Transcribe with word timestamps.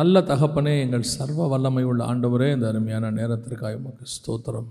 நல்ல 0.00 0.20
தகப்பனே 0.20 0.80
எங்கள் 0.80 1.02
சர்வ 1.02 1.46
வல்லமை 1.48 1.82
உள்ள 1.82 2.04
ஆண்டவரே 2.04 2.52
இந்த 2.52 2.68
அருமையான 2.68 3.10
நேரத்திற்காக 3.10 3.76
உமக்கு 3.76 4.04
ஸ்தோத்திரம். 4.14 4.68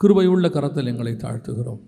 கிருபையுள்ள 0.00 0.50
கரத்தில் 0.50 0.86
எங்களை 0.86 1.12
தாழ்த்துகிறோம். 1.12 1.80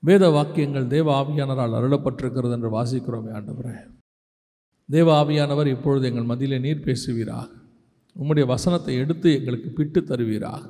வேத 0.00 0.28
வாக்கியங்கள் 0.28 0.86
தேவ 0.86 1.22
ஆவியானரால் 1.22 1.76
அருளப்பட்டிருக்கிறது 1.78 2.50
என்று 2.50 2.70
வாசிக்கிறோமே 2.76 3.32
ஆண்டவரே. 3.38 3.74
தேவ 4.86 5.24
ஆவியானவர் 5.24 5.66
இப்பொழுது 5.66 6.06
எங்கள் 6.06 6.30
மதியிலே 6.30 6.58
நீர் 6.58 6.84
பேசுவீராக. 6.84 7.48
உம்முடைய 8.16 8.46
வசனத்தை 8.46 8.96
எடுத்து 8.96 9.34
எங்களுக்கு 9.34 9.70
பிட்டு 9.70 10.00
தருவீராக. 10.00 10.62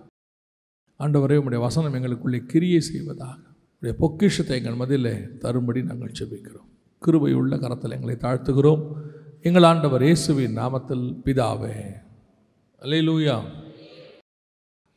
ஆண்டவரே 1.00 1.38
உம்முடைய 1.40 1.58
வசனம் 1.58 1.94
எங்களுக்குள்ளே 1.94 2.46
கிரியை 2.46 2.80
செய்வதாக. 2.80 3.38
உடைய 3.82 3.96
பொக்கிஷத்தை 3.98 4.64
எங்கள் 4.64 4.80
மதியிலே 4.82 5.36
தரும்படி 5.38 5.82
நாங்கள் 5.82 6.16
செபிக்கிறோம் 6.20 6.68
கிருபையுள்ள 7.02 7.60
கரத்தில் 7.60 7.90
எங்களை 7.90 8.16
தாழ்த்துகிறோம். 8.16 8.84
எங்கள் 9.42 9.62
ஆண்டவர் 9.62 10.02
இயேசுவின் 10.02 10.58
நாமத்தில் 10.58 11.04
பிதாவே. 11.24 11.74
அல்லேலூயா. 12.80 13.36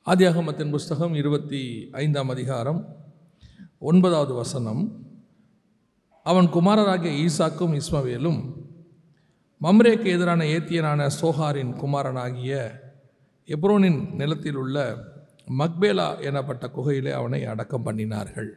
ஆதியாகமத்தின் 0.05 0.69
புஸ்தகம் 0.69 1.13
இருபத்தி 1.13 1.89
ஐந்தாம் 1.91 2.29
அதிகாரம் 2.29 2.97
ஒன்பதாவது 3.79 4.33
வசனம். 4.33 5.05
அவன் 6.23 6.45
குமாரராகிய 6.45 7.27
ஈசாக்கும் 7.27 7.81
இஸ்மவேலும் 7.81 8.39
மம்ரேக்கு 9.61 10.05
எதிரான 10.05 10.43
ஏத்தியனான 10.43 11.09
சோஹாரின் 11.21 11.73
குமாரனாகிய 11.75 12.81
எப்ரோனின் 13.45 14.13
நிலத்தில் 14.13 14.55
உள்ள 14.55 14.95
மக்பேலா 15.57 16.19
எனப்பட்ட 16.19 16.67
குகையிலே 16.67 17.11
அவனை 17.11 17.45
அடக்கம் 17.45 17.85
பண்ணினார்கள். 17.85 18.49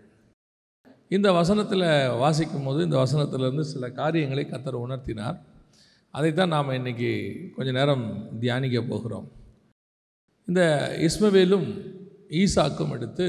இந்த 1.09 1.33
வசனத்தில் 1.33 2.09
வாசிக்கும் 2.09 2.65
போது 2.65 2.85
இந்த 2.85 2.97
வசனத்திலிருந்து 2.97 3.61
சில 3.61 3.91
காரியங்களை 3.91 4.47
கத்தர் 4.51 4.85
உணர்த்தினார். 4.87 5.41
அதைத்தான் 6.19 6.53
நாம் 6.55 6.77
இன்றைக்கி 6.79 7.09
கொஞ்ச 7.55 7.71
நேரம் 7.79 8.05
தியானிக்க 8.43 8.81
போகிறோம். 8.91 9.25
இந்த 10.49 10.63
இஸ்மவேலும் 11.07 11.67
ஈசாக்கும் 12.41 12.93
எடுத்து 12.97 13.27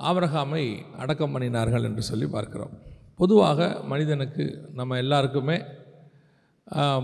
ஆபரகாமை 0.00 0.64
அடக்கம் 1.02 1.34
பண்ணினார்கள் 1.34 1.86
என்று 1.88 2.02
சொல்லி 2.08 2.26
பார்க்கிறோம். 2.34 2.74
பொதுவாக 3.20 3.68
மனிதனுக்கு 3.92 4.46
நம்ம 4.80 4.98
எல்லாருக்குமே 5.04 5.58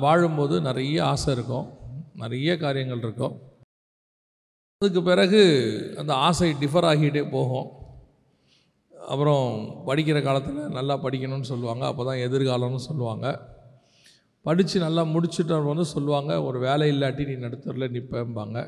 வாழும்போது 0.05 0.57
நிறைய 0.69 0.99
ஆசை 1.13 1.31
இருக்கும் 1.37 1.69
நிறைய 2.25 2.51
காரியங்கள் 2.65 3.05
இருக்கும். 3.07 3.35
அதுக்கு 4.81 5.03
பிறகு 5.13 5.43
அந்த 6.01 6.13
ஆசை 6.29 6.53
டிஃபர் 6.63 6.91
ஆகிட்டே 6.93 7.25
போகும். 7.39 7.69
அப்புறம் 9.13 9.49
படிக்கிற 9.89 10.19
காலத்தில் 10.29 10.77
நல்லா 10.79 10.95
படிக்கணும்னு 11.07 11.53
சொல்லுவாங்க 11.55 11.85
அப்போ 11.91 12.03
தான் 12.05 12.25
எதிர்காலம்னு 12.29 12.89
சொல்லுவாங்க. 12.91 13.27
படித்து 14.47 14.87
நல்லா 14.87 15.03
முடிச்சுட்டு 15.15 15.61
வந்து 15.71 15.85
சொல்லுவாங்க 15.95 16.33
ஒரு 16.49 16.59
வேலை 16.67 16.87
இல்லாட்டி 16.95 17.25
நீ 17.29 17.35
நடுத்தரில் 17.47 17.95
நிற்பேம்பாங்க 17.97 18.59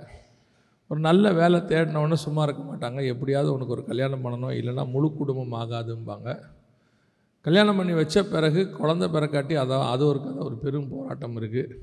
ஒரு 0.90 1.00
நல்ல 1.06 1.32
வேலை 1.32 1.58
தேடினவொன்னே 1.70 2.16
சும்மா 2.24 2.42
இருக்க 2.42 2.62
மாட்டாங்க. 2.62 3.00
எப்படியாவது 3.12 3.48
உனக்கு 3.52 3.74
ஒரு 3.76 3.84
கல்யாணம் 3.84 4.24
பண்ணணும். 4.24 4.52
இல்லைன்னா 4.58 4.84
முழு 4.92 5.08
குடும்பம் 5.12 5.56
ஆகாதும்பாங்க. 5.62 6.28
கல்யாணம் 7.46 7.78
பண்ணி 7.78 7.92
வச்ச 7.92 8.22
பிறகு 8.34 8.60
குழந்தை 8.78 9.06
பிறக்காட்டி 9.14 9.54
அதான் 9.62 9.84
அது 9.92 10.02
ஒரு 10.06 10.20
கதை 10.24 10.40
ஒரு 10.46 10.56
பெரும் 10.64 10.88
போராட்டம் 10.92 11.36
இருக்குது 11.40 11.74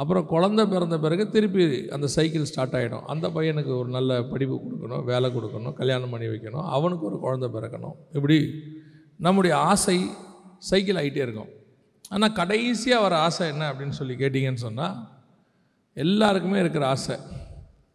அப்புறம் 0.00 0.26
குழந்தை 0.32 0.64
பிறந்த 0.66 0.96
பிறகு 1.04 1.24
திருப்பி 1.34 1.64
அந்த 1.96 2.06
சைக்கிள் 2.16 2.48
ஸ்டார்ட் 2.50 2.76
ஆகிடும் 2.78 3.06
அந்த 3.12 3.26
பையனுக்கு 3.36 3.72
ஒரு 3.78 3.88
நல்ல 3.96 4.18
படிப்பு 4.32 4.56
கொடுக்கணும் 4.64 5.04
வேலை 5.04 5.28
கொடுக்கணும் 5.36 5.76
கல்யாணம் 5.80 6.10
பண்ணி 6.10 6.26
வைக்கணும். 6.26 6.66
அவனுக்கு 6.76 7.06
ஒரு 7.06 7.18
குழந்தை 7.24 7.48
பிறக்கணும். 7.56 7.96
இப்படி 8.12 8.38
நம்முடைய 9.26 9.54
ஆசை 9.70 9.98
சைக்கிள் 10.70 11.00
ஆகிட்டே 11.02 11.24
இருக்கும். 11.26 11.50
ஆனால் 12.10 12.32
கடைசியாக 12.32 13.02
வர 13.02 13.14
ஆசை 13.18 13.48
என்ன 13.48 13.72
அப்படின்னு 13.72 13.98
சொல்லி 14.00 14.14
கேட்டிங்கன்னு 14.14 14.64
சொன்னால் 14.66 14.96
எல்லாருக்குமே 15.92 16.58
இருக்கிற 16.58 16.86
ஆசை. 16.86 17.16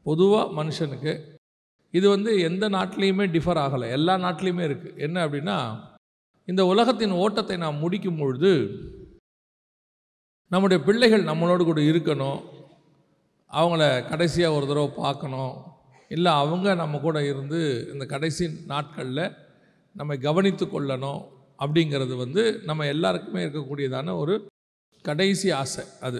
பொதுவாக 0.03 0.63
மனுஷனுக்கு 0.63 1.13
இது 1.91 2.09
வந்து 2.09 2.31
எந்த 2.39 2.69
நாட்டிலையுமே 2.69 3.25
டிஃபர் 3.35 3.59
ஆகலை. 3.65 3.89
எல்லா 3.97 4.13
நாட்டிலையுமே 4.15 4.63
இருக்குது 4.69 4.95
என்ன 4.95 5.27
அப்படின்னா 5.27 5.57
இந்த 6.45 6.65
உலகத்தின் 6.65 7.11
ஓட்டத்தை 7.11 7.57
நாம் 7.57 7.83
முடிக்கும் 7.83 8.17
பொழுது 8.17 8.51
நம்முடைய 10.47 10.83
பிள்ளைகள் 10.83 11.29
நம்மளோடு 11.29 11.63
கூட 11.63 11.81
இருக்கணும். 11.81 12.41
அவங்கள 13.51 13.83
கடைசியாக 14.09 14.55
ஒரு 14.55 14.65
தடவை 14.67 14.89
பார்க்கணும். 14.95 15.53
இல்லை 16.09 16.31
அவங்க 16.31 16.73
நம்ம 16.73 16.99
கூட 16.99 17.17
இருந்து 17.25 17.89
இந்த 17.93 18.05
கடைசி 18.05 18.45
நாட்களில் 18.71 19.35
நம்மை 19.95 20.17
கவனித்து 20.17 20.65
கொள்ளணும். 20.65 21.21
அப்படிங்கிறது 21.59 22.15
வந்து 22.15 22.61
நம்ம 22.63 22.85
எல்லாருக்குமே 22.85 23.41
இருக்கக்கூடியதான 23.45 24.15
ஒரு 24.17 24.33
கடைசி 25.05 25.51
ஆசை 25.51 25.83
அது. 26.01 26.19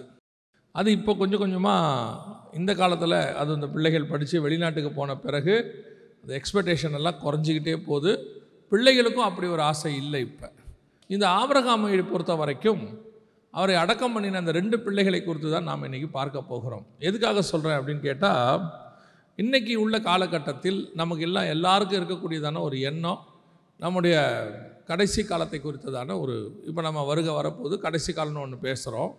அது 0.76 0.92
இப்போ 0.92 1.12
கொஞ்சம் 1.16 1.40
கொஞ்சமாக 1.40 2.52
இந்த 2.54 2.76
காலத்தில் 2.76 3.18
அது 3.36 3.54
இந்த 3.54 3.68
பிள்ளைகள் 3.68 4.12
படித்து 4.12 4.42
வெளிநாட்டுக்கு 4.42 4.92
போன 4.92 5.16
பிறகு 5.18 5.56
அந்த 6.24 6.32
எக்ஸ்பெக்டேஷன் 6.40 6.98
எல்லாம் 7.00 7.22
குறைஞ்சிக்கிட்டே 7.24 7.76
போகுது 7.86 8.12
பிள்ளைகளுக்கும் 8.72 9.28
அப்படி 9.28 9.48
ஒரு 9.48 9.62
ஆசை 9.62 9.96
இல்லை 9.96 10.22
இப்போ. 10.22 10.48
இந்த 11.10 11.26
ஆபரகாமையை 11.40 12.04
பொறுத்த 12.04 12.36
வரைக்கும் 12.36 12.84
அவரை 13.54 13.76
அடக்கம் 13.76 14.14
பண்ணின 14.14 14.38
அந்த 14.38 14.52
ரெண்டு 14.52 14.80
பிள்ளைகளை 14.80 15.20
குறித்து 15.22 15.50
தான் 15.50 15.64
நாம் 15.64 15.84
இன்றைக்கி 15.84 16.10
பார்க்க 16.12 16.42
போகிறோம். 16.44 16.86
எதுக்காக 17.00 17.42
சொல்கிறேன் 17.42 17.78
அப்படின்னு 17.80 18.00
கேட்டால் 18.00 18.64
இன்றைக்கி 19.40 19.76
உள்ள 19.76 20.00
காலகட்டத்தில் 20.00 20.80
நமக்கு 20.94 21.24
எல்லாம் 21.24 21.46
எல்லாருக்கும் 21.46 22.00
இருக்கக்கூடியதான 22.00 22.62
ஒரு 22.62 22.80
எண்ணம் 22.82 23.22
நம்முடைய 23.80 24.16
கடைசி 24.90 25.22
காலத்தை 25.24 25.60
குறித்ததான 25.60 26.16
ஒரு 26.24 26.36
இப்போ 26.70 26.82
நம்ம 26.88 27.04
வருக 27.12 27.30
வரப்போது 27.32 27.76
கடைசி 27.86 28.12
காலம்னு 28.14 28.44
ஒன்று 28.46 28.58
பேசுகிறோம் 28.68 29.12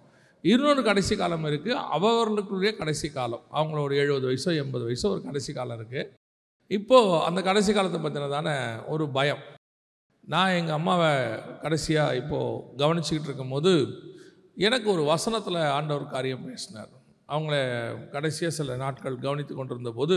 இன்னொரு 0.45 0.83
கடைசி 0.89 1.15
காலம் 1.17 1.47
இருக்குது 1.51 1.81
அவர்களுக்குரிய 1.97 2.71
கடைசி 2.81 3.09
காலம். 3.11 3.45
அவங்கள 3.59 3.79
ஒரு 3.87 3.95
எழுபது 4.03 4.27
வயசோ 4.31 4.51
எண்பது 4.63 4.85
வயசோ 4.89 5.07
ஒரு 5.15 5.23
கடைசி 5.29 5.53
காலம் 5.53 5.79
இருக்குது 5.79 6.11
இப்போது 6.71 7.23
அந்த 7.29 7.41
கடைசி 7.49 7.71
காலத்தை 7.73 8.01
பற்றினதான 8.01 8.49
ஒரு 8.93 9.05
பயம். 9.17 9.43
நான் 10.33 10.57
எங்கள் 10.59 10.77
அம்மாவை 10.79 11.11
கடைசியாக 11.65 12.19
இப்போது 12.21 12.61
கவனிச்சிக்கிட்டு 12.83 13.31
இருக்கும்போது 13.31 13.73
எனக்கு 14.67 14.89
ஒரு 14.97 15.03
வசனத்தில் 15.13 15.61
ஆண்டவர் 15.79 16.13
காரியம் 16.15 16.47
பேசினார். 16.51 16.93
அவங்கள 17.29 17.57
கடைசியாக 18.15 18.57
சில 18.59 18.77
நாட்கள் 18.85 19.23
கவனித்து 19.27 19.55
கொண்டிருந்த 19.55 19.91
போது 19.99 20.17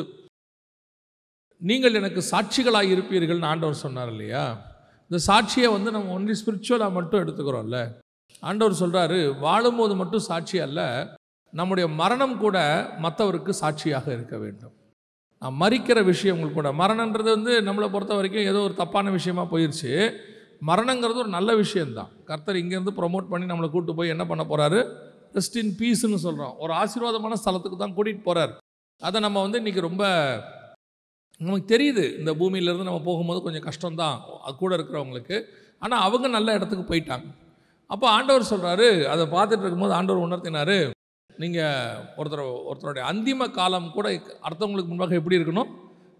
நீங்கள் 1.61 1.99
எனக்கு 1.99 2.21
சாட்சிகளாக 2.31 2.91
இருப்பீர்கள்னு 2.93 3.51
ஆண்டவர் 3.51 3.83
சொன்னார் 3.85 4.11
இல்லையா? 4.13 4.43
இந்த 5.11 5.19
சாட்சியை 5.27 5.69
வந்து 5.75 5.89
நம்ம 5.95 6.13
ஒன்லி 6.17 6.33
ஸ்பிரிச்சுவலாக 6.39 6.95
மட்டும் 6.97 7.21
எடுத்துக்கிறோம்ல. 7.23 7.79
ஆண்டவர் 8.43 8.81
சொல்கிறாரு 8.81 9.19
வாழும்போது 9.45 9.93
மட்டும் 10.01 10.25
சாட்சி 10.29 10.57
அல்ல 10.65 10.81
நம்முடைய 11.53 11.85
மரணம் 12.01 12.35
கூட 12.43 12.57
மற்றவருக்கு 13.05 13.51
சாட்சியாக 13.61 14.07
இருக்க 14.17 14.35
வேண்டும். 14.37 14.73
நான் 15.41 15.57
மறிக்கிற 15.61 15.99
விஷயங்கள் 16.11 16.57
கூட 16.57 16.69
மரணன்றது 16.81 17.29
வந்து 17.37 17.53
நம்மளை 17.67 17.87
பொறுத்த 17.93 18.13
வரைக்கும் 18.15 18.49
ஏதோ 18.51 18.61
ஒரு 18.67 18.75
தப்பான 18.81 19.11
விஷயமா 19.17 19.43
போயிடுச்சு 19.51 19.91
மரணங்கிறது 20.69 21.19
ஒரு 21.23 21.31
நல்ல 21.37 21.51
விஷயந்தான் 21.55 22.11
கர்த்தர் 22.29 22.61
இங்கேருந்து 22.61 22.93
ப்ரொமோட் 22.99 23.31
பண்ணி 23.31 23.45
நம்மளை 23.51 23.69
கூட்டு 23.71 23.93
போய் 23.95 24.13
என்ன 24.13 24.23
பண்ண 24.25 24.43
போகிறாரு 24.43 24.79
ரெஸ்ட் 25.35 25.57
இன் 25.61 25.73
பீஸ்ன்னு 25.81 26.19
சொல்கிறோம் 26.25 26.55
ஒரு 26.57 26.73
ஆசீர்வாதமான 26.73 27.37
ஸ்தலத்துக்கு 27.41 27.77
தான் 27.77 27.95
கூட்டிகிட்டு 27.97 28.27
போகிறார் 28.29 28.53
அதை 29.01 29.17
நம்ம 29.21 29.41
வந்து 29.41 29.59
இன்றைக்கி 29.61 29.81
ரொம்ப 29.89 30.03
நமக்கு 31.45 31.65
தெரியுது 31.73 32.03
இந்த 32.19 32.31
பூமியிலேருந்து 32.39 32.87
நம்ம 32.89 33.01
போகும்போது 33.07 33.39
கொஞ்சம் 33.45 33.65
கஷ்டம்தான் 33.67 34.15
அது 34.45 34.55
கூட 34.61 34.71
இருக்கிறவங்களுக்கு. 34.77 35.37
ஆனால் 35.83 36.03
அவங்க 36.05 36.27
நல்ல 36.35 36.53
இடத்துக்கு 36.57 36.85
போயிட்டாங்க. 36.91 37.27
அப்போ 37.93 38.05
ஆண்டவர் 38.09 38.51
சொல்கிறாரு 38.51 38.87
அதை 39.13 39.25
பார்த்துட்டு 39.33 39.65
இருக்கும்போது 39.65 39.93
ஆண்டவர் 39.97 40.25
உணர்த்தினார் 40.27 40.77
நீங்கள் 41.43 41.99
ஒருத்தர் 42.19 42.43
ஒருத்தருடைய 42.69 43.03
அந்திம 43.11 43.49
காலம் 43.57 43.91
கூட 43.97 44.07
அடுத்தவங்களுக்கு 44.45 44.91
முன்பாக 44.91 45.19
எப்படி 45.19 45.37
இருக்கணும்? 45.39 45.69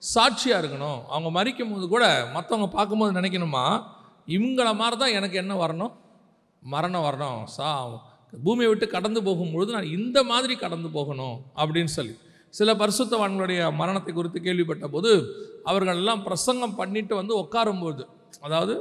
சாட்சியாக 0.03 0.61
இருக்கணும். 0.61 0.99
அவங்க 1.13 1.29
மறிக்கும் 1.37 1.71
போது 1.73 1.87
கூட 1.95 2.05
மற்றவங்க 2.35 2.67
பார்க்கும்போது 2.75 3.17
நினைக்கணுமா? 3.19 3.65
இவங்கள 4.35 4.69
மாதிரி 4.81 4.97
தான் 5.03 5.15
எனக்கு 5.19 5.41
என்ன 5.43 5.53
வரணும்? 5.63 5.93
மரணம் 6.73 7.05
வரணும். 7.07 7.41
சா 7.55 7.67
பூமியை 8.45 8.69
விட்டு 8.69 8.87
கடந்து 8.95 9.19
போகும்பொழுது 9.27 9.75
நான் 9.75 9.93
இந்த 9.97 10.17
மாதிரி 10.31 10.55
கடந்து 10.63 10.89
போகணும் 10.97 11.37
அப்படின்னு 11.61 11.91
சொல்லி. 11.97 12.15
சில 12.53 12.73
பரிசுத்தவான்களுடைய 12.73 13.61
மரணத்தை 13.75 14.11
குறித்து 14.13 14.39
கேள்விப்பட்ட 14.41 14.87
போது 14.87 15.11
அவர்கள் 15.63 15.99
எல்லாம் 16.01 16.23
பிரசங்கம் 16.23 16.75
பண்ணிட்டு 16.75 17.13
வந்து 17.15 17.33
உட்காரும்போது 17.43 18.03
அதாவது 18.41 18.75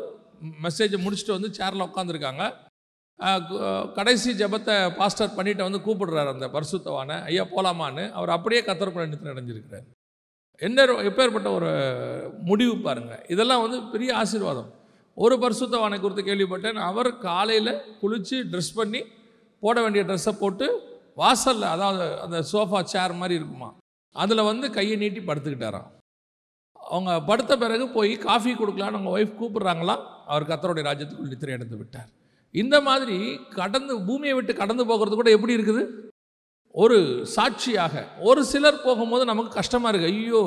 மெசேஜை 0.64 0.98
முடிச்சுட்டு 1.04 1.36
வந்து 1.36 1.50
சேரில் 1.58 1.88
உட்காந்துருக்காங்க 1.88 2.44
கடைசி 3.98 4.30
ஜெபத்தை 4.40 4.74
பாஸ்டர் 4.96 5.36
பண்ணிட்டு 5.36 5.62
வந்து 5.66 5.78
கூப்பிடுறாரு 5.84 6.30
அந்த 6.32 6.46
பரிசுத்தவானை 6.54 7.16
ஐயா 7.28 7.44
போலாமான்னு? 7.52 8.04
அவர் 8.18 8.34
அப்படியே 8.36 8.60
கத்தர் 8.62 8.92
நிறுத்தி 8.96 9.32
அடைஞ்சிருக்கிறார் 9.32 9.86
என்ன 10.60 10.84
எப்பேற்பட்ட 11.08 11.48
ஒரு 11.58 11.70
முடிவு 12.50 12.74
பாருங்கள் 12.86 13.22
இதெல்லாம் 13.32 13.62
வந்து 13.64 13.78
பெரிய 13.92 14.10
ஆசீர்வாதம். 14.16 14.68
ஒரு 15.16 15.34
பரிசுத்தவானை 15.42 15.96
குறித்து 16.00 16.22
கேள்விப்பட்டேன். 16.22 16.78
அவர் 16.90 17.10
காலையில் 17.18 17.72
குளித்து 18.02 18.36
ட்ரெஸ் 18.52 18.76
பண்ணி 18.78 19.00
போட 19.62 19.76
வேண்டிய 19.82 20.02
ட்ரெஸ்ஸை 20.04 20.34
போட்டு 20.40 20.66
வாசலில் 21.20 21.72
அதாவது 21.74 22.06
அந்த 22.24 22.38
சோஃபா 22.52 22.80
சேர் 22.92 23.20
மாதிரி 23.20 23.34
இருக்குமா? 23.38 23.68
அதில் 24.22 24.48
வந்து 24.50 24.66
கையை 24.76 24.96
நீட்டி 25.02 25.20
படுத்துக்கிட்டாராம். 25.28 25.88
அவங்க 26.90 27.12
படுத்த 27.28 27.52
பிறகு 27.62 27.84
போய் 27.96 28.12
காஃபி 28.26 28.52
கொடுக்கலான்னு 28.58 28.98
அவங்க 28.98 29.12
ஒய்ஃப் 29.16 29.38
கூப்பிட்றாங்களாம் 29.40 30.02
அவர் 30.32 30.48
கத்தருடைய 30.50 30.84
ராஜ்யத்துக்குள் 30.88 31.32
நித்திரை 31.32 31.54
எடுத்து 31.56 31.76
விட்டார். 31.80 32.10
இந்த 32.54 32.76
மாதிரி 32.88 33.16
கடந்து 33.58 33.92
பூமியை 34.08 34.34
விட்டு 34.36 34.52
கடந்து 34.60 34.84
போகிறது 34.90 35.16
கூட 35.20 35.30
எப்படி 35.36 35.56
இருக்குது? 35.56 35.82
ஒரு 36.74 36.98
சாட்சியாக 37.34 38.04
ஒரு 38.28 38.40
சிலர் 38.52 38.84
போகும்போது 38.86 39.24
நமக்கு 39.30 39.52
கஷ்டமாக 39.58 39.90
இருக்குது 39.92 40.12
ஐயோ 40.14 40.42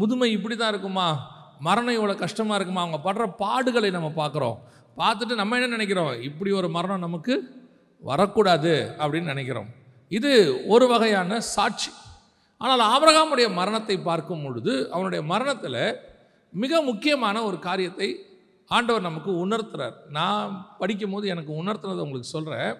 முதுமை 0.00 0.28
இப்படி 0.36 0.54
தான் 0.56 0.72
இருக்குமா? 0.74 1.08
மரணம் 1.66 1.96
இவ்வளோ 1.98 2.14
கஷ்டமாக 2.22 2.58
இருக்குமா? 2.58 2.84
அவங்க 2.84 2.98
படுற 3.06 3.24
பாடுகளை 3.42 3.90
நம்ம 3.96 4.08
பார்க்குறோம். 4.20 4.56
பார்த்துட்டு 5.00 5.34
நம்ம 5.40 5.56
என்ன 5.58 5.70
நினைக்கிறோம்? 5.76 6.12
இப்படி 6.28 6.50
ஒரு 6.60 6.68
மரணம் 6.76 7.04
நமக்கு 7.06 7.34
வரக்கூடாது 8.02 8.72
அப்படின்னு 9.02 9.32
நினைக்கிறோம். 9.34 9.70
இது 10.10 10.32
ஒரு 10.74 10.86
வகையான 10.92 11.40
சாட்சி. 11.54 11.90
ஆனால் 12.60 12.82
ஆபிரகாமுடைய 12.94 13.46
மரணத்தை 13.58 13.96
பார்க்கும் 14.08 14.44
பொழுது 14.44 14.72
அவனுடைய 14.94 15.20
மரணத்தில் 15.32 15.80
மிக 16.52 16.80
முக்கியமான 16.88 17.36
ஒரு 17.48 17.58
காரியத்தை 17.68 18.08
ஆண்டவர் 18.70 19.06
நமக்கு 19.08 19.30
உணர்த்துறார். 19.44 19.96
நான் 20.18 20.50
படிக்கும்போது 20.80 21.26
எனக்கு 21.34 21.52
உணர்த்துனதை 21.62 22.02
உங்களுக்கு 22.06 22.34
சொல்கிறேன் 22.34 22.74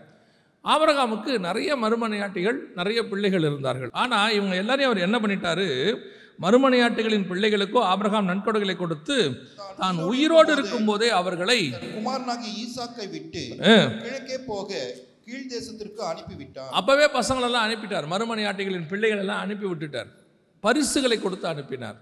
ஆபிரகாமுக்கு 0.64 1.32
நிறைய 1.46 1.70
மறுமனையாட்டிகள் 1.84 2.58
நிறைய 2.78 3.00
பிள்ளைகள் 3.08 3.46
இருந்தார்கள். 3.48 3.90
ஆனால் 4.02 4.34
இவங்க 4.36 4.54
எல்லாரையும் 4.62 4.90
அவர் 4.90 5.06
என்ன 5.06 5.16
பண்ணிட்டாரு? 5.22 5.66
மறுமனையாட்டிகளின் 6.44 7.26
பிள்ளைகளுக்கோ 7.30 7.80
ஆபிரகாம் 7.90 8.30
நன்கொடைகளை 8.30 8.74
கொடுத்து 8.76 9.16
தான் 9.80 9.98
உயிரோடு 10.10 10.50
இருக்கும்போதே 10.56 11.08
அவர்களை 11.18 11.58
குமாரனாகிய 11.96 12.52
ஈசாக்கை 12.62 13.06
விட்டு 13.14 13.42
கிழக்கே 14.04 14.38
போக 14.48 14.70
கீழ் 15.26 15.50
தேசத்திற்கு 15.54 16.02
அனுப்பிவிட்டார் 16.10 16.72
அப்பவே 16.78 17.06
பசங்களெல்லாம் 17.18 17.66
அனுப்பிட்டார். 17.66 18.06
மறுமணியாட்டிகளின் 18.12 18.88
பிள்ளைகள் 18.92 19.22
எல்லாம் 19.24 19.42
அனுப்பி 19.44 19.66
விட்டுட்டார் 19.70 20.10
பரிசுகளை 20.64 21.16
கொடுத்து 21.20 21.46
அனுப்பினார். 21.52 21.98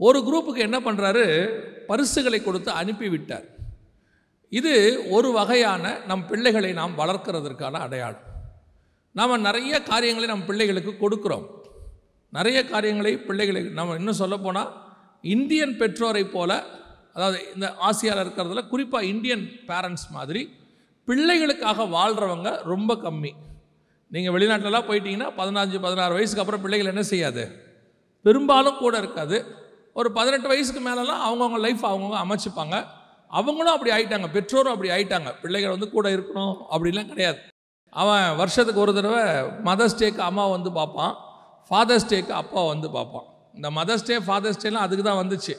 ஒரு 0.00 0.18
குரூப்புக்கு 0.26 0.60
என்ன 0.68 0.78
பண்ணுறாரு 0.86 1.24
பரிசுகளை 1.90 2.38
கொடுத்து 2.42 2.70
அனுப்பி 2.80 3.08
விட்டார் 3.14 3.46
இது 4.52 4.72
ஒரு 5.16 5.28
வகையான 5.38 5.84
நம் 6.08 6.24
பிள்ளைகளை 6.30 6.70
நாம் 6.80 6.98
வளர்க்கிறதற்கான 7.00 7.80
அடையாளம். 7.86 8.24
நாம் 9.18 9.44
நிறைய 9.48 9.74
காரியங்களை 9.90 10.26
நம் 10.32 10.46
பிள்ளைகளுக்கு 10.48 10.92
கொடுக்குறோம். 11.02 11.46
நிறைய 12.32 12.58
காரியங்களை 12.72 13.12
பிள்ளைகளுக்கு 13.28 13.78
நம்ம 13.78 13.96
இன்னும் 14.00 14.20
சொல்லப்போனால் 14.22 14.70
இந்தியன் 15.34 15.74
பெற்றோரை 15.80 16.24
போல 16.36 16.50
அதாவது 17.16 17.38
இந்த 17.54 17.66
ஆசியாவில் 17.88 18.22
இருக்கிறதுல 18.24 18.62
குறிப்பாக 18.72 19.10
இந்தியன் 19.12 19.44
பேரண்ட்ஸ் 19.68 20.08
மாதிரி 20.16 20.42
பிள்ளைகளுக்காக 21.06 21.84
வாழ்கிறவங்க 21.84 22.62
ரொம்ப 22.62 22.94
கம்மி. 22.94 23.30
நீங்கள் 24.08 24.34
வெளிநாட்டிலலாம் 24.34 24.88
போயிட்டீங்கன்னா 24.88 25.28
பதினஞ்சு 25.36 25.80
பதினாறு 25.80 26.12
வயசுக்கு 26.12 26.40
அப்புறம் 26.40 26.60
பிள்ளைகள் 26.60 26.88
என்ன 26.88 27.02
செய்யாது? 27.02 27.64
பெரும்பாலும் 28.22 28.76
கூட 28.76 28.98
இருக்காது. 28.98 29.44
ஒரு 29.92 30.12
பதினெட்டு 30.12 30.48
வயசுக்கு 30.48 30.80
மேலெலாம் 30.88 31.24
அவங்கவுங்க 31.28 31.58
லைஃப் 31.58 31.86
அவங்கவுங்க 31.86 32.20
அமைச்சுப்பாங்க. 32.24 32.84
அவங்களும் 33.28 33.72
அப்படி 33.72 33.90
ஆயிட்டாங்க. 33.90 34.26
பெற்றோரும் 34.32 34.74
அப்படி 34.74 34.88
ஆயிட்டாங்க. 34.88 35.34
பிள்ளைகள் 35.42 35.70
வந்து 35.70 35.90
கூட 35.90 36.08
இருக்கணும் 36.08 36.56
அப்படிலாம் 36.70 37.08
கிடையாது. 37.08 37.38
அவன் 37.90 38.36
வருஷத்துக்கு 38.36 38.80
ஒரு 38.80 38.94
தடவை 38.94 39.22
மதர்ஸ் 39.64 39.98
டேக்கு 39.98 40.18
அம்மா 40.18 40.46
வந்து 40.46 40.72
பார்ப்பான். 40.72 41.16
ஃபாதர்ஸ் 41.70 42.08
டேக்கு 42.08 42.28
அப்பா 42.28 42.66
வந்து 42.66 42.90
பார்ப்பான். 42.90 43.24
இந்த 43.54 43.70
மதர்ஸ் 43.70 44.04
டே 44.04 44.16
ஃபாதர்ஸ் 44.16 44.62
டேலாம் 44.62 44.84
அதுக்கு 44.86 45.04
தான் 45.04 45.28
வந்துச்சு. 45.28 45.54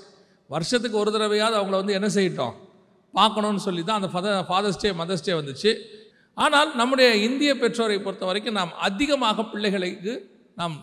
வருஷத்துக்கு 0.48 0.98
ஒரு 0.98 1.12
தடவையாவது 1.12 1.58
அவங்கள 1.60 1.70
வந்து 1.70 1.94
என்ன 1.94 2.08
செய்யட்டும்? 2.08 2.54
பார்க்கணும்னு 3.20 3.66
சொல்லி 3.68 3.84
தான் 3.84 4.00
அந்த 4.00 4.10
ஃபத 4.14 4.34
ஃபாதர்ஸ் 4.50 4.82
டே 4.84 4.90
மதர்ஸ் 5.02 5.26
டே 5.28 5.34
வந்துச்சு. 5.40 5.72
ஆனால் 6.38 6.72
நம்முடைய 6.80 7.10
இந்திய 7.28 7.52
பெற்றோரை 7.62 8.00
பொறுத்த 8.06 8.26
வரைக்கும் 8.30 8.58
நாம் 8.60 8.74
அதிகமாக 8.88 9.46
பிள்ளைகளுக்கு 9.52 10.14
நாம் 10.60 10.76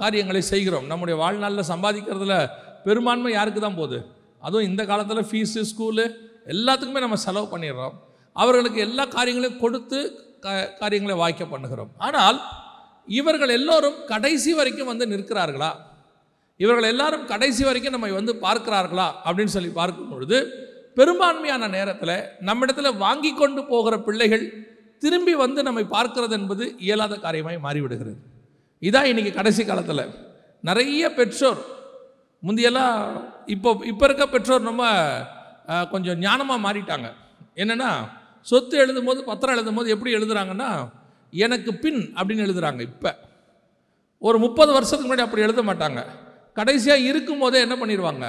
காரியங்களை 0.00 0.42
செய்கிறோம். 0.52 0.86
நம்முடைய 0.92 1.16
வாழ்நாளில் 1.22 1.70
சம்பாதிக்கிறதுல 1.72 2.34
பெரும்பான்மை 2.86 3.32
யாருக்கு 3.38 3.60
தான் 3.66 3.78
போகுது? 3.80 3.98
அதுவும் 4.46 4.68
இந்த 4.70 4.82
காலத்தில் 4.90 5.28
ஃபீஸு 5.30 5.62
ஸ்கூலு 5.70 6.04
எல்லாத்துக்குமே 6.54 7.00
நம்ம 7.04 7.16
செலவு 7.26 7.46
பண்ணிடுறோம். 7.52 7.94
அவர்களுக்கு 8.36 8.80
எல்லா 8.86 9.04
காரியங்களையும் 9.16 9.60
கொடுத்து 9.64 9.98
காரியங்களை 10.82 11.14
வாய்க்க 11.22 11.44
பண்ணுகிறோம். 11.52 11.90
ஆனால் 12.06 12.38
இவர்கள் 13.18 13.52
எல்லோரும் 13.58 13.98
கடைசி 14.12 14.50
வரைக்கும் 14.58 14.90
வந்து 14.92 15.04
நிற்கிறார்களா? 15.12 15.70
இவர்கள் 16.60 16.90
எல்லாரும் 16.92 17.26
கடைசி 17.32 17.62
வரைக்கும் 17.68 17.94
நம்ம 17.96 18.08
வந்து 18.20 18.34
பார்க்கிறார்களா? 18.46 19.08
அப்படின்னு 19.26 19.54
சொல்லி 19.56 19.70
பார்க்கும் 19.80 20.12
பொழுது 20.12 20.38
பெரும்பான்மையான 20.98 21.64
நேரத்தில் 21.76 22.16
நம்மிடத்தில் 22.48 22.98
வாங்கி 23.04 23.30
கொண்டு 23.32 23.60
போகிற 23.72 23.94
பிள்ளைகள் 24.06 24.44
திரும்பி 25.02 25.34
வந்து 25.42 25.60
நம்மை 25.66 25.84
பார்க்கிறது 25.94 26.34
என்பது 26.38 26.64
இயலாத 26.86 27.16
காரியமாய் 27.24 27.64
மாறிவிடுகிறது. 27.66 28.16
இதான் 28.82 29.08
இன்னைக்கு 29.10 29.32
கடைசி 29.34 29.62
காலத்தில் 29.64 30.04
நிறைய 30.68 31.02
பெற்றோர் 31.18 31.60
முந்தியெல்லாம் 32.42 32.96
இப்போ 33.54 33.70
இப்போ 33.90 34.04
இருக்க 34.08 34.24
பெற்றோர் 34.34 34.68
நம்ம 34.68 34.82
கொஞ்சம் 35.92 36.20
ஞானமாக 36.26 36.64
மாறிட்டாங்க. 36.66 37.08
என்னென்னா 37.62 37.90
சொத்து 38.50 38.74
எழுதும்போது 38.84 39.20
பத்திரம் 39.30 39.56
எழுதும் 39.56 39.78
போது 39.78 39.94
எப்படி 39.94 40.10
எழுதுகிறாங்கன்னா 40.18 40.70
எனக்கு 41.32 41.70
பின் 41.84 42.02
அப்படின்னு 42.18 42.44
எழுதுகிறாங்க 42.46 42.80
இப்போ. 42.90 43.10
ஒரு 44.22 44.36
முப்பது 44.44 44.70
வருஷத்துக்கு 44.76 45.08
முன்னாடி 45.08 45.26
அப்படி 45.26 45.46
எழுத 45.46 45.62
மாட்டாங்க. 45.70 46.00
கடைசியாக 46.58 47.06
இருக்கும் 47.10 47.42
போதே 47.42 47.58
என்ன 47.66 47.74
பண்ணிடுவாங்க 47.80 48.26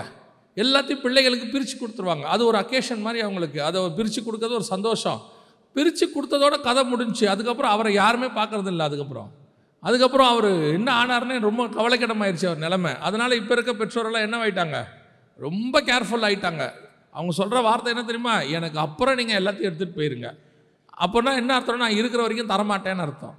எல்லாத்தையும் 0.55 1.01
பிள்ளைகளுக்கு 1.01 1.45
பிரித்து 1.45 1.75
கொடுத்துருவாங்க. 1.77 2.21
அது 2.21 2.45
ஒரு 2.45 2.57
அக்கேஷன் 2.57 2.99
மாதிரி 2.99 3.23
அவங்களுக்கு. 3.23 3.63
அதை 3.63 3.89
பிரித்து 3.89 4.21
கொடுக்கறது 4.21 4.51
ஒரு 4.51 4.63
சந்தோஷம். 4.63 5.21
பிரித்து 5.73 6.07
கொடுத்ததோட 6.07 6.61
கதை 6.61 6.83
முடிஞ்சு 6.83 7.29
அதுக்கப்புறம் 7.29 7.71
அவரை 7.71 7.93
யாருமே 7.93 8.25
பார்க்கறது 8.25 8.67
இல்லை 8.67 8.85
அதுக்கப்புறம். 8.85 9.31
அதுக்கப்புறம் 9.79 10.27
அவர் 10.27 10.49
என்ன 10.73 11.05
ஆனார்னே 11.05 11.39
ரொம்ப 11.39 11.67
கவலைக்கிடமாயிருச்சு 11.67 12.45
அவர் 12.45 12.57
நிலமை. 12.57 12.97
அதனால் 12.97 13.31
இப்போ 13.31 13.53
இருக்க 13.53 13.73
பெற்றோரெல்லாம் 13.73 14.21
என்ன 14.21 14.37
ஆகிட்டாங்க 14.37 14.87
ரொம்ப 15.37 15.81
கேர்ஃபுல் 15.81 16.25
ஆயிட்டாங்க. 16.27 16.73
அவங்க 17.11 17.31
சொல்கிற 17.31 17.61
வார்த்தை 17.61 17.93
என்ன 17.93 18.05
தெரியுமா? 18.05 18.41
எனக்கு 18.41 18.79
அப்புறம் 18.79 19.15
நீங்கள் 19.15 19.43
எல்லாத்தையும் 19.43 19.69
எடுத்துகிட்டு 19.69 19.99
போயிருங்க. 19.99 20.37
அப்போனா 20.97 21.35
என்ன 21.35 21.53
அர்த்தம் 21.53 21.77
நான் 21.77 21.91
இருக்கிற 21.91 22.21
வரைக்கும் 22.21 22.49
தரமாட்டேன்னு 22.49 22.97
அர்த்தம். 22.97 23.35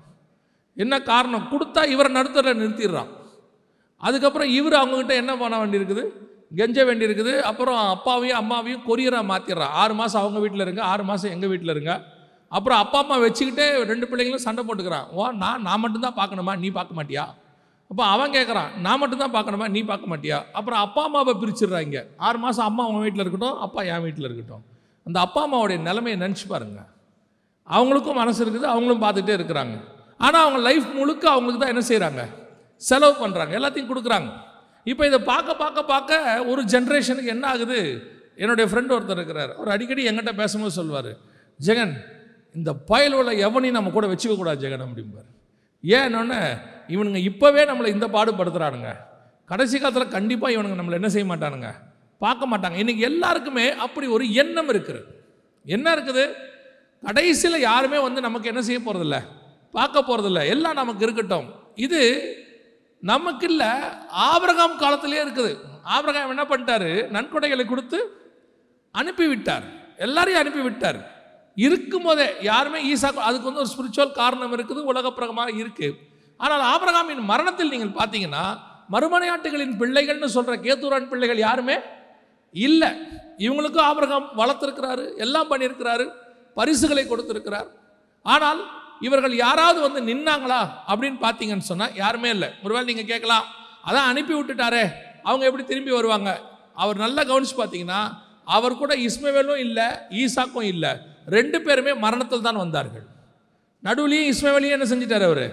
என்ன 0.74 1.02
காரணம்? 1.02 1.48
கொடுத்தா 1.52 1.88
இவரை 1.88 2.12
நடுத்தரில் 2.12 2.60
நிறுத்திடுறான். 2.62 3.08
அதுக்கப்புறம் 3.96 4.48
இவர் 4.48 4.72
அவங்கக்கிட்ட 4.72 5.08
என்ன 5.08 5.36
பண்ண 5.36 5.67
வேண்டியிருக்குது? 5.67 6.05
கெஞ்ச 6.58 6.84
வேண்டியிருக்குது. 6.84 7.32
அப்புறம் 7.50 7.80
அப்பாவையும் 7.94 8.38
அம்மாவையும் 8.40 8.84
கொரியராக 8.88 9.24
மாற்றிடுறான் 9.32 9.74
ஆறு 9.82 9.94
மாதம் 9.94 10.22
அவங்க 10.22 10.38
வீட்டில் 10.44 10.64
இருங்க. 10.66 10.82
ஆறு 10.92 11.04
மாதம் 11.04 11.34
எங்கள் 11.34 11.50
வீட்டில் 11.52 11.74
இருங்க. 11.76 11.92
அப்புறம் 12.48 12.78
அப்பா 12.78 12.98
அம்மா 13.02 13.16
வச்சுக்கிட்டே 13.19 13.66
ரெண்டு 13.90 14.06
பிள்ளைங்களும் 14.10 14.44
சண்டை 14.46 14.62
போட்டுக்கிறான். 14.64 15.06
ஓ 15.12 15.30
நான் 15.42 15.62
நான் 15.62 15.82
மட்டும்தான் 15.82 16.19
பார்க்கணுமா? 16.20 16.54
நீ 16.58 16.70
பார்க்க 16.78 16.98
மாட்டியா? 17.00 17.24
அப்போ 17.90 18.02
அவன் 18.04 18.32
கேட்குறான் 18.32 18.70
நான் 18.84 18.98
மட்டும்தான் 18.98 19.34
பார்க்கணுமா? 19.36 19.69
நீ 19.69 19.80
பார்க்க 19.82 20.12
மாட்டியா? 20.12 20.38
அப்புறம் 20.58 20.80
அப்பா 20.86 21.02
அம்மாவை 21.04 21.34
பிரிச்சிடுறாங்க 21.42 22.02
ஆறு 22.16 22.38
மாதம் 22.38 22.66
அம்மா 22.70 22.82
அவங்க 22.86 23.00
வீட்டில் 23.06 23.22
இருக்கட்டும் 23.24 23.58
அப்பா 23.66 23.82
என் 23.92 24.04
வீட்டில் 24.06 24.26
இருக்கட்டும். 24.28 24.64
அந்த 25.06 25.20
அப்பா 25.20 25.40
அம்மாவுடைய 25.46 25.78
நிலைமையை 25.88 26.16
நினச்சி 26.20 26.46
பாருங்க. 26.48 26.80
அவங்களுக்கும் 27.69 28.20
மனசு 28.22 28.40
இருக்குது. 28.44 28.66
அவங்களும் 28.74 29.02
பார்த்துட்டே 29.02 29.34
இருக்கிறாங்க. 29.38 29.76
ஆனால் 30.19 30.42
அவங்க 30.44 30.60
லைஃப் 30.69 30.86
முழுக்க 30.98 31.24
அவங்களுக்கு 31.30 31.62
தான் 31.62 31.74
என்ன 31.74 31.82
செய்கிறாங்க 31.90 32.22
செலவு 32.76 33.14
பண்ணுறாங்க 33.22 33.52
எல்லாத்தையும் 33.58 33.90
கொடுக்குறாங்க. 33.90 34.30
இப்போ 34.84 35.03
இதை 35.06 35.19
பார்க்க 35.32 35.55
பார்க்க 35.63 35.82
பார்க்க 35.93 36.44
ஒரு 36.51 36.63
ஜென்ரேஷனுக்கு 36.72 37.34
என்ன 37.34 37.44
ஆகுது? 37.49 37.81
என்னுடைய 38.43 38.67
ஃப்ரெண்ட் 38.70 38.94
ஒருத்தர் 38.96 39.19
இருக்கிறார். 39.20 39.53
அவர் 39.56 39.72
அடிக்கடி 39.75 40.03
எங்கிட்ட 40.10 40.32
பேசும்போது 40.41 40.75
சொல்வார் 40.79 41.10
ஜெகன் 41.60 41.94
இந்த 42.55 42.70
பயலோட 42.91 43.31
எவனையும் 43.46 43.79
நம்ம 43.79 43.91
கூட 43.96 44.06
வச்சுக்க 44.13 44.37
கூடாது 44.37 44.63
ஜெகன் 44.65 44.84
அப்படிம்பார். 44.87 45.29
ஏன்னொன்னே 45.84 46.41
இவனுங்க 46.94 47.20
இப்போவே 47.31 47.63
நம்மளை 47.70 47.91
இந்த 47.96 48.06
பாடுபடுத்துகிறானுங்க 48.17 48.91
கடைசி 49.51 49.77
காலத்தில் 49.79 50.15
கண்டிப்பாக 50.17 50.55
இவனுங்க 50.56 50.77
நம்மளை 50.81 50.96
என்ன 51.01 51.08
செய்ய 51.08 51.27
மாட்டானுங்க? 51.31 51.69
பார்க்க 52.19 52.51
மாட்டாங்க. 52.53 52.77
இன்றைக்கி 52.82 53.03
எல்லாருக்குமே 53.10 53.67
அப்படி 53.84 54.06
ஒரு 54.06 54.25
எண்ணம் 54.43 54.70
இருக்குது. 54.72 55.01
என்ன 55.65 55.94
இருக்குது? 55.94 56.25
கடைசியில் 57.03 57.58
யாருமே 57.60 57.99
வந்து 57.99 58.20
நமக்கு 58.20 58.49
என்ன 58.49 58.63
செய்ய 58.63 58.81
போகிறதில்ல 58.87 59.19
பார்க்க 59.77 60.08
போகிறதில்ல 60.08 60.41
எல்லாம் 60.55 60.79
நமக்கு 60.81 61.05
இருக்கட்டும். 61.06 61.46
இது 61.87 62.01
நமக்கு 63.02 63.46
இல்லை 63.50 63.69
ஆபிரகாம் 64.30 64.80
காலத்திலே 64.82 65.20
இருக்குது. 65.24 65.52
ஆபிரகாம் 65.96 66.32
என்ன 66.34 66.44
பண்ணிட்டாரு? 66.50 66.90
நன்கொடைகளை 67.14 67.64
கொடுத்து 67.69 67.98
அனுப்பி 69.00 69.26
விட்டார் 69.32 69.66
எல்லாரையும் 70.06 70.40
அனுப்பி 70.42 70.62
விட்டார் 70.66 70.98
இருக்கும்போதே 71.66 72.26
யாருமே 72.48 72.78
ஈசா 72.92 73.08
அதுக்கு 73.28 73.48
வந்து 73.48 73.62
ஒரு 73.64 73.70
ஸ்பிரிச்சுவல் 73.72 74.19
காரணம் 74.20 74.54
இருக்குது 74.56 74.82
உலகப்பிரகமாக 74.90 75.50
இருக்குது 75.60 75.96
ஆனால் 76.40 76.64
ஆபிரகாமின் 76.72 77.22
மரணத்தில் 77.30 77.72
நீங்கள் 77.74 77.96
பார்த்தீங்கன்னா 78.00 78.44
மறுமனையாட்டுகளின் 78.94 79.74
பிள்ளைகள்னு 79.80 80.28
சொல்கிற 80.36 80.54
கேத்தூரான் 80.66 81.10
பிள்ளைகள் 81.10 81.44
யாருமே 81.46 81.76
இல்லை. 82.54 82.90
இவங்களுக்கும் 83.44 83.88
ஆபிரகாம் 83.90 84.28
வளர்த்துருக்கிறாரு 84.40 85.04
எல்லாம் 85.24 85.50
பண்ணியிருக்கிறாரு 85.50 86.06
பரிசுகளை 86.58 87.04
கொடுத்துருக்கிறார். 87.06 87.69
ஆனால் 88.26 88.60
இவர்கள் 89.06 89.34
யாராவது 89.44 89.78
வந்து 89.86 90.00
நின்னாங்களா 90.10 90.60
அப்படின்னு 90.90 91.19
பார்த்தீங்கன்னு 91.26 91.69
சொன்னால் 91.70 91.94
யாருமே 92.02 92.30
இல்லை. 92.36 92.48
ஒருவேளை 92.64 92.84
நீங்கள் 92.90 93.10
கேட்கலாம். 93.12 93.46
அதான் 93.88 94.08
அனுப்பி 94.12 94.34
விட்டுட்டாரே. 94.34 94.84
அவங்க 95.28 95.44
எப்படி 95.48 95.64
திரும்பி 95.64 95.92
வருவாங்க? 95.98 96.30
அவர் 96.82 96.98
நல்லா 97.04 97.22
கவனிச்சு 97.30 97.56
பார்த்தீங்கன்னா 97.60 98.00
அவர் 98.56 98.80
கூட 98.82 98.92
இஸ்மவேலும் 99.06 99.62
இல்லை 99.66 99.86
ஈசாக்கும் 100.22 100.69
இல்லை. 100.72 100.92
ரெண்டு 101.36 101.58
பேருமே 101.66 101.92
மரணத்தில் 102.04 102.46
தான் 102.48 102.60
வந்தார்கள். 102.64 103.06
நடுவுலையும் 103.86 104.30
இஸ்மவேலையும் 104.32 104.76
என்ன 104.76 104.86
செஞ்சிட்டார் 104.92 105.26
அவர்? 105.30 105.44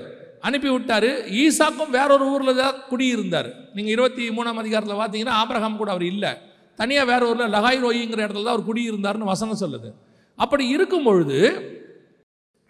அனுப்பி 0.48 0.70
விட்டார். 0.70 1.10
ஈசாக்கும் 1.44 1.94
வேறொரு 1.98 2.26
ஊரில் 2.34 2.60
தான் 2.62 2.76
குடியிருந்தார். 2.90 3.50
நீங்கள் 3.76 3.94
இருபத்தி 3.96 4.24
மூணாம் 4.38 4.62
அதிகாரத்தில் 4.64 5.00
பார்த்தீங்கன்னா 5.02 5.38
ஆபிரகாம் 5.42 5.80
கூட 5.82 5.92
அவர் 5.92 6.06
இல்லை. 6.14 6.32
தனியாக 6.80 7.10
வேற 7.12 7.22
ஊரில் 7.30 7.54
லகாய் 7.56 7.80
ரோயிங்கிற 7.86 8.22
இடத்துல 8.26 8.46
தான் 8.48 8.56
அவர் 8.56 8.70
குடியிருந்தார்னு 8.70 9.32
வசனம் 9.34 9.62
சொல்லுது. 9.64 9.90
அப்படி 10.36 10.64
இருக்கும் 10.76 11.08
பொழுது 11.08 11.40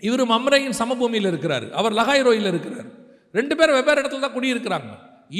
இவர் 0.01 0.23
மம்ரையின் 0.33 0.77
சமபூமியில் 0.81 1.29
இருக்கிறார். 1.31 1.67
அவர் 1.79 1.93
லகாய்ரோயில் 1.99 2.49
இருக்கிறார். 2.53 2.87
ரெண்டு 3.37 3.53
பேரும் 3.59 3.77
வெவ்வேறு 3.77 4.01
இடத்துல 4.01 4.25
தான் 4.25 4.35
குடியிருக்கிறாங்க. 4.37 4.91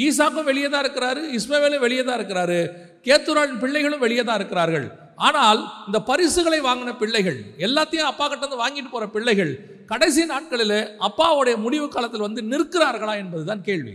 ஈசாக்கும் 0.04 0.48
வெளியே 0.50 0.68
தான் 0.72 0.82
இருக்கிறாரு 0.84 1.20
இஸ்மவேலும் 1.38 1.84
வெளியே 1.84 2.02
தான் 2.04 2.18
இருக்கிறாரு 2.20 2.58
கேத்துரான் 3.06 3.60
பிள்ளைகளும் 3.62 4.02
வெளியே 4.06 4.24
தான் 4.24 4.38
இருக்கிறார்கள். 4.40 4.86
ஆனால் 5.28 5.60
இந்த 5.86 5.98
பரிசுகளை 6.10 6.58
வாங்கின 6.66 6.90
பிள்ளைகள் 7.02 7.38
எல்லாத்தையும் 7.66 8.10
அப்பா 8.10 8.24
கிட்ட 8.26 8.44
வந்து 8.46 8.62
வாங்கிட்டு 8.64 8.90
போகிற 8.92 9.06
பிள்ளைகள் 9.14 9.52
கடைசி 9.92 10.22
நாட்களில் 10.32 10.78
அப்பாவுடைய 11.08 11.54
முடிவு 11.64 11.86
காலத்தில் 11.88 12.26
வந்து 12.26 12.42
நிற்கிறார்களா 12.52 13.14
என்பதுதான் 13.22 13.62
கேள்வி. 13.68 13.94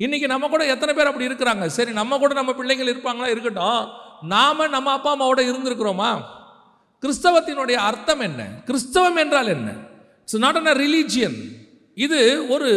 இன்றைக்கி 0.00 0.26
நம்ம 0.32 0.48
கூட 0.48 0.62
எத்தனை 0.74 0.92
பேர் 0.94 1.10
அப்படி 1.10 1.28
இருக்கிறாங்க? 1.28 1.66
சரி 1.66 1.92
நம்ம 1.92 2.18
கூட 2.18 2.32
நம்ம 2.40 2.52
பிள்ளைகள் 2.60 2.90
இருப்பாங்களா? 2.92 3.28
இருக்கட்டும். 3.34 3.82
நாம 4.34 4.66
நம்ம 4.66 4.92
அப்பா 4.92 5.10
அம்மாவோட 5.14 5.40
இருந்திருக்கிறோமா? 5.50 6.10
கிறிஸ்தவத்தினுடைய 7.04 7.74
அர்த்தம் 7.74 8.20
என்ன? 8.20 8.48
கிறிஸ்தவம் 8.66 9.16
என்றால் 9.16 9.46
என்ன? 9.46 9.70
இட்ஸ் 10.20 10.36
நாட் 10.36 10.56
அன் 10.56 10.64
ரிலீஜியன் 10.64 11.38
இது 11.94 12.48
ஒரு 12.48 12.70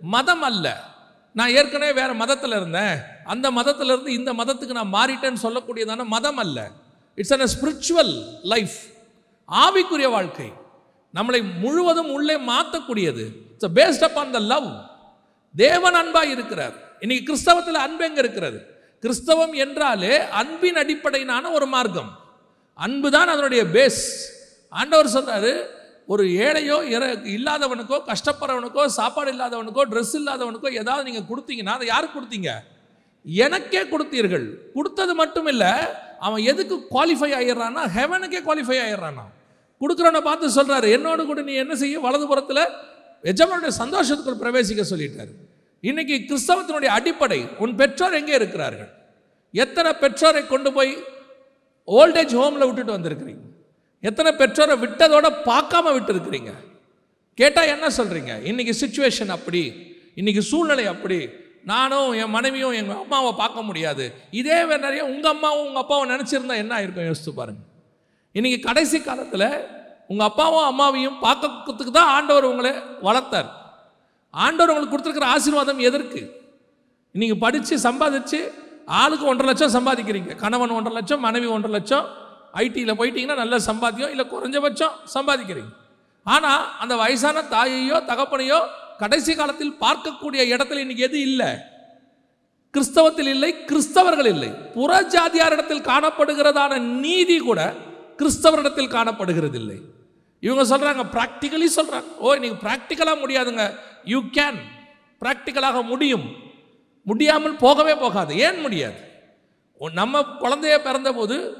மதம் 0.00 0.42
அல்ல. 0.42 0.88
நான் 1.32 1.50
ஏற்கனவே 1.50 1.92
வேற 1.92 2.14
மதத்தில் 2.14 2.50
இருந்தேன். 2.50 2.96
அந்த 3.24 3.50
மதத்தில் 3.50 3.86
இருந்து 3.86 4.12
இந்த 4.12 4.32
மதத்துக்கு 4.32 4.78
நான் 4.78 4.92
மாறிட்டேன்னு 4.92 5.42
சொல்லக்கூடியதான 5.42 6.04
மதம் 6.04 6.36
அல்ல. 6.36 6.70
இட்ஸ் 7.14 7.32
அன் 7.32 7.50
ஸ்பிரிச்சுவல் 7.56 8.12
லைஃப் 8.42 8.76
ஆவிக்குரிய 9.48 10.10
வாழ்க்கை. 10.10 10.52
நம்மளை 11.14 11.40
முழுவதும் 11.58 12.10
உள்ளே 12.10 12.36
மாற்றக்கூடியது 12.38 13.24
it's 13.52 13.74
based 13.74 14.06
upon 14.18 14.30
the 14.30 14.38
love 14.38 14.68
தேவன் 15.56 15.94
அன்பாக 15.94 16.26
இருக்கிறார். 16.26 16.74
இன்னைக்கு 17.00 17.24
கிறிஸ்தவத்தில் 17.28 17.84
அன்பு 17.84 18.04
எங்கே 18.04 18.18
இருக்கிறது? 18.18 18.58
கிறிஸ்தவம் 19.00 19.52
என்றாலே 19.52 20.18
அன்பின் 20.18 20.76
அடிப்படையிலான 20.76 21.50
ஒரு 21.50 21.66
மார்க்கம். 21.66 22.10
அன்பு 22.78 23.08
தான் 23.16 23.32
அதனுடைய 23.34 23.62
பேஸ் 23.76 24.02
ஆண்டவர் 24.80 25.14
சொல்றாரு 25.16 25.52
ஒரு 26.12 26.24
ஏழையோ 26.46 26.76
இற 26.94 27.02
இல்லாதவனுக்கோ 27.36 27.96
கஷ்டப்படுறவனுக்கோ 28.10 28.84
சாப்பாடு 28.98 29.30
இல்லாதவனுக்கோ 29.34 29.82
ட்ரெஸ் 29.92 30.14
இல்லாதவனுக்கோ 30.20 30.70
ஏதாவது 30.82 31.06
நீங்கள் 31.08 31.28
கொடுத்தீங்கன்னா 31.30 31.74
அதை 31.78 31.86
யாருக்கு 31.92 32.16
கொடுத்தீங்க? 32.18 32.52
எனக்கே 33.24 33.82
கொடுத்தீர்கள். 33.92 34.46
கொடுத்தது 34.76 35.12
மட்டும் 35.20 35.48
இல்லை 35.52 35.72
அவன் 36.26 36.42
எதுக்கு 36.52 36.76
குவாலிஃபை 36.94 37.30
ஆகிடுறான்னா 37.38 37.82
ஹெவனுக்கே 37.96 38.40
குவாலிஃபை 38.46 38.78
ஆகிடுறானா 38.84 39.24
கொடுக்குறவனை 39.80 40.22
பார்த்து 40.28 40.56
சொல்கிறாரு 40.58 40.88
என்னோடு 40.96 41.22
கூட 41.26 41.42
நீ 41.48 41.54
என்ன 41.64 41.74
செய்ய? 41.82 42.00
வலதுபுறத்தில் 42.06 42.64
எஜமானுடைய 43.24 43.72
சந்தோஷத்துக்குள் 43.82 44.42
பிரவேசிக்க 44.42 44.82
சொல்லிட்டாரு. 44.92 45.32
இன்னைக்கு 45.84 46.16
கிறிஸ்தவத்தினுடைய 46.28 46.90
அடிப்படை 46.98 47.40
உன் 47.62 47.74
பெற்றோர் 47.80 48.18
எங்கே 48.20 48.34
இருக்கிறார்கள்? 48.40 48.90
எத்தனை 49.54 49.90
பெற்றோரை 50.02 50.42
கொண்டு 50.46 50.70
போய் 50.76 50.92
ஓல்டேஜ் 51.88 52.34
ஹோமில் 52.40 52.66
விட்டுட்டு 52.66 52.96
வந்திருக்கிறீங்க. 52.96 53.44
எத்தனை 54.00 54.30
பெற்றோரை 54.32 54.74
விட்டதோட 54.84 55.26
பார்க்காம 55.50 55.92
விட்டுருக்குறீங்க. 55.96 56.52
கேட்டால் 57.34 57.72
என்ன 57.74 57.86
சொல்கிறீங்க 57.96 58.32
இன்னைக்கு 58.50 58.74
சுச்சுவேஷன் 58.82 59.32
அப்படி 59.36 59.62
இன்றைக்கி 60.20 60.42
சூழ்நிலை 60.50 60.86
அப்படி. 60.86 61.18
நானும் 61.64 62.12
என் 62.12 62.34
மனைவியும் 62.36 62.72
எங்கள் 62.72 63.00
அம்மாவை 63.02 63.32
பார்க்க 63.40 63.62
முடியாது. 63.62 64.04
இதே 64.30 64.58
வேற 64.64 64.78
நிறைய 64.86 65.02
உங்கள் 65.04 65.30
அம்மாவும் 65.30 65.66
உங்கள் 65.66 65.82
அப்பாவும் 65.82 66.10
நினச்சிருந்தா 66.12 66.56
என்ன 66.62 66.72
ஆயிருக்கும்? 66.78 67.08
யோசித்து 67.10 67.34
பாருங்கள் 67.34 67.68
இன்றைக்கி 68.34 68.58
கடைசி 68.60 68.98
காலத்தில் 69.00 69.48
உங்கள் 70.06 70.28
அப்பாவும் 70.30 70.66
அம்மாவையும் 70.70 71.18
பார்க்கறதுக்கு 71.22 71.92
தான் 71.98 72.12
ஆண்டவர் 72.16 72.44
உங்களை 72.44 72.72
வளர்த்தார். 73.02 73.50
ஆண்டவர் 74.30 74.72
உங்களுக்கு 74.72 74.94
கொடுத்துருக்கிற 74.94 75.28
ஆசீர்வாதம் 75.34 75.78
எதற்கு? 75.88 76.20
இன்னைக்கு 77.14 77.36
படித்து 77.38 77.74
சம்பாதிச்சு 77.88 78.40
ஆளுக்கு 78.86 79.26
ஒன்றரை 79.26 79.48
லட்சம் 79.52 79.74
சம்பாதிக்கிறீங்க. 79.76 80.34
கணவன் 80.34 80.70
ஒன்றரை 80.70 80.96
லட்சம் 80.96 81.20
மனைவி 81.20 81.46
ஒன்றரை 81.46 81.74
லட்சம். 81.76 82.06
ஐடியில் 82.54 82.98
போயிட்டீங்கன்னா 83.00 83.34
நல்ல 83.34 83.56
சம்பாத்தியம் 83.56 84.10
இல்லை 84.10 84.26
குறைஞ்சபட்சம் 84.32 84.94
சம்பாதிக்கிறீங்க. 85.14 85.72
ஆனால் 86.22 86.64
அந்த 86.78 86.96
வயசான 86.96 87.42
தாயையோ 87.42 87.98
தகப்பனையோ 88.06 88.60
கடைசி 88.98 89.34
காலத்தில் 89.34 89.76
பார்க்கக்கூடிய 89.80 90.40
இடத்துல 90.54 90.82
இன்னைக்கு 90.84 91.02
எது 91.02 91.20
இல்லை? 91.20 91.50
கிறிஸ்தவத்தில் 92.74 93.30
இல்லை 93.34 93.54
கிறிஸ்தவர்கள் 93.70 94.28
இல்லை. 94.34 94.50
புற 94.74 95.00
ஜாதியாரிடத்தில் 95.02 95.86
காணப்படுகிறதான 95.92 96.78
நீதி 96.78 97.38
கூட 97.38 97.74
கிறிஸ்தவரிடத்தில் 98.18 98.94
காணப்படுகிறதில்லை. 98.96 99.78
இவங்க 100.40 100.76
சொல்கிறாங்க 100.76 101.02
ப்ராக்டிக்கலி 101.16 101.68
சொல்கிறாங்க 101.76 102.10
ஓ 102.18 102.34
இன்னைக்கு 102.34 102.58
ப்ராக்டிக்கலாக 102.66 103.20
முடியாதுங்க. 103.22 103.64
யூ 104.04 104.20
கேன் 104.32 104.60
ப்ராக்டிக்கலாக 105.22 105.82
முடியும். 105.82 106.26
முடியாமல் 107.02 107.56
போகவே 107.56 107.94
போகாது. 107.94 108.38
ஏன் 108.38 108.60
முடியாது? 108.60 109.08
நம்ம 109.92 110.20
குழந்தைய 110.20 110.78
பிறந்தபோது 110.78 111.54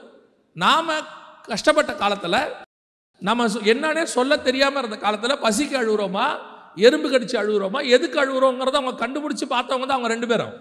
நாம் 0.54 0.90
கஷ்டப்பட்ட 1.42 1.94
காலத்தில் 1.94 2.52
நம்ம 3.18 3.47
என்னன்னே 3.47 4.02
சொல்ல 4.02 4.38
தெரியாமல் 4.38 4.85
இருந்த 4.85 4.97
காலத்தில் 4.97 5.42
பசிக்கு 5.42 5.80
அழுகுறோமா? 5.80 6.38
எறும்பு 6.75 7.11
கடிச்சு 7.11 7.38
அழுகுறோமா? 7.40 7.88
எதுக்கு 7.88 8.18
அழுகுறோங்கிறத 8.20 8.75
அவங்க 8.75 9.09
கண்டுபிடிச்சி 9.09 9.42
பார்த்தவங்க 9.42 9.47
தான் 9.47 9.70
அவங்க 9.70 10.09
ரெண்டு 10.09 10.26
பேரும். 10.26 10.52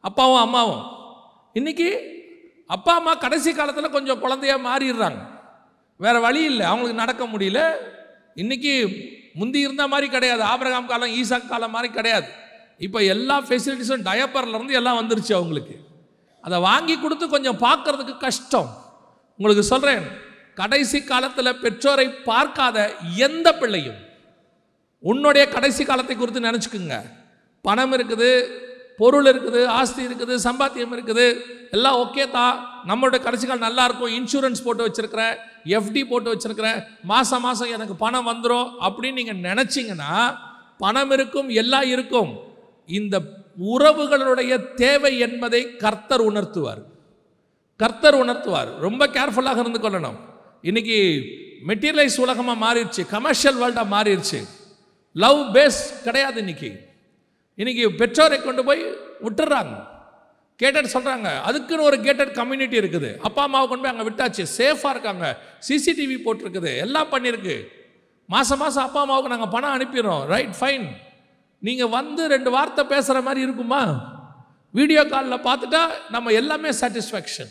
அப்பாவும் 0.00 0.40
அம்மாவும். 0.40 0.84
இன்னைக்கு 1.52 2.18
அப்பா 2.66 2.94
அம்மா 2.94 3.14
கடைசி 3.14 3.54
காலத்தில் 3.54 3.90
கொஞ்சம் 3.90 4.20
குழந்தையாக 4.20 4.64
மாறிடுறாங்க. 4.68 5.18
வேற 5.96 6.20
வழி 6.20 6.42
இல்லை. 6.42 6.66
அவங்களுக்கு 6.66 7.04
நடக்க 7.04 7.26
முடியல. 7.26 7.88
இன்னைக்கு 8.34 8.88
முந்தி 9.34 9.60
இருந்த 9.60 9.86
மாதிரி 9.86 10.10
கிடையாது. 10.10 10.42
ஆபிரகாம் 10.42 10.86
காலம் 10.86 11.08
ஈசாக் 11.08 11.48
காலம் 11.48 11.70
மாதிரி 11.70 11.92
கிடையாது. 11.92 12.39
இப்போ 12.86 12.98
எல்லா 13.14 13.36
ஃபெசிலிட்டிஸும் 13.46 14.04
டயப்பர்லேருந்து 14.08 14.78
எல்லாம் 14.80 14.98
வந்துருச்சு 15.00 15.32
அவங்களுக்கு. 15.38 15.76
அதை 16.46 16.58
வாங்கி 16.68 16.94
கொடுத்து 17.04 17.24
கொஞ்சம் 17.34 17.60
பார்க்கறதுக்கு 17.66 18.14
கஷ்டம். 18.26 18.70
உங்களுக்கு 19.38 19.64
சொல்கிறேன் 19.72 20.04
கடைசி 20.60 20.98
காலத்தில் 21.10 21.58
பெற்றோரை 21.64 22.06
பார்க்காத 22.30 22.78
எந்த 23.26 23.48
பிள்ளையும் 23.60 24.00
உன்னுடைய 25.10 25.44
கடைசி 25.56 25.82
காலத்தை 25.90 26.14
குறித்து 26.16 26.48
நினச்சிக்குங்க. 26.48 26.96
பணம் 27.66 27.94
இருக்குது 27.96 28.30
பொருள் 29.00 29.28
இருக்குது 29.30 29.60
ஆஸ்தி 29.78 30.02
இருக்குது 30.06 30.34
சம்பாத்தியம் 30.46 30.92
இருக்குது 30.96 31.26
எல்லாம் 31.76 31.98
ஓகே 32.02 32.24
தான். 32.34 32.56
நம்மளுடைய 32.90 33.20
கடைசி 33.26 33.44
காலம் 33.46 33.66
நல்லா 33.68 33.84
இருக்கும். 33.88 34.12
இன்சூரன்ஸ் 34.18 34.64
போட்டு 34.66 34.86
வச்சுருக்கிறேன் 34.86 35.34
எஃப்டி 35.76 36.02
போட்டு 36.10 36.32
வச்சுருக்கிறேன். 36.32 36.78
மாதம் 37.10 37.44
மாதம் 37.46 37.72
எனக்கு 37.76 37.96
பணம் 38.04 38.28
வந்துடும் 38.30 38.68
அப்படின்னு 38.86 39.20
நீங்கள் 39.20 39.42
நினச்சிங்கன்னா 39.48 40.12
பணம் 40.84 41.12
இருக்கும் 41.16 41.48
எல்லாம் 41.62 41.88
இருக்கும். 41.94 42.30
இந்த 42.90 43.16
உறவுகளுடைய 43.74 44.74
தேவை 44.74 45.18
என்பதை 45.18 45.76
கர்த்தர் 45.76 46.22
உணர்த்துவார். 46.32 46.82
கர்த்தர் 47.76 48.16
உணர்த்துவார். 48.16 48.78
ரொம்ப 48.78 49.06
கேர்ஃபுல்லாக 49.06 49.58
இருந்து 49.58 49.78
கொள்ளணும். 49.78 50.18
இன்னைக்கு 50.62 50.98
மெட்டீரியலைஸ் 51.66 52.20
உலகமாக 52.20 52.60
மாறிடுச்சு. 52.64 53.06
கமர்ஷியல் 53.06 53.58
வேர்ல்டாக 53.60 53.92
மாறிடுச்சு. 53.96 54.40
லவ் 55.12 55.56
பேஸ் 55.56 56.02
கிடையாது 56.04 56.38
இன்னைக்கு. 56.38 56.70
இன்னைக்கு 57.54 57.92
பெற்றோரை 57.92 58.42
கொண்டு 58.42 58.64
போய் 58.64 58.82
விட்டுறாங்க. 59.22 59.74
கேட்டட் 60.62 60.92
சொல்கிறாங்க 60.92 61.28
அதுக்குன்னு 61.40 61.82
ஒரு 61.82 61.96
கேட்டட் 61.96 62.32
கம்யூனிட்டி 62.32 62.78
இருக்குது. 62.78 63.16
அப்பா 63.16 63.42
அம்மாவை 63.42 63.68
கொண்டு 63.68 63.88
போய் 63.88 63.98
அங்கே 63.98 64.10
விட்டாச்சு. 64.10 64.46
சேஃபாக 64.58 64.90
இருக்காங்க. 64.90 65.38
சிசிடிவி 65.68 66.16
போட்டிருக்குது. 66.24 66.76
எல்லாம் 66.76 67.12
பண்ணியிருக்கு. 67.12 67.56
மாதம் 68.26 68.58
மாதம் 68.58 68.84
அப்பா 68.84 69.00
அம்மாவுக்கு 69.00 69.36
நாங்கள் 69.36 69.48
பணம் 69.48 69.74
அனுப்பிடுறோம். 69.76 70.24
ரைட் 70.26 70.54
ஃபைன் 70.60 70.86
நீங்கள் 71.66 71.92
வந்து 71.98 72.22
ரெண்டு 72.28 72.50
வார்த்தை 72.50 72.84
பேசுகிற 72.84 73.18
மாதிரி 73.22 73.40
இருக்குமா? 73.46 73.82
வீடியோ 74.78 75.02
காலில் 75.06 75.44
பார்த்துட்டா 75.46 75.82
நம்ம 76.14 76.32
எல்லாமே 76.40 76.70
சாட்டிஸ்ஃபேக்ஷன் 76.80 77.50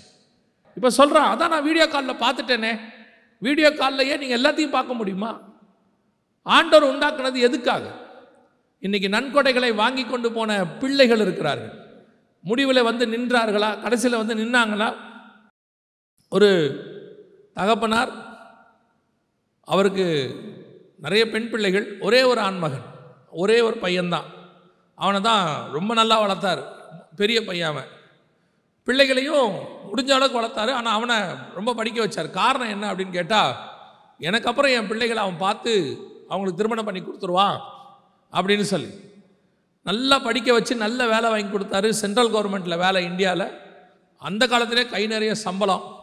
இப்போ 0.77 0.89
சொல்கிறான் 0.89 1.29
அதான் 1.31 1.53
நான் 1.53 1.67
வீடியோ 1.69 1.87
காலில் 1.87 2.21
பார்த்துட்டேனே. 2.23 2.73
வீடியோ 3.37 3.69
காலிலேயே 3.73 4.17
நீங்கள் 4.17 4.39
எல்லாத்தையும் 4.39 4.75
பார்க்க 4.77 4.99
முடியுமா? 4.99 5.31
ஆண்டவர் 6.41 6.89
உண்டாக்குனது 6.91 7.39
எதுக்காக? 7.47 7.85
இன்னைக்கு 8.79 9.09
நன்கொடைகளை 9.09 9.75
வாங்கி 9.75 10.03
கொண்டு 10.05 10.31
போன 10.31 10.65
பிள்ளைகள் 10.65 11.19
இருக்கிறார்கள். 11.19 11.73
முடிவில் 12.49 12.87
வந்து 12.89 13.05
நின்றார்களா? 13.05 13.81
கடைசியில் 13.81 14.21
வந்து 14.21 14.35
நின்னாங்களா? 14.35 14.89
ஒரு 16.29 16.49
தகப்பனார் 17.53 18.11
அவருக்கு 19.67 20.05
நிறைய 20.97 21.23
பெண் 21.29 21.49
பிள்ளைகள் 21.49 21.87
ஒரே 21.99 22.23
ஒரு 22.23 22.41
ஆண்மகன். 22.41 22.85
ஒரே 23.31 23.61
ஒரு 23.61 23.77
பையன்தான். 23.81 24.23
அவனை 24.95 25.21
தான் 25.21 25.71
ரொம்ப 25.71 25.93
நல்லா 25.93 26.19
வளர்த்தார். 26.19 26.61
பெரிய 27.15 27.45
பையன் 27.45 27.69
அவன். 27.69 27.87
பிள்ளைகளையும் 28.83 29.55
முடிஞ்ச 29.93 30.11
அளவுக்கு 30.11 30.41
வளர்த்தாரு. 30.41 30.71
ஆனால் 30.71 30.93
அவனை 30.93 31.15
ரொம்ப 31.53 31.73
படிக்க 31.73 32.05
வச்சார். 32.05 32.29
காரணம் 32.29 32.69
என்ன 32.69 32.93
அப்படின்னு 32.93 33.09
கேட்டால் 33.09 33.55
எனக்கு 34.17 34.47
அப்புறம் 34.47 34.71
என் 34.71 34.87
பிள்ளைகளை 34.87 35.23
அவன் 35.23 35.37
பார்த்து 35.37 35.73
அவங்களுக்கு 36.29 36.63
திருமணம் 36.63 36.85
பண்ணி 36.85 37.01
கொடுத்துருவான் 37.01 37.59
அப்படின்னு 38.33 38.61
சொல்லி. 38.61 38.89
நல்லா 39.83 40.19
படிக்க 40.19 40.53
வச்சு 40.53 40.75
நல்ல 40.75 41.07
வேலை 41.07 41.29
வாங்கி 41.29 41.57
கொடுத்தாரு 41.57 41.89
சென்ட்ரல் 41.89 42.31
கவர்மெண்ட்டில் 42.31 42.77
வேலை 42.77 43.03
இந்தியாவில் 43.03 43.57
அந்த 44.17 44.47
காலத்திலே 44.47 44.85
கை 44.85 45.07
நிறைய 45.07 45.35
சம்பளம். 45.35 45.97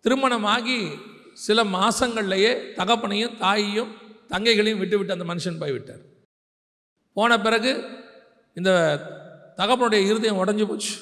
திருமணமாகி 0.00 0.88
சில 1.32 1.64
மாதங்கள்லேயே 1.64 2.50
தகப்பனையும் 2.76 3.38
தாயையும் 3.38 3.92
தங்கைகளையும் 4.28 4.78
விட்டு 4.78 4.98
விட்டு 4.98 5.12
அந்த 5.12 5.34
மனுஷன் 5.34 5.58
போய்விட்டார். 5.58 6.12
போன 7.14 7.40
பிறகு 7.40 7.72
இந்த 8.54 8.70
தகப்பனுடைய 9.60 10.02
இருதயம் 10.10 10.40
உடஞ்சி 10.42 10.64
போச்சு. 10.68 10.94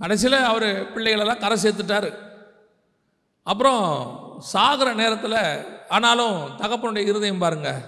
கடைசியில் 0.00 0.46
அவர் 0.50 0.68
பிள்ளைகளெல்லாம் 0.94 1.42
கரை 1.44 1.56
சேர்த்துட்டாரு. 1.62 2.10
அப்புறம் 3.42 3.82
சாகிற 4.52 4.88
நேரத்தில் 4.94 5.38
ஆனாலும் 5.88 6.36
தகப்பனுடைய 6.60 7.04
இருதயம் 7.10 7.42
பாருங்கள் 7.44 7.80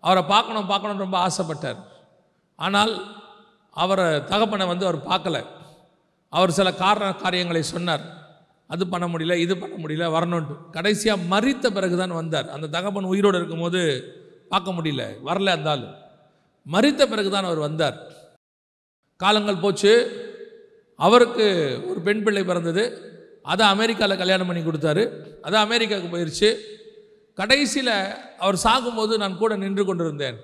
அவரை 0.00 0.22
பார்க்கணும் 0.22 0.70
பார்க்கணும்னு 0.70 1.04
ரொம்ப 1.04 1.18
ஆசைப்பட்டார். 1.26 1.80
ஆனால் 2.54 2.92
அவரை 3.70 4.06
தகப்பனை 4.32 4.66
வந்து 4.66 4.86
அவர் 4.86 5.06
பார்க்கல. 5.10 5.38
அவர் 6.28 6.56
சில 6.58 6.68
காரண 6.74 7.06
காரியங்களை 7.14 7.62
சொன்னார். 7.62 8.04
அது 8.70 8.84
பண்ண 8.92 9.06
முடியல 9.12 9.34
இது 9.44 9.54
பண்ண 9.62 9.74
முடியல 9.82 10.04
வரணுன்ட்டு 10.16 10.54
கடைசியாக 10.70 11.26
மறித்த 11.32 11.66
பிறகு 11.76 11.96
தான் 11.96 12.18
வந்தார். 12.20 12.48
அந்த 12.48 12.66
தகப்பன் 12.66 13.10
உயிரோடு 13.12 13.38
இருக்கும்போது 13.40 13.80
பார்க்க 14.48 14.76
முடியல 14.78 15.04
வரல 15.28 15.54
அந்த 15.58 15.70
ஆள். 15.70 15.84
மறித்த 16.66 17.06
பிறகுதான் 17.06 17.44
அவர் 17.44 17.58
வந்தார். 17.58 17.96
காலங்கள் 19.16 19.56
போச்சு. 19.56 19.92
அவருக்கு 20.96 21.46
ஒரு 21.88 22.00
பெண் 22.00 22.22
பிள்ளை 22.22 22.44
பிறந்தது. 22.44 23.10
அதை 23.42 23.66
அமெரிக்காவில் 23.66 24.18
கல்யாணம் 24.18 24.46
பண்ணி 24.46 24.62
கொடுத்தாரு. 24.62 25.04
அது 25.42 25.56
அமெரிக்காவுக்கு 25.56 26.10
போயிடுச்சு 26.12 26.50
கடைசியில் 27.34 27.94
அவர் 28.38 28.62
சாகும்போது 28.64 29.16
நான் 29.16 29.38
கூட 29.38 29.56
நின்று 29.56 29.84
கொண்டிருந்தேன். 29.84 30.38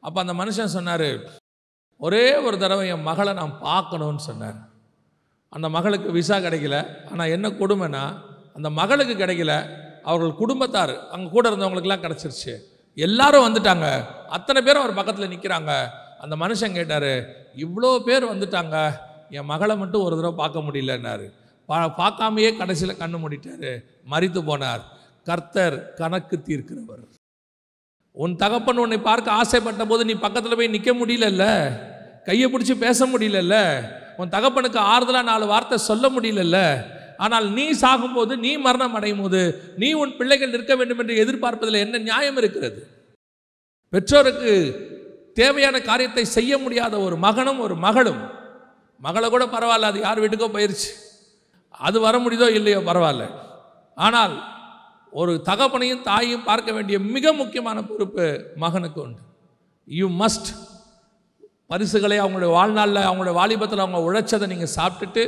அப்போ 0.00 0.20
அந்த 0.20 0.32
மனுஷன் 0.32 0.74
சொன்னார் 0.76 1.08
ஒரே 1.96 2.36
ஒரு 2.36 2.58
தடவை 2.58 2.88
என் 2.88 3.02
மகளை 3.02 3.32
நான் 3.32 3.58
பார்க்கணும்னு 3.58 4.20
சொன்னார். 4.20 4.58
அந்த 5.48 5.68
மகளுக்கு 5.68 6.10
விசா 6.10 6.36
கிடைக்கல. 6.36 6.76
ஆனால் 7.10 7.28
என்ன 7.28 7.48
கொடுமைனா 7.48 8.04
அந்த 8.54 8.70
மகளுக்கு 8.70 9.14
கிடைக்கல. 9.14 9.52
அவர்கள் 10.02 10.34
குடும்பத்தார் 10.34 11.08
அங்கே 11.08 11.30
கூட 11.30 11.50
இருந்தவங்களுக்கெல்லாம் 11.50 12.04
கிடச்சிருச்சு. 12.04 12.54
எல்லாரும் 12.96 13.46
வந்துட்டாங்க. 13.46 13.86
அத்தனை 14.28 14.62
பேரும் 14.62 14.82
அவர் 14.82 14.94
பக்கத்தில் 14.94 15.32
நிற்கிறாங்க 15.32 15.72
அந்த 16.18 16.36
மனுஷன் 16.36 16.72
கேட்டார் 16.72 17.12
இவ்வளோ 17.64 17.98
பேர் 17.98 18.24
வந்துட்டாங்க. 18.24 18.76
என் 19.30 19.44
மகளை 19.44 19.76
மட்டும் 19.76 20.02
ஒரு 20.02 20.16
தடவை 20.16 20.36
பார்க்க 20.36 20.58
முடியலன்னாரு. 20.58 21.26
பா 21.66 21.76
பார்க்காமையே 22.00 22.56
கடைசியில் 22.56 22.98
கண்ணு 22.98 23.18
மூடிட்டாரு. 23.22 23.72
மறித்து 24.10 24.40
போனார். 24.48 24.82
கர்த்தர் 25.24 25.92
கணக்கு 25.94 26.36
தீர்க்கிறவர். 26.46 27.04
உன் 28.12 28.36
தகப்பன் 28.36 28.76
உன்னை 28.76 28.98
பார்க்க 28.98 29.30
ஆசைப்பட்ட 29.30 29.84
போது 29.84 30.04
நீ 30.04 30.12
பக்கத்தில் 30.12 30.56
போய் 30.56 30.74
நிற்க 30.74 30.92
முடியலல்ல? 30.94 31.44
கையை 32.24 32.52
பிடிச்சி 32.52 32.74
பேச 32.74 33.06
முடியலல்ல? 33.06 33.56
உன் 34.16 34.28
தகப்பனுக்கு 34.28 34.80
ஆறுதலாக 34.92 35.22
நாலு 35.22 35.46
வார்த்தை 35.46 35.78
சொல்ல 35.78 36.08
முடியலல்ல? 36.08 36.58
ஆனால் 37.18 37.46
நீ 37.50 37.64
சாகும்போது 37.82 38.32
நீ 38.36 38.52
மரணம் 38.56 38.96
அடையும் 38.98 39.20
போது 39.20 39.40
நீ 39.76 39.88
உன் 39.92 40.16
பிள்ளைகள் 40.16 40.54
இருக்க 40.56 40.74
வேண்டும் 40.76 40.98
என்று 40.98 41.14
எதிர்பார்ப்பதில் 41.22 41.82
என்ன 41.84 41.98
நியாயம் 41.98 42.36
இருக்கிறது? 42.36 42.80
பெற்றோருக்கு 43.92 44.52
தேவையான 45.34 45.76
காரியத்தை 45.80 46.24
செய்ய 46.36 46.58
முடியாத 46.58 46.94
ஒரு 47.00 47.16
மகனும் 47.16 47.60
ஒரு 47.60 47.74
மகளும் 47.86 48.22
மகளை 49.00 49.28
கூட 49.28 49.44
பரவாயில்ல 49.46 49.90
அது 49.90 49.98
யார் 50.00 50.22
வீட்டுக்கோ 50.22 50.48
போயிருச்சு. 50.52 50.90
அது 51.70 51.96
வர 52.00 52.14
முடியுதோ 52.18 52.46
இல்லையோ 52.58 52.78
பரவாயில்ல. 52.80 53.24
ஆனால் 53.96 54.34
ஒரு 55.12 55.32
தகப்பனையும் 55.48 56.02
தாயும் 56.02 56.44
பார்க்க 56.44 56.72
வேண்டிய 56.72 56.96
மிக 57.14 57.32
முக்கியமான 57.32 57.78
பொறுப்பு 57.82 58.24
மகனுக்கு 58.56 59.00
உண்டு. 59.02 59.20
யூ 59.88 60.06
மஸ்ட் 60.22 60.48
பரிசுகளை 61.72 62.16
அவங்களுடைய 62.20 62.50
வாழ்நாளில் 62.58 63.06
அவங்களுடைய 63.08 63.34
வாலிபத்தில் 63.40 63.84
அவங்க 63.84 64.00
உழைச்சதை 64.08 64.46
நீங்கள் 64.46 64.74
சாப்பிட்டுட்டு 64.76 65.22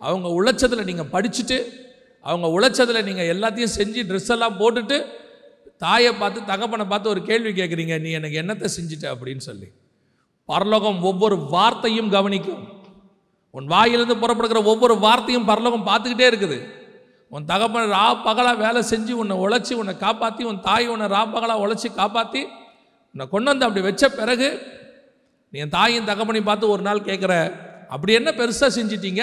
அவங்க 0.00 0.28
உழைச்சதில் 0.28 0.84
நீங்கள் 0.84 1.10
படிச்சுட்டு 1.12 1.58
அவங்க 2.20 2.46
உழைச்சதில் 2.46 3.04
நீங்கள் 3.04 3.30
எல்லாத்தையும் 3.34 3.74
செஞ்சு 3.78 4.00
ட்ரெஸ் 4.08 4.30
எல்லாம் 4.30 4.58
போட்டுட்டு 4.58 4.96
தாயை 5.76 6.12
பார்த்து 6.12 6.44
தகப்பனை 6.44 6.86
பார்த்து 6.86 7.10
ஒரு 7.10 7.22
கேள்வி 7.22 7.50
கேட்குறீங்க 7.50 8.00
நீ 8.00 8.10
எனக்கு 8.10 8.40
என்னத்தை 8.42 8.68
செஞ்சுட்ட? 8.76 9.06
அப்படின்னு 9.14 9.36
சொல்லி. 9.36 9.72
பரலோகம் 10.46 11.02
ஒவ்வொரு 11.02 11.36
வார்த்தையும் 11.36 12.10
கவனிக்கும். 12.10 12.68
உன் 13.50 13.66
வாயிலிருந்து 13.66 14.16
புறப்படுகிற 14.16 14.64
ஒவ்வொரு 14.64 14.98
வார்த்தையும் 14.98 15.44
பரலோகம் 15.44 15.86
பார்த்துக்கிட்டே 15.86 16.26
இருக்குது. 16.30 16.58
உன் 17.28 17.44
தகப்பன் 17.44 17.90
ரா 17.90 18.22
பகலாக 18.22 18.58
வேலை 18.64 18.82
செஞ்சு 18.90 19.12
உன்னை 19.12 19.36
உழைச்சி 19.36 19.72
உன்னை 19.72 19.96
காப்பாற்றி 19.96 20.44
உன் 20.44 20.60
தாய் 20.60 20.88
உன்னை 20.88 21.06
ரா 21.06 21.30
பகலாக 21.32 21.66
உழைச்சி 21.66 21.94
காப்பாற்றி 21.94 22.42
உன்னை 23.14 23.28
கொண்டு 23.28 23.50
வந்து 23.50 23.66
அப்படி 23.66 23.84
வச்ச 23.86 24.08
பிறகு 24.08 24.48
நீ 25.52 25.58
என் 25.58 25.68
தாயும் 25.68 26.06
தகப்பனையும் 26.06 26.44
பார்த்து 26.44 26.68
ஒரு 26.68 26.82
நாள் 26.82 27.00
கேட்குற 27.00 27.34
அப்படி 27.88 28.12
என்ன 28.12 28.30
பெருசாக 28.30 28.70
செஞ்சிட்டீங்க? 28.78 29.22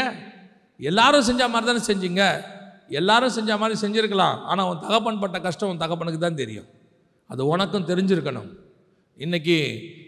எல்லாரும் 0.80 1.26
செஞ்ச 1.30 1.44
மாதிரி 1.54 1.68
தானே 1.72 1.82
செஞ்சீங்க. 1.90 2.24
எல்லாரும் 3.00 3.36
செஞ்ச 3.38 3.52
மாதிரி 3.62 3.76
செஞ்சுருக்கலாம். 3.84 4.38
ஆனால் 4.50 4.68
உன் 4.70 4.82
தகப்பன் 4.86 5.22
பட்ட 5.24 5.38
கஷ்டம் 5.46 5.70
உன் 5.70 5.82
தகப்பனுக்கு 5.84 6.20
தான் 6.20 6.42
தெரியும். 6.42 6.68
அது 7.30 7.42
உனக்கும் 7.54 7.88
தெரிஞ்சிருக்கணும். 7.92 8.50
இன்னைக்கு 9.18 9.58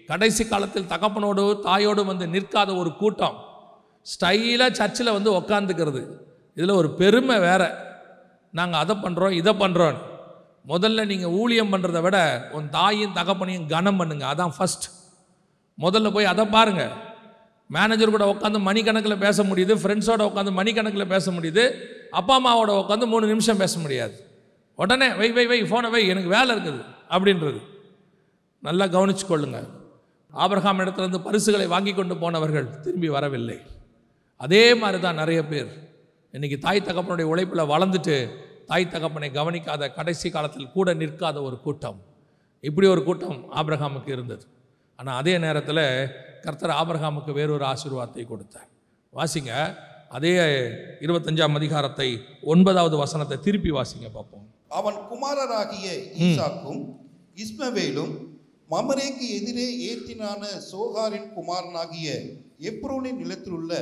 கடைசி 0.08 0.43
காலத்தில் 0.47 0.89
தகப்பனோடு 0.93 1.43
தாயோடு 1.67 2.01
வந்து 2.12 2.25
நிற்காத 2.34 2.69
ஒரு 2.82 2.91
கூட்டம் 3.01 3.38
ஸ்டைலாக 4.06 4.77
சர்ச்சில் 4.80 5.15
வந்து 5.17 5.32
உக்காந்துக்கிறது. 5.39 6.01
இதில் 6.58 6.80
ஒரு 6.82 6.89
பெருமை 6.99 7.39
வேற. 7.39 7.63
நாங்கள் 8.53 8.82
அதை 8.84 8.95
பண்ணுறோம் 9.06 9.36
இதை 9.39 9.53
பண்ணுறோம் 9.63 9.97
முதல்ல 10.71 11.06
நீங்கள் 11.06 11.34
ஊழியம் 11.39 11.73
பண்ணுறதை 11.73 12.01
விட 12.06 12.17
உன் 12.58 12.69
தாயும் 12.69 13.17
தகப்பனையும் 13.17 13.67
கனம் 13.73 13.99
பண்ணுங்க. 13.99 14.25
அதான் 14.34 14.56
ஃபஸ்ட் 14.58 14.88
முதல்ல 15.84 16.12
போய் 16.15 16.32
அதை 16.32 16.45
பாருங்கள் 16.45 16.93
மேனேஜர் 17.75 18.13
கூட 18.15 18.25
உட்காந்து 18.34 18.60
மணிக்கணக்கில் 18.67 19.21
பேச 19.25 19.43
முடியுது 19.49 19.73
ஃப்ரெண்ட்ஸோட 19.82 20.21
உட்காந்து 20.30 20.51
மணிக்கணக்கில் 20.60 21.12
பேச 21.13 21.32
முடியுது 21.38 21.63
அப்பா 22.19 22.36
அம்மாவோட 22.39 22.71
உட்காந்து 22.82 23.06
மூணு 23.13 23.25
நிமிஷம் 23.32 23.62
பேச 23.63 23.73
முடியாது. 23.80 24.15
உடனே 24.80 25.08
வை 25.19 25.30
வை 25.38 25.45
வை 25.51 25.58
ஃபோனை 25.69 25.89
வை 25.95 26.01
எனக்கு 26.13 26.30
வேலை 26.36 26.49
இருக்குது 26.56 26.82
அப்படின்றது. 27.15 27.60
நல்லா 28.67 28.86
கவனிச்சு 28.95 29.25
கொள்ளுங்க 29.30 29.60
ஆபிரகாம் 30.34 30.82
இடத்துலேருந்து 30.84 31.21
பரிசுகளை 31.27 31.67
வாங்கி 31.73 31.93
கொண்டு 31.93 32.15
போனவர்கள் 32.23 32.67
திரும்பி 32.86 33.10
வரவில்லை. 33.15 33.58
அதே 34.45 34.63
மாதிரி 34.82 34.97
தான் 35.06 35.19
நிறைய 35.21 35.39
பேர். 35.51 35.69
இன்றைக்கி 36.34 36.58
தாய் 36.65 36.88
தகப்பனுடைய 36.88 37.27
உழைப்பில் 37.34 37.69
வளர்ந்துட்டு 37.73 38.15
தாய் 38.69 38.91
தகப்பனை 38.93 39.30
கவனிக்காத 39.39 39.89
கடைசி 39.97 40.27
காலத்தில் 40.30 40.71
கூட 40.75 40.93
நிற்காத 41.01 41.38
ஒரு 41.47 41.58
கூட்டம். 41.65 41.99
இப்படி 42.63 42.88
ஒரு 42.88 43.01
கூட்டம் 43.03 43.39
ஆபிரகாமுக்கு 43.60 44.12
இருந்தது. 44.15 44.43
ஆனால் 44.99 45.17
அதே 45.21 45.34
நேரத்தில் 45.45 45.84
கர்த்தர் 46.45 46.78
ஆபிரகாமுக்கு 46.80 47.32
வேறொரு 47.39 47.65
ஆசீர்வாதத்தை 47.73 48.26
கொடுத்தார். 48.32 48.69
வாசிங்க 49.13 49.52
அதே 50.17 50.32
இருபத்தஞ்சாம் 51.06 51.58
அதிகாரத்தை 51.60 52.10
ஒன்பதாவது 52.54 52.95
வசனத்தை 53.04 53.38
திருப்பி 53.45 53.71
வாசிங்க 53.78 54.08
பார்ப்போம். 54.17 54.45
அவன் 54.80 54.97
குமாரராகிய 55.12 55.88
ஈசாக்கும் 56.26 56.82
இஸ்மவேலும் 57.43 58.13
மமரேக்கு 58.69 59.26
எதிரே 59.38 59.67
ஏத்தினான 59.89 60.43
சோகாரின் 60.71 61.30
குமாரனாகிய 61.36 62.08
எப்ரோனின் 62.69 63.19
நிலத்திலுள்ள 63.21 63.73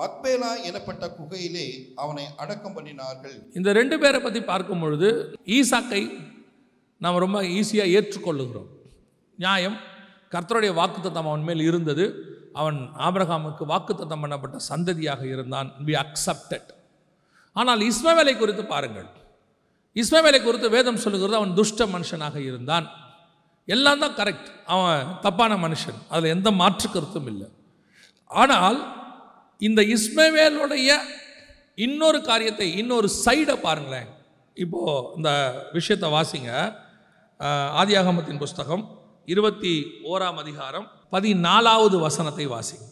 மக்பேலா 0.00 0.50
எனப்பட்ட 0.68 1.04
குகையிலே 1.18 1.66
அவனை 2.02 2.24
அடக்கம் 2.42 2.74
பண்ணினார்கள். 2.76 3.36
இந்த 3.58 3.70
ரெண்டு 3.78 3.96
பேரை 4.02 4.18
பற்றி 4.24 4.40
பார்க்கும் 4.50 4.82
பொழுது 4.82 5.08
ஈசாக்கை 5.58 6.02
நாம் 7.04 7.22
ரொம்ப 7.24 7.38
ஈஸியாக 7.58 7.94
ஏற்றுக்கொள்ளுகிறோம். 7.96 8.68
நியாயம் 9.38 9.76
கர்த்தருடைய 10.34 10.72
வாக்குத்தத்தம் 10.80 11.28
அவன் 11.30 11.46
மேல் 11.48 11.62
இருந்தது. 11.68 12.04
அவன் 12.60 12.78
ஆபிரகாமுக்கு 13.06 13.64
வாக்குத்தத்தம் 13.72 14.22
பண்ணப்பட்ட 14.24 14.56
சந்ததியாக 14.70 15.22
இருந்தான். 15.34 15.68
வி 15.86 15.94
அக்செப்டட் 16.04 16.70
ஆனால் 17.56 17.82
இஸ்மவேலை 17.90 18.34
குறித்து 18.40 18.64
பாருங்கள். 18.72 19.08
இஸ்மவேலை 19.96 20.40
குறித்து 20.42 20.68
வேதம் 20.76 21.02
சொல்லுகிறது 21.04 21.38
அவன் 21.40 21.54
துஷ்ட 21.58 21.86
மனுஷனாக 21.94 22.36
இருந்தான். 22.48 22.86
எல்லாம் 23.68 24.02
தான் 24.02 24.16
கரெக்ட் 24.18 24.50
அவன் 24.74 25.08
தப்பான 25.24 25.52
மனுஷன். 25.64 25.98
அதில் 26.12 26.34
எந்த 26.36 26.50
மாற்று 26.60 26.88
கருத்தும் 26.88 27.28
இல்லை. 27.32 27.48
ஆனால் 28.30 28.78
இந்த 29.68 29.80
இஸ்மவேலுடைய 29.94 30.90
இன்னொரு 31.86 32.18
காரியத்தை 32.28 32.68
இன்னொரு 32.80 33.08
சைடை 33.24 33.56
பாருங்களேன். 33.66 34.08
இப்போ 34.56 34.80
இந்த 35.16 35.30
விஷயத்தை 35.76 36.08
வாசிங்க. 36.16 36.52
ஆதியாகமத்தின் 37.80 38.40
புஸ்தகம் 38.44 38.84
இருபத்தி 39.28 40.02
ஓராம் 40.04 40.34
அதிகாரம் 40.34 40.86
பதினாலாவது 41.12 42.00
வசனத்தை 42.00 42.46
வாசிங்க 42.46 42.84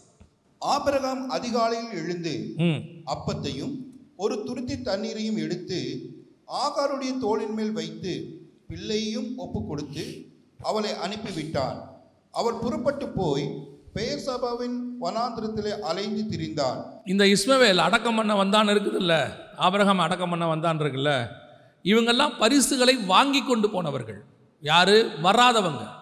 ஆபிரகாம் 0.59 1.29
அதிகாலையில் 1.29 1.97
எழுந்து 1.97 2.53
ம். 2.57 2.81
அப்பத்தையும் 3.05 3.73
ஒரு 4.15 4.35
துருத்தி 4.35 4.81
தண்ணீரையும் 4.81 5.37
எடுத்து 5.37 6.09
ஆகாருடைய 6.47 7.19
தோளின் 7.19 7.53
மேல் 7.53 7.71
வைத்து 7.71 8.41
பிள்ளையையும் 8.67 9.33
ஒப்பு 9.37 9.65
கொடுத்து 9.67 10.27
அவளை 10.61 10.89
அனுப்பிவிட்டான். 10.89 11.77
அவள் 12.31 12.53
புறப்பட்டு 12.53 13.07
போய் 13.09 13.45
பெயர்சபாவின் 13.95 15.01
வனாந்திரத்திலே 15.01 15.79
அலைந்து 15.79 16.37
திரிந்தான். 16.37 16.79
இந்த 17.05 17.23
இஸ்மவேல் 17.25 17.77
அடக்கம் 17.77 18.15
பண்ண 18.15 18.35
வந்தான் 18.35 18.67
இருக்குதுல்ல? 18.67 19.13
ஆபிரகாம் 19.57 19.99
அடக்கம் 19.99 20.29
பண்ண 20.29 20.47
வந்தான் 20.47 20.79
இருக்குல்ல? 20.79 21.27
இவங்கெல்லாம் 21.83 22.37
பரிசுகளை 22.39 22.95
வாங்கி 22.95 23.43
கொண்டு 23.43 23.69
போனவர்கள். 23.69 24.23
யாரு? 24.61 25.09
வராதவங்க. 25.23 25.96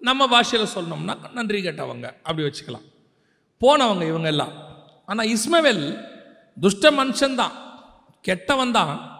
நம்ம 0.00 0.28
பாஷையில் 0.28 0.74
சொன்னோம்னா 0.74 1.32
நன்றி 1.32 1.62
கேட்டவங்க. 1.62 2.06
அப்படி 2.22 2.42
வச்சுக்கலாம். 2.42 2.86
போனவங்க 3.60 4.06
இவங்க 4.08 4.28
எல்லாம். 4.28 4.52
ஆனால் 5.06 5.26
இஸ்மவேல் 5.26 6.08
துஷ்ட 6.60 6.90
மனுஷன்தான் 6.90 7.52
கெட்டவன் 8.22 8.72
தான். 8.72 9.18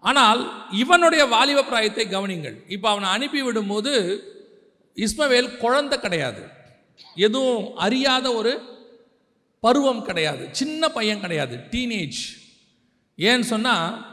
ஆனால் 0.00 0.70
இவனுடைய 0.70 1.24
வாலிப 1.24 1.64
பிராயத்தை 1.64 2.06
கவனிங்கள். 2.08 2.56
இப்போ 2.68 2.90
அவனை 2.90 3.08
அனுப்பி 3.08 3.42
விடும்போது 3.42 4.20
இஸ்மவேல் 4.96 5.56
குழந்தை 5.56 6.00
கிடையாது. 6.00 6.48
எதுவும் 7.14 7.76
அறியாத 7.76 8.32
ஒரு 8.32 8.80
பருவம் 9.60 10.04
கிடையாது. 10.04 10.48
சின்ன 10.52 10.88
பையன் 10.88 11.20
கிடையாது. 11.20 11.56
டீனேஜ் 11.70 12.20
ஏன்னு 13.18 13.40
சொன்னால் 13.40 14.06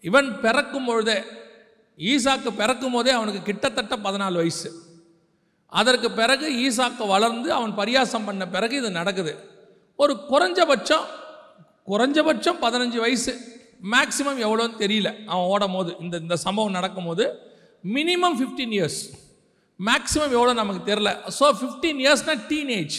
இவன் 0.00 0.40
பிறக்கும் 0.40 0.84
பொழுதே 0.84 1.22
ஈசாக்கு 1.98 2.50
பிறக்கும் 2.50 2.92
போதே 2.92 3.10
அவனுக்கு 3.10 3.42
கிட்டத்தட்ட 3.42 3.96
பதினாலு 3.96 4.32
வயசு. 4.32 4.87
அதற்கு 5.72 6.08
பிறகு 6.20 6.46
ஈசாக்கு 6.66 7.04
வளர்ந்து 7.14 7.48
அவன் 7.58 7.74
பரியாசம் 7.80 8.26
பண்ண 8.28 8.42
பிறகு 8.54 8.74
இது 8.80 8.90
நடக்குது. 9.00 9.32
ஒரு 9.98 10.12
குறைஞ்சபட்சம் 10.30 11.06
குறைஞ்சபட்சம் 11.90 12.58
பதினஞ்சு 12.64 12.98
வயசு 13.04 13.32
மேக்சிமம் 13.94 14.40
எவ்வளோன்னு 14.46 14.80
தெரியல. 14.84 15.08
அவன் 15.30 15.48
ஓடும் 15.52 15.76
போது 15.76 15.90
இந்த 16.04 16.14
இந்த 16.24 16.36
சம்பவம் 16.46 16.76
நடக்கும்போது 16.78 17.24
மினிமம் 17.96 18.36
ஃபிஃப்டீன் 18.38 18.74
இயர்ஸ் 18.78 19.02
மேக்ஸிமம் 19.80 20.34
எவ்வளோ 20.36 20.52
நமக்கு 20.60 20.82
தெரில 20.90 21.10
ஸோ 21.38 21.46
ஃபிஃப்டீன் 21.58 22.00
இயர்ஸ்னால் 22.04 22.42
டீனேஜ் 22.52 22.96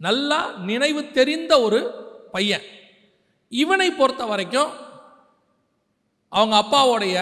நல்லா 0.00 0.40
நினைவு 0.70 1.00
தெரிந்த 1.18 1.52
ஒரு 1.66 1.80
பையன். 2.34 2.66
இவனை 3.52 3.88
பொறுத்த 4.00 4.24
வரைக்கும் 4.32 4.70
அவங்க 6.32 6.54
அப்பாவோடைய 6.62 7.16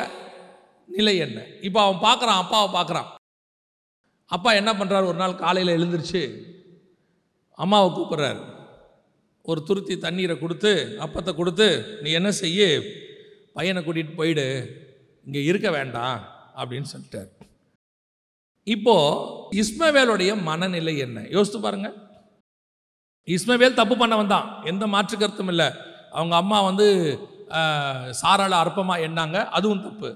நிலை 0.88 1.14
என்ன? 1.26 1.38
இப்போ 1.68 1.78
அவன் 1.84 2.02
பார்க்குறான் 2.08 2.40
அப்பாவை 2.42 2.68
பார்க்குறான். 2.76 3.08
அப்பா 4.34 4.50
என்ன 4.60 4.70
பண்ணுறாரு 4.78 5.06
ஒரு 5.10 5.18
நாள் 5.22 5.40
காலையில் 5.42 5.76
எழுந்திருச்சு 5.76 6.22
அம்மாவை 7.62 7.88
கூப்பிட்றாரு. 7.96 8.42
ஒரு 9.50 9.60
துருத்தி 9.68 9.94
தண்ணீரை 10.04 10.34
கொடுத்து 10.38 10.72
அப்பத்தை 11.04 11.32
கொடுத்து 11.34 11.68
நீ 12.02 12.10
என்ன 12.18 12.30
செய்ய? 12.42 12.66
பையனை 13.56 13.80
கூட்டிகிட்டு 13.84 14.18
போயிடு. 14.20 14.46
இங்கே 15.26 15.42
இருக்க 15.50 15.68
வேண்டாம். 15.76 16.20
அப்படின்னு 16.60 16.88
சொல்லிட்டார். 16.94 17.30
இப்போது 18.74 19.62
இஸ்மவேலுடைய 19.62 20.30
மனநிலை 20.48 20.94
என்ன? 21.06 21.18
யோசித்து 21.36 21.60
பாருங்கள் 21.60 21.96
இஸ்மவேல் 23.36 23.78
தப்பு 23.80 23.94
பண்ண 23.96 24.14
வந்தான் 24.20 24.46
எந்த 24.70 24.84
மாற்று 24.94 25.16
கருத்தும் 25.16 25.50
இல்லை. 25.52 25.68
அவங்க 26.18 26.34
அம்மா 26.42 26.58
வந்து 26.68 26.86
சாராள 28.20 28.52
அற்பமாக 28.62 29.04
எண்ணாங்க. 29.08 29.38
அதுவும் 29.58 29.84
தப்பு. 29.86 30.10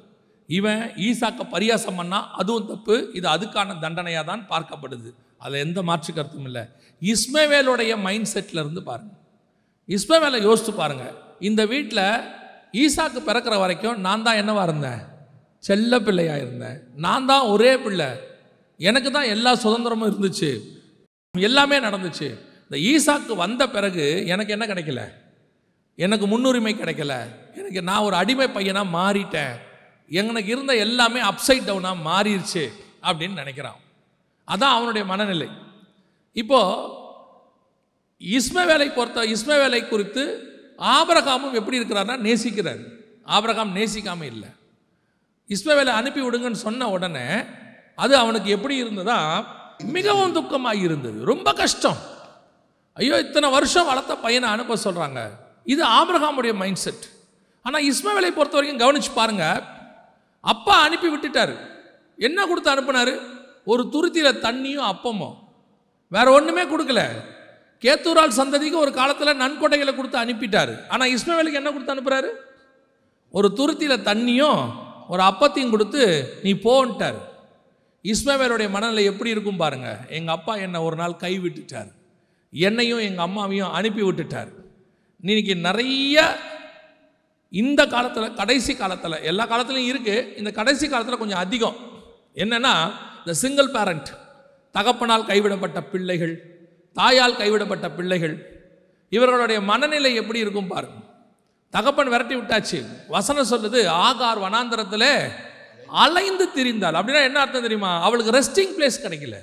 இவன் 0.46 0.92
ஈசாக்க 0.96 1.40
பரியாசம் 1.52 1.98
பண்ணால் 1.98 2.31
அதுவும் 2.31 2.66
தப்பு 2.66 3.11
இது 3.14 3.28
அதுக்கான 3.28 3.78
தண்டனையாக 3.81 4.24
தான் 4.24 4.46
பார்க்கப்படுது. 4.48 5.14
அதில் 5.38 5.61
எந்த 5.61 5.83
மாற்று 5.83 6.14
கருத்தும் 6.14 6.44
இல்லை. 6.44 6.62
இஸ்மவேலுடைய 7.02 8.00
மைண்ட் 8.00 8.28
செட்டில் 8.35 8.59
இருந்து 8.59 8.83
பாருங்கள் 8.83 9.20
இஸ்மவேலை 9.88 10.42
யோசித்து 10.42 10.72
பாருங்கள் 10.72 11.14
இந்த 11.38 11.66
வீட்டில் 11.66 12.05
ஈசாக்கு 12.72 13.20
பிறக்கிற 13.26 13.59
வரைக்கும் 13.59 14.00
நான் 14.00 14.22
தான் 14.22 14.37
என்னவாக 14.37 14.68
இருந்தேன்? 14.68 15.00
செல்ல 15.59 15.98
பிள்ளையாக 15.98 16.40
இருந்தேன். 16.40 16.83
நான் 16.96 17.26
தான் 17.26 17.46
ஒரே 17.46 17.78
பிள்ளை. 17.78 18.07
எனக்கு 18.76 19.11
தான் 19.11 19.24
எல்லா 19.24 19.55
சுதந்திரமும் 19.55 20.11
இருந்துச்சு. 20.12 20.61
எல்லாமே 21.38 21.78
நடந்துச்சு. 21.78 22.38
இந்த 22.70 22.76
ஈசாக்கு 22.76 23.37
வந்த 23.37 23.68
பிறகு 23.68 24.26
எனக்கு 24.26 24.52
என்ன 24.52 24.66
கிடைக்கல? 24.66 25.12
எனக்கு 25.96 26.26
முன்னுரிமை 26.26 26.74
கிடைக்கல. 26.74 27.14
எனக்கு 27.57 27.83
நான் 27.83 28.00
ஒரு 28.00 28.16
அடிமை 28.16 28.48
பையனாக 28.48 28.94
மாறிட்டேன். 28.98 29.57
எனக்கு 30.20 30.51
இருந்த 30.55 30.72
எல்லாமே 30.87 31.20
அப்சைட் 31.31 31.68
டவுனாக 31.68 32.05
மாறிடுச்சு 32.09 32.64
அப்படின்னு 33.09 33.40
நினைக்கிறான். 33.42 33.79
அதான் 34.48 34.75
அவனுடைய 34.77 35.05
மனநிலை. 35.12 35.48
இப்போ 36.37 36.61
இஸ்மவேலை 38.22 38.88
பொறுத்த 38.94 39.25
இஸ்மவேலை 39.35 39.81
குறித்து 39.88 40.22
ஆபிரகாமும் 40.96 41.57
எப்படி 41.59 41.79
இருக்கிறார்னா 41.81 42.16
நேசிக்கிறார். 42.29 42.83
ஆபரகாம் 43.37 43.75
நேசிக்காமல் 43.79 44.31
இல்லை. 44.33 44.51
இஸ்மவேலை 45.51 45.92
அனுப்பி 46.01 46.20
விடுங்கன்னு 46.25 46.64
சொன்ன 46.66 46.88
உடனே 46.96 47.27
அது 47.98 48.14
அவனுக்கு 48.22 48.48
எப்படி 48.57 48.75
இருந்ததா? 48.83 49.18
மிகவும் 49.96 50.37
துக்கமாக 50.38 50.83
இருந்தது. 50.87 51.18
ரொம்ப 51.33 51.48
கஷ்டம். 51.61 52.01
ஐயோ 52.96 53.16
இத்தனை 53.25 53.48
வருஷம் 53.57 53.88
வளர்த்த 53.90 54.14
பையனை 54.25 54.48
அனுப்ப 54.55 54.77
சொல்கிறாங்க 54.87 55.20
இது 55.72 55.83
ஆபிரகாமுடைய 55.98 56.53
மைண்ட் 56.62 56.83
செட் 56.85 57.05
ஆனால் 57.64 57.87
இஸ்மவேலை 57.90 58.31
பொறுத்த 58.38 58.57
வரைக்கும் 58.59 58.83
கவனிச்சு 58.83 59.11
பாருங்கள் 59.14 59.61
அப்பா 60.42 60.74
அனுப்பி 60.83 61.09
விட்டுட்டாரு. 61.09 61.55
என்ன 62.16 62.46
கொடுத்து 62.46 62.70
அனுப்புனாரு? 62.74 63.14
ஒரு 63.64 63.83
துருத்தியில் 63.92 64.40
தண்ணியும் 64.46 64.88
அப்பமும். 64.92 65.35
வேற 66.09 66.33
ஒன்றுமே 66.33 66.62
கொடுக்கல. 66.62 67.02
கேத்தூரால் 67.81 68.38
சந்ததிக்கு 68.38 68.83
ஒரு 68.85 68.92
காலத்தில் 68.92 69.40
நன்கொடைகளை 69.40 69.92
கொடுத்து 69.94 70.18
அனுப்பிட்டார். 70.18 70.72
ஆனால் 70.88 71.11
இஸ்மவேலுக்கு 71.11 71.61
என்ன 71.61 71.70
கொடுத்து 71.70 71.94
அனுப்புகிறாரு 71.94 72.31
ஒரு 73.31 73.48
துருத்தியில் 73.57 74.05
தண்ணியும் 74.05 74.61
ஒரு 75.09 75.22
அப்பத்தையும் 75.22 75.70
கொடுத்து 75.70 76.02
நீ 76.42 76.52
போன்ட்டார். 76.52 77.18
இஸ்மவேலுடைய 78.02 78.70
மனநிலை 78.70 79.05
எப்படி 79.05 79.31
இருக்கும் 79.31 79.62
பாருங்க. 79.64 79.98
எங்கள் 80.09 80.35
அப்பா 80.35 80.57
என்னை 80.57 80.81
ஒரு 80.81 80.96
நாள் 80.96 81.20
கைவிட்டுட்டார். 81.20 81.90
என்னையும் 82.50 82.98
எங்கள் 82.98 83.26
அம்மாவையும் 83.26 83.70
அனுப்பி 83.70 84.02
விட்டுட்டார். 84.02 84.52
இன்னைக்கு 85.20 85.57
நிறைய 85.57 86.37
இந்த 87.61 87.87
காலத்தில் 87.87 88.35
கடைசி 88.35 88.77
காலத்தில் 88.77 89.23
எல்லா 89.23 89.45
காலத்துலையும் 89.47 89.91
இருக்குது 89.93 90.38
இந்த 90.38 90.51
கடைசி 90.51 90.88
காலத்தில் 90.88 91.19
கொஞ்சம் 91.19 91.38
அதிகம். 91.38 91.77
என்னென்னா 92.35 92.75
இந்த 93.19 93.35
சிங்கிள் 93.43 93.71
பேரண்ட் 93.71 94.11
தகப்பனால் 94.75 95.27
கைவிடப்பட்ட 95.27 95.81
பிள்ளைகள் 95.93 96.35
தாயால் 96.95 97.37
கைவிடப்பட்ட 97.37 97.91
பிள்ளைகள் 97.91 98.35
இவர்களுடைய 99.09 99.61
மனநிலை 99.61 100.15
எப்படி 100.15 100.38
இருக்கும் 100.38 100.69
பாருங்க 100.69 100.99
தகப்பன் 101.71 102.09
விரட்டி 102.09 102.35
விட்டாச்சு. 102.35 102.79
வசனம் 103.09 103.51
சொல்லுது 103.51 103.81
ஆகார் 104.07 104.41
வனாந்தரத்தில் 104.45 105.11
அலைந்து 105.87 106.45
திரிந்தாள். 106.57 106.97
அப்படின்னா 106.99 107.23
என்ன 107.23 107.41
அர்த்தம் 107.41 107.62
தெரியுமா? 107.62 108.03
அவளுக்கு 108.03 108.37
ரெஸ்டிங் 108.38 108.75
பிளேஸ் 108.79 109.03
கிடைக்கல. 109.05 109.37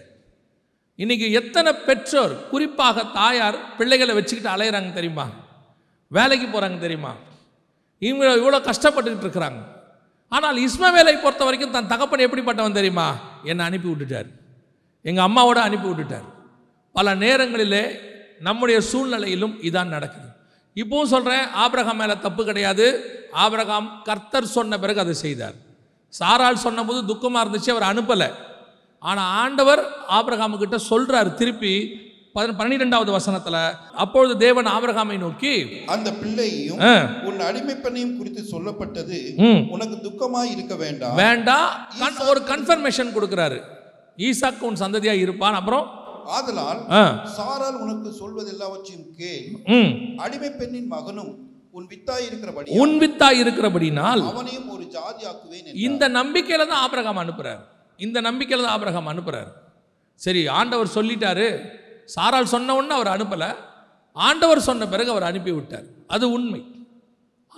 இன்னைக்கு 0.95 1.31
எத்தனை 1.31 1.73
பெற்றோர் 1.73 2.49
குறிப்பாக 2.49 3.03
தாயார் 3.03 3.75
பிள்ளைகளை 3.77 4.13
வச்சுக்கிட்டு 4.13 4.55
அலையிறாங்க 4.55 4.93
தெரியுமா? 4.93 5.27
வேலைக்கு 6.07 6.47
போகிறாங்க 6.47 6.79
தெரியுமா? 6.79 7.15
இவங்க 7.99 8.25
இவ்வளோ 8.41 8.59
கஷ்டப்பட்டுக்கிட்டு 8.69 9.25
இருக்கிறாங்க. 9.27 9.59
ஆனால் 10.35 10.57
இஸ்மவேலை 10.67 11.13
பொறுத்த 11.21 11.43
வரைக்கும் 11.47 11.75
தன் 11.75 11.91
தகப்பன் 11.93 12.25
எப்படிப்பட்டவன் 12.25 12.77
தெரியுமா? 12.79 13.07
என்னை 13.43 13.63
அனுப்பி 13.65 13.89
விட்டுட்டார். 13.89 14.29
எங்கள் 15.05 15.25
அம்மாவோட 15.27 15.59
அனுப்பி 15.67 15.87
விட்டுட்டார். 15.89 16.27
பல 16.95 17.15
நேரங்களிலே 17.23 17.83
நம்முடைய 18.47 18.77
சூழ்நிலையிலும் 18.81 19.55
இதான் 19.69 19.93
நடக்குது. 19.95 20.27
இப்போவும் 20.75 21.11
சொல்கிறேன் 21.13 21.45
ஆபிரகாம் 21.63 21.99
மேலே 22.01 22.15
தப்பு 22.25 22.41
கிடையாது. 22.49 22.85
ஆபிரகாம் 23.43 23.87
கர்த்தர் 24.03 24.53
சொன்ன 24.57 24.79
பிறகு 24.83 24.99
அதை 24.99 25.15
செய்தார். 25.25 25.55
சாரால் 26.13 26.63
சொன்னபோது 26.65 27.01
துக்கமாக 27.09 27.43
இருந்துச்சு 27.45 27.73
அவர் 27.75 27.89
அனுப்பலை. 27.91 28.29
ஆனால் 28.99 29.31
ஆண்டவர் 29.41 29.81
ஆபிரகாமுக்கிட்ட 30.17 30.77
சொல்கிறார் 30.91 31.29
திருப்பி 31.41 31.73
பன்னிரெண்டாவது 32.47 33.11
வசனத்தில் 33.11 33.57
அப்பொழுது 33.93 34.37
தேவன் 34.37 34.65
ஆபிரகாமை 34.65 35.17
நோக்கி 35.17 35.83
அந்த 35.85 36.13
பிள்ளையையும் 36.13 36.79
ஆ, 36.79 36.91
உன் 37.23 37.39
அடிமைப்பெண்ணையும் 37.39 38.17
குறித்து 38.17 38.41
சொல்லப்பட்டது. 38.51 39.17
உனக்கு 39.69 39.95
துக்கமாய் 40.03 40.51
இருக்க 40.51 40.75
வேண்டாம். 40.75 41.15
வேண்டாம் 41.15 41.69
ஒரு 42.27 42.39
கன்ஃபர்மேஷன் 42.39 43.13
கொடுக்குறாரு. 43.13 43.59
ஈசாக்கு 44.17 44.59
உன் 44.59 44.75
சந்ததியா 44.75 45.11
இருப்பான். 45.11 45.53
அப்புறம்? 45.53 45.85
ஆதலால் 46.25 46.81
சாரால் 47.35 47.75
உனக்கு 47.75 48.09
சொல்வதெல்லாவற்றையும் 48.19 49.15
கேள். 49.17 49.45
ம், 49.67 50.17
அடிமை 50.17 50.49
பெண்ணின் 50.51 50.87
மகனும் 50.87 51.31
உன் 51.71 51.87
வித்தாய் 51.87 52.25
இருக்கிறபடி 52.29 52.77
உன் 52.77 52.99
வித்தா 52.99 53.29
இருக்கிறபடினால் 53.31 54.21
அவனையும் 54.21 54.69
ஒரு 54.69 54.83
ஜாதி 54.87 55.25
ஆக்குவேன். 55.25 55.73
இந்த 55.73 56.09
நம்பிக்கையில 56.09 56.67
தான் 56.67 56.81
ஆபிரகாம் 56.81 57.17
அனுப்புறார். 57.17 57.61
இந்த 57.97 58.21
நம்பிக்கையில 58.21 58.61
தான் 58.61 58.71
ஆபிரகாம் 58.71 59.07
அனுப்புறார். 59.07 59.49
சரி 60.15 60.47
ஆண்டவர் 60.47 60.95
சொல்லிட்டாரு. 60.95 61.47
சாரால் 62.15 62.51
சொன்ன 62.53 62.75
உடனே 62.75 62.93
அவர் 62.99 63.13
அனுப்பலை. 63.15 63.49
ஆண்டவர் 64.15 64.67
சொன்ன 64.67 64.87
பிறகு 64.87 65.09
அவர் 65.13 65.29
அனுப்பி 65.29 65.51
விட்டார் 65.51 65.87
அது 66.07 66.25
உண்மை. 66.31 66.61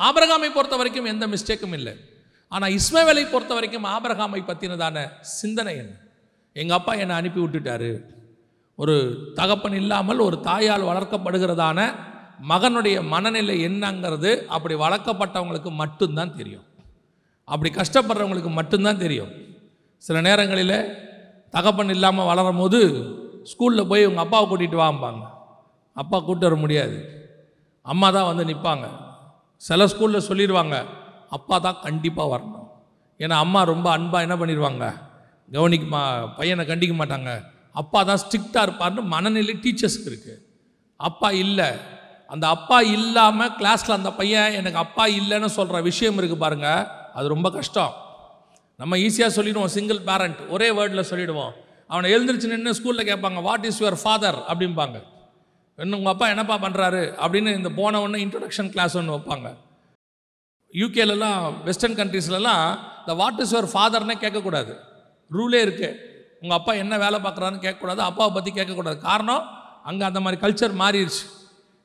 ஆபரகாமை 0.07 0.49
பொறுத்த 0.53 0.75
வரைக்கும் 0.75 1.11
எந்த 1.13 1.25
மிஸ்டேக்கும் 1.27 1.75
இல்லை. 1.77 1.93
ஆனால் 2.47 2.73
இஸ்மவேலை 2.77 3.23
பொறுத்த 3.31 3.53
வரைக்கும் 3.53 3.85
ஆபரகாமை 3.85 4.41
பற்றினதான 4.47 5.05
சிந்தனை 5.21 5.73
என்ன? 5.77 5.93
எங்கள் 6.55 6.77
அப்பா 6.77 6.93
என்னை 6.93 7.15
அனுப்பி 7.15 7.39
விட்டுட்டாரு. 7.41 7.91
ஒரு 8.75 8.95
தகப்பன் 9.33 9.73
இல்லாமல் 9.73 10.19
ஒரு 10.19 10.37
தாயால் 10.43 10.87
வளர்க்கப்படுகிறதான 10.89 11.79
மகனுடைய 12.49 12.97
மனநிலை 13.13 13.55
என்னங்கிறது 13.65 14.31
அப்படி 14.55 14.75
வளர்க்கப்பட்டவங்களுக்கு 14.75 15.71
மட்டும்தான் 15.81 16.35
தெரியும். 16.35 16.65
அப்படி 17.47 17.69
கஷ்டப்படுறவங்களுக்கு 17.75 18.51
மட்டும்தான் 18.59 19.01
தெரியும். 19.05 19.31
சில 20.03 20.21
நேரங்களில் 20.21 20.77
தகப்பன் 21.49 21.89
இல்லாமல் 21.89 22.25
வளரும் 22.25 22.57
போது 22.57 22.79
ஸ்கூலில் 23.49 23.89
போய் 23.91 24.07
உங்கள் 24.09 24.23
அப்பாவை 24.25 24.45
கூட்டிகிட்டு 24.49 24.77
வாம்பாங்க. 24.81 25.23
அப்பா 26.01 26.17
கூட்டு 26.27 26.45
வர 26.47 26.55
முடியாது. 26.63 26.97
அம்மா 27.91 28.07
தான் 28.15 28.27
வந்து 28.29 28.43
நிற்பாங்க 28.49 28.87
சில 29.61 29.85
ஸ்கூலில் 29.91 30.27
சொல்லிடுவாங்க 30.29 30.75
அப்பா 31.37 31.55
தான் 31.65 31.79
கண்டிப்பாக 31.85 32.31
வரணும். 32.33 32.67
ஏன்னா 33.19 33.35
அம்மா 33.45 33.59
ரொம்ப 33.71 33.87
அன்பாக 33.97 34.25
என்ன 34.25 34.35
பண்ணிடுவாங்க 34.41 34.85
கவனிக்க 35.55 35.85
மா 35.93 36.01
பையனை 36.37 36.63
கண்டிக்க 36.69 36.93
மாட்டாங்க. 36.99 37.31
அப்பா 37.81 37.99
தான் 38.09 38.21
ஸ்ட்ரிக்டாக 38.23 38.65
இருப்பார்னு 38.67 39.01
மனநிலை 39.13 39.53
டீச்சர்ஸ்க்கு 39.63 40.09
இருக்குது 40.11 40.39
அப்பா 40.99 41.29
இல்லை. 41.43 41.69
அந்த 42.33 42.45
அப்பா 42.55 42.77
இல்லாமல் 42.95 43.53
கிளாஸில் 43.59 43.97
அந்த 43.97 44.11
பையன் 44.19 44.55
எனக்கு 44.59 44.79
அப்பா 44.85 45.05
இல்லைன்னு 45.19 45.49
சொல்கிற 45.57 45.81
விஷயம் 45.89 46.17
இருக்குது 46.19 46.43
பாருங்கள் 46.45 46.87
அது 47.17 47.33
ரொம்ப 47.35 47.47
கஷ்டம். 47.57 47.93
நம்ம 48.79 48.97
ஈஸியாக 49.05 49.31
சொல்லிடுவோம் 49.37 49.73
சிங்கிள் 49.77 49.99
பேரண்ட் 50.09 50.39
ஒரே 50.55 50.69
வேர்டில் 50.77 51.09
சொல்லிடுவோம். 51.11 51.53
அவனை 51.91 52.07
எழுந்திரிச்சு 52.15 52.51
நின்று 52.51 52.71
ஸ்கூலில் 52.77 53.07
கேட்பாங்க 53.09 53.39
வாட் 53.47 53.65
இஸ் 53.69 53.79
யுவர் 53.83 53.97
ஃபாதர் 54.01 54.37
அப்படிம்பாங்க. 54.51 54.97
என்ன 55.79 55.97
உங்கள் 55.99 56.13
அப்பா 56.13 56.27
என்னப்பா 56.33 56.55
பண்ணுறாரு 56.65 57.01
அப்படின்னு 57.23 57.51
இந்த 57.59 57.69
போன 57.79 58.01
ஒன்று 58.05 58.23
இன்ட்ரடக்ஷன் 58.25 58.69
கிளாஸ் 58.73 58.95
ஒன்று 58.99 59.15
வைப்பாங்க. 59.15 59.49
யூகேலலாம் 60.73 61.41
வெஸ்டர்ன் 61.67 61.97
கண்ட்ரீஸ்லலாம் 61.99 62.65
இந்த 63.01 63.13
வாட் 63.21 63.41
இஸ் 63.43 63.53
யுவர் 63.55 63.69
ஃபாதர்னே 63.73 64.15
கேட்கக்கூடாது. 64.23 64.73
ரூலே 65.31 65.59
இருக்குது 65.67 65.97
உங்கள் 66.43 66.57
அப்பா 66.59 66.73
என்ன 66.83 66.93
வேலை 67.03 67.17
பார்க்குறான்னு 67.25 67.59
கேட்கக்கூடாது. 67.65 68.01
அப்பாவை 68.09 68.31
பற்றி 68.37 68.51
கேட்கக்கூடாது. 68.59 68.97
காரணம் 69.09 69.43
அங்கே 69.89 70.05
அந்த 70.09 70.19
மாதிரி 70.23 70.39
கல்ச்சர் 70.45 70.79
மாறிடுச்சு. 70.83 71.23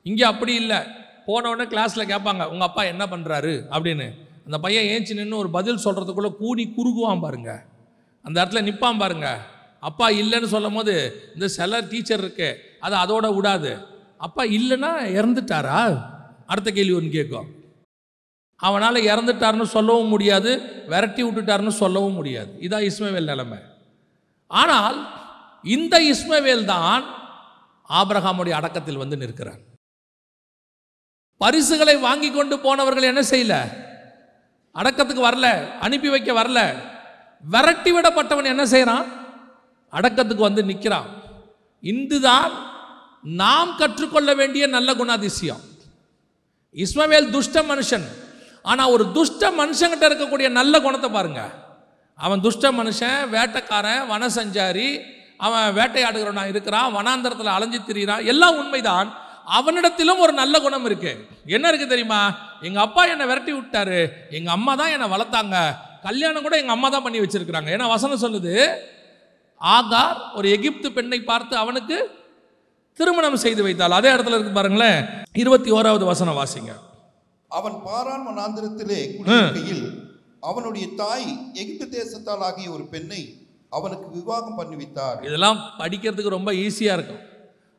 இங்கே 0.05 0.25
அப்படி 0.31 0.55
இல்லை. 0.61 0.79
போன 1.27 1.65
கிளாஸில் 1.73 2.09
கேட்பாங்க 2.13 2.43
உங்கள் 2.53 2.67
அப்பா 2.69 2.83
என்ன 2.93 3.03
பண்ணுறாரு 3.13 3.53
அப்படின்னு. 3.75 4.07
அந்த 4.47 4.57
பையன் 4.65 4.89
ஏஞ்சி 4.93 5.13
நின்று 5.19 5.41
ஒரு 5.43 5.49
பதில் 5.57 5.83
சொல்கிறதுக்குள்ளே 5.85 6.31
கூடி 6.41 6.63
குறுகுவான் 6.77 7.23
பாருங்க. 7.25 7.51
அந்த 8.25 8.37
இடத்துல 8.41 8.61
நிற்பான் 8.67 9.01
பாருங்கள் 9.03 9.39
அப்பா 9.79 10.09
இல்லைன்னு 10.09 10.45
சொல்லும் 10.45 10.73
போது 10.73 10.93
இந்த 11.33 11.47
சில 11.47 11.81
டீச்சர் 11.81 12.19
இருக்கு 12.19 12.77
அதை 12.79 12.99
அதோட 12.99 13.35
விடாது. 13.35 13.77
அப்பா 14.17 14.43
இல்லைன்னா 14.43 14.91
இறந்துட்டாரா? 15.17 16.05
அடுத்த 16.45 16.71
கேள்வி 16.71 16.95
ஒன்று 16.95 17.09
கேட்கும். 17.09 17.55
அவனால் 18.55 18.95
இறந்துட்டாருன்னு 18.95 19.63
சொல்லவும் 19.63 20.07
முடியாது 20.07 20.51
விரட்டி 20.87 21.23
விட்டுட்டாருன்னு 21.23 21.67
சொல்லவும் 21.67 22.13
முடியாது. 22.13 22.51
இதான் 22.59 22.85
இஸ்மவேல் 22.89 23.31
நிலைமை. 23.33 23.57
ஆனால் 24.47 24.97
இந்த 25.63 25.99
இஸ்மவேல் 26.01 26.65
தான் 26.65 27.05
ஆபிரகாமுடைய 27.89 28.49
அடக்கத்தில் 28.49 28.97
வந்து 28.97 29.17
நிற்கிறான் 29.17 29.61
பரிசுகளை 31.37 31.97
வாங்கி 31.97 32.31
கொண்டு 32.31 32.59
போனவர்கள் 32.59 33.03
என்ன 33.03 33.21
செய்யல? 33.21 33.55
அடக்கத்துக்கு 34.75 35.23
வரல 35.29 35.77
அனுப்பி 35.79 36.09
வைக்க 36.09 36.43
வரல. 36.43 36.75
விரட்டி 37.43 37.91
விடப்பட்டவன் 37.91 38.45
என்ன 38.45 38.65
செய்கிறான் 38.65 39.07
அடக்கத்துக்கு 39.91 40.47
வந்து 40.49 40.63
நிற்கிறான் 40.63 41.09
இந்துதான் 41.83 42.51
நாம் 43.21 43.75
கற்றுக்கொள்ள 43.77 44.33
வேண்டிய 44.33 44.67
நல்ல 44.67 44.93
குணாதிசயம். 44.93 45.61
இஸ்மவேல் 46.75 47.29
துஷ்ட 47.29 47.61
மனுஷன். 47.61 48.05
ஆனால் 48.61 48.89
ஒரு 48.89 49.11
துஷ்ட 49.11 49.51
மனுஷங்கிட்ட 49.51 50.05
இருக்கக்கூடிய 50.09 50.49
நல்ல 50.49 50.79
குணத்தை 50.79 51.09
பாருங்க. 51.09 51.53
அவன் 52.15 52.41
துஷ்ட 52.41 52.71
மனுஷன் 52.71 53.19
வேட்டைக்காரன் 53.31 54.03
வனசஞ்சாரி 54.13 54.99
அவன் 55.37 55.75
வேட்டையாடுகிறவனா 55.75 56.47
இருக்கிறான் 56.47 56.95
வனாந்தரத்தில் 56.95 57.55
அலைஞ்சு 57.55 57.79
திரியிறான். 57.79 58.25
எல்லாம் 58.25 58.57
உண்மைதான். 58.57 59.17
அவனிடத்திலும் 59.59 60.19
ஒரு 60.19 60.33
நல்ல 60.33 60.59
குணம் 60.59 60.85
இருக்கு. 60.85 61.27
என்ன 61.45 61.67
இருக்கு 61.67 61.87
தெரியுமா? 61.87 62.37
எங்கள் 62.61 62.83
அப்பா 62.83 63.05
என்னை 63.05 63.25
விரட்டி 63.25 63.53
விட்டாரு. 63.53 64.09
எங்கள் 64.29 64.53
அம்மா 64.53 64.75
தான் 64.75 64.89
என்னை 64.89 65.07
வளர்த்தாங்க. 65.09 65.75
கல்யாணம் 66.03 66.41
கூட 66.41 66.55
எங்கள் 66.55 66.75
அம்மா 66.75 66.89
தான் 66.89 67.03
பண்ணி 67.03 67.19
வச்சிருக்கிறாங்க. 67.19 67.69
ஏன்னா 67.75 67.87
வசனம் 67.87 68.21
சொல்லுது 68.21 68.67
ஆகார் 69.61 70.19
ஒரு 70.35 70.49
எகிப்து 70.49 70.91
பெண்ணை 70.91 71.19
பார்த்து 71.21 71.55
அவனுக்கு 71.57 71.97
திருமணம் 72.93 73.41
செய்து 73.43 73.63
வைத்தாள். 73.63 73.91
அதே 73.91 74.09
இடத்துல 74.15 74.37
இருக்கு 74.37 74.51
பாருங்களேன். 74.51 75.05
இருபத்தி 75.33 75.71
ஓராவது 75.71 76.03
வசனம் 76.03 76.37
வாசிங்க. 76.39 76.71
அவன் 77.47 77.75
பாரான் 77.83 78.25
வனாந்திரத்திலே 78.27 79.15
குடியிருக்கையில் 79.17 79.85
அவனுடைய 80.39 80.87
தாய் 80.95 81.27
எகிப்து 81.53 81.85
தேசத்தால் 81.97 82.43
ஆகிய 82.47 82.71
ஒரு 82.71 82.83
பெண்ணை 82.83 83.21
அவனுக்கு 83.69 84.07
விவாகம் 84.09 84.57
பண்ணிவித்தார் 84.59 85.23
இதெல்லாம் 85.27 85.59
படிக்கிறதுக்கு 85.79 86.35
ரொம்ப 86.37 86.51
ஈஸியாக 86.53 86.97
இருக்கும். 86.97 87.23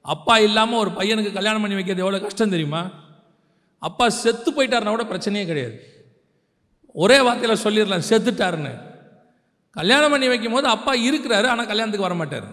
அப்பா 0.00 0.38
இல்லாமல் 0.38 0.78
ஒரு 0.78 0.90
பையனுக்கு 0.90 1.32
கல்யாணம் 1.32 1.60
பண்ணி 1.60 1.76
வைக்கிறது 1.76 2.04
எவ்வளோ 2.04 2.20
கஷ்டம் 2.24 2.50
தெரியுமா? 2.50 2.90
அப்பா 3.78 4.08
செத்து 4.08 4.50
போயிட்டாருன்னா 4.50 4.94
கூட 4.96 5.04
பிரச்சனையே 5.04 5.46
கிடையாது. 5.46 5.76
ஒரே 6.92 7.18
வார்த்தையில் 7.18 7.62
சொல்லிடலாம் 7.64 8.08
செத்துட்டாருன்னு. 8.10 8.72
கல்யாணம் 9.78 10.10
பண்ணி 10.10 10.28
வைக்கும் 10.28 10.52
போது 10.52 10.68
அப்பா 10.68 10.94
இருக்கிறாரு 10.94 11.46
ஆனால் 11.46 11.66
கல்யாணத்துக்கு 11.66 12.08
வர 12.08 12.14
மாட்டார் 12.14 12.48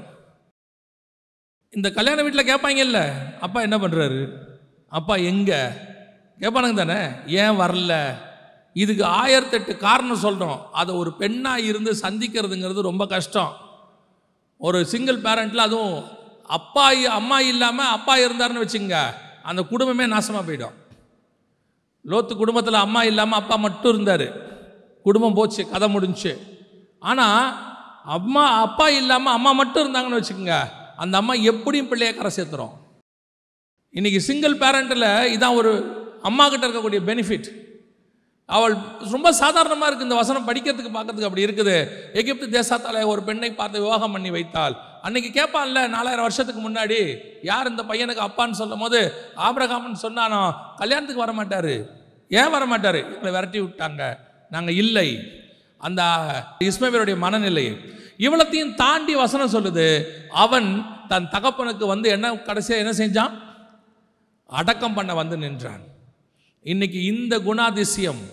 இந்த 1.74 1.92
கல்யாண 1.92 2.22
வீட்டில் 2.22 2.50
கேட்பாங்கல்ல 2.52 3.00
அப்பா 3.40 3.62
என்ன 3.62 3.78
பண்ணுறாரு 3.78 4.20
அப்பா 4.92 5.16
எங்கே? 5.16 5.60
கேட்பானுங்க 6.40 6.76
தானே? 6.76 7.00
ஏன் 7.28 7.60
வரல? 7.60 7.94
இதுக்கு 8.74 9.04
ஆயிரத்தெட்டு 9.06 9.78
காரணம் 9.78 10.16
சொல்கிறோம் 10.16 10.72
அதை 10.72 10.96
ஒரு 10.96 11.14
பெண்ணாக 11.14 11.62
இருந்து 11.62 11.92
சந்திக்கிறதுங்கிறது 11.92 12.82
ரொம்ப 12.82 13.06
கஷ்டம். 13.08 13.54
ஒரு 14.58 14.86
சிங்கிள் 14.86 15.22
பேரண்ட்டில் 15.22 15.58
அதுவும் 15.58 16.04
அப்பா 16.48 16.92
இ- 16.92 17.14
அம்மா 17.20 17.40
இல்லாமல் 17.40 17.86
அப்பா 17.86 18.18
இருந்தாருன்னு 18.18 18.64
வச்சுங்க 18.66 18.98
அந்த 19.44 19.62
குடும்பமே 19.62 20.06
நாசமாக 20.06 20.44
போயிடும். 20.48 20.76
லோத்து 22.06 22.36
குடும்பத்தில் 22.36 22.74
அம்மா 22.74 23.04
இல்லாமல் 23.04 23.40
அப்பா 23.40 23.56
மட்டும் 23.56 23.94
இருந்தார். 23.94 24.28
குடும்பம் 25.04 25.34
போச்சு 25.34 25.70
கதை 25.70 25.96
முடிஞ்சுச்சு 25.96 26.34
ஆனால் 27.02 27.44
அம்மா 28.18 28.46
அப்பா 28.66 28.88
இல்லாமல் 29.00 29.36
அம்மா 29.38 29.52
மட்டும் 29.60 29.84
இருந்தாங்கன்னு 29.84 30.20
வச்சுக்கோங்க. 30.20 30.58
அந்த 31.04 31.16
அம்மா 31.22 31.34
எப்படியும் 31.52 31.92
பிள்ளைய 31.92 32.12
கரை 32.16 32.32
சேர்த்துறோம் 32.38 32.74
இன்னைக்கு 33.98 34.20
சிங்கிள் 34.30 34.56
பேரண்ட்டில் 34.64 35.08
இதான் 35.36 35.60
ஒரு 35.60 35.72
அம்மா 36.30 36.46
கிட்ட 36.52 36.66
இருக்கக்கூடிய 36.68 37.02
பெனிஃபிட் 37.12 37.48
அவள் 38.56 38.74
ரொம்ப 39.14 39.28
சாதாரணமாக 39.40 39.88
இருக்குது 39.90 40.08
இந்த 40.08 40.18
வசனம் 40.20 40.48
படிக்கிறதுக்கு 40.48 40.92
பார்க்கறதுக்கு 40.96 41.30
அப்படி 41.30 41.46
இருக்குது. 41.46 41.76
எகிப்து 42.20 42.48
தேசத்தால் 42.58 43.00
ஒரு 43.12 43.22
பெண்ணை 43.28 43.50
பார்த்து 43.52 43.84
விவாகம் 43.86 44.14
பண்ணி 44.16 44.30
வைத்தாள். 44.36 44.76
அன்னைக்கு 45.06 45.30
கேட்பான்ல 45.38 45.80
நாலாயிரம் 45.96 46.26
வருஷத்துக்கு 46.28 46.62
முன்னாடி 46.66 47.00
யார் 47.50 47.72
இந்த 47.72 47.84
பையனுக்கு 47.92 48.26
அப்பான்னு 48.28 48.60
சொல்லும் 48.62 48.84
போது 48.84 49.00
ஆபிரகாம்னு 49.48 50.04
சொன்னானோ 50.06 50.42
கல்யாணத்துக்கு 50.82 51.26
வர 51.26 51.34
மாட்டார் 51.40 51.74
ஏன் 52.42 52.54
வர 52.56 52.64
மாட்டார் 52.74 53.00
எங்களை 53.02 53.32
விரட்டி 53.38 53.60
விட்டாங்க. 53.64 54.04
நாங்கள் 54.52 54.80
இல்லை. 54.84 55.08
அந்த 55.78 56.02
இஸ்மவேலுடைய 56.60 57.18
மனநிலை. 57.18 57.66
இவ்வளத்தையும் 58.26 58.76
தாண்டி 58.76 59.16
வசனம் 59.16 59.54
சொல்லுது. 59.54 60.06
அவன் 60.32 60.70
தன் 61.08 61.30
தகப்பனுக்கு 61.32 61.86
வந்து 61.86 62.10
என்ன 62.10 62.36
கடைசியாக 62.36 62.84
என்ன 62.84 62.94
செஞ்சான்? 63.02 63.34
அடக்கம் 64.60 64.94
பண்ண 64.94 65.14
வந்து 65.14 65.38
நின்றான். 65.38 65.84
இன்னைக்கு 66.62 67.04
இந்த 67.04 67.40
குணாதிசயம் 67.40 68.24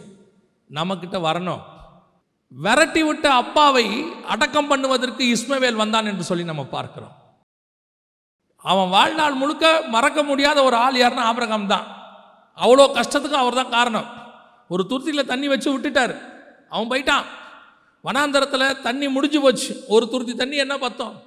நம்மக்கிட்ட 0.71 1.17
வரணும். 1.29 1.63
விரட்டி 2.53 3.03
விட்ட 3.03 3.27
அப்பாவை 3.33 3.85
அடக்கம் 4.33 4.71
பண்ணுவதற்கு 4.71 5.23
இஸ்மவேல் 5.35 5.81
வந்தான் 5.83 6.07
என்று 6.07 6.25
சொல்லி 6.25 6.45
நம்ம 6.45 6.65
பார்க்கிறோம். 6.65 7.15
அவன் 8.57 8.89
வாழ்நாள் 8.89 9.35
முழுக்க 9.35 9.83
மறக்க 9.89 10.23
முடியாத 10.23 10.63
ஒரு 10.63 10.77
ஆள் 10.77 10.95
யாருன்னா 10.95 11.25
ஆபரகம் 11.31 11.67
தான். 11.67 11.87
அவ்வளோ 12.59 12.85
கஷ்டத்துக்கு 12.99 13.43
அவர் 13.43 13.59
தான் 13.61 13.75
காரணம். 13.77 14.09
ஒரு 14.69 14.87
துருத்தியில் 14.91 15.31
தண்ணி 15.31 15.49
வச்சு 15.49 15.69
விட்டுட்டார். 15.73 16.15
அவன் 16.73 16.89
போயிட்டான். 16.89 17.25
வனாந்தரத்தில் 18.05 18.81
தண்ணி 18.81 19.09
முடிஞ்சு 19.09 19.41
போச்சு. 19.41 19.85
ஒரு 19.89 20.09
துருத்தி 20.13 20.35
தண்ணி 20.35 20.57
என்ன 20.57 20.79
பார்த்தோம் 20.79 21.23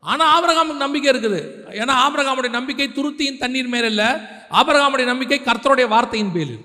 ஆனால் 0.00 0.30
ஆபரகாமுக்கு 0.32 0.76
நம்பிக்கை 0.76 1.12
இருக்குது. 1.12 1.42
ஏன்னா 1.70 1.94
ஆபரகாமுடைய 2.06 2.50
நம்பிக்கை 2.50 2.88
துருத்தியின் 2.88 3.38
தண்ணீர் 3.38 3.68
மேலே 3.68 3.86
இல்லை. 3.86 4.06
ஆபரகாமுடைய 4.50 5.04
நம்பிக்கை 5.04 5.40
கர்த்தருடைய 5.40 5.88
வார்த்தையின் 5.88 6.32
பேரு 6.32 6.58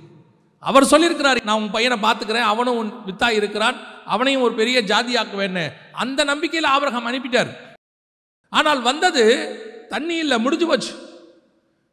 அவர் 0.60 0.84
சொல்லியிருக்கிறார் 0.84 1.44
நான் 1.44 1.58
உன் 1.58 1.72
பையனை 1.72 1.98
பார்த்துக்கிறேன் 2.02 2.42
அவனும் 2.42 2.78
உன் 2.78 2.94
வித்தாய் 3.06 3.30
இருக்கிறான் 3.30 3.76
அவனையும் 4.06 4.42
ஒரு 4.42 4.54
பெரிய 4.54 4.82
ஜாதியாக்குவேன்னு. 4.82 5.74
அந்த 5.92 6.24
நம்பிக்கையில் 6.24 6.70
ஆபரகம் 6.70 7.08
அனுப்பிட்டார். 7.08 7.50
ஆனால் 8.50 8.82
வந்தது 8.82 9.26
தண்ணி 9.90 10.16
இல்லை 10.16 10.40
முடிஞ்சு 10.40 10.68
போச்சு. 10.68 11.22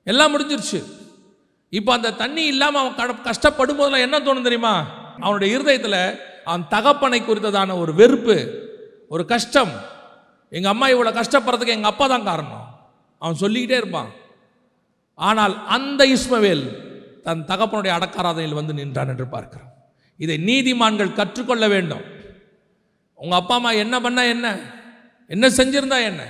எல்லாம் 0.04 0.38
முடிஞ்சிருச்சு. 0.38 0.84
இப்போ 1.70 1.92
அந்த 1.92 2.12
தண்ணி 2.12 2.44
இல்லாமல் 2.44 2.80
அவன் 2.82 2.94
கட- 2.94 3.30
கஷ்டப்படும் 3.30 3.76
போதெல்லாம் 3.76 3.92
என்ன 3.92 4.18
தோணும் 4.18 4.42
தெரியுமா? 4.42 4.98
அவனுடைய 5.20 5.54
இருதயத்தில் 5.54 6.28
அவன் 6.44 6.68
தகப்பனை 6.68 7.20
குறித்ததான 7.20 7.78
ஒரு 7.78 7.94
வெறுப்பு 7.94 8.36
ஒரு 9.08 9.24
கஷ்டம். 9.24 9.72
எங்கள் 10.48 10.70
அம்மா 10.70 10.88
இவ்வளோ 10.88 11.12
கஷ்டப்படுறதுக்கு 11.20 11.76
எங்கள் 11.76 11.90
அப்பா 11.90 12.06
தான் 12.06 12.24
காரணம். 12.24 12.66
அவன் 13.18 13.34
சொல்லிக்கிட்டே 13.34 13.76
இருப்பான். 13.76 14.10
ஆனால் 15.14 15.66
அந்த 15.66 16.06
இஸ்மவேல் 16.06 16.64
தன் 17.22 17.44
தகப்பனுடைய 17.46 17.92
அடக்காராதனையில் 17.98 18.58
வந்து 18.60 18.72
நின்றான் 18.72 19.08
என்று 19.08 19.26
பார்க்கிறோம். 19.26 19.68
இதை 20.16 20.36
நீதிமான்கள் 20.44 21.12
கற்றுக்கொள்ள 21.12 21.68
வேண்டும். 21.68 22.04
உங்கள் 23.14 23.38
அப்பா 23.38 23.54
அம்மா 23.54 23.70
என்ன 23.70 24.00
பண்ணா 24.00 24.22
என்ன? 24.22 24.60
என்ன 25.26 25.48
செஞ்சிருந்தா 25.48 26.02
என்ன? 26.02 26.22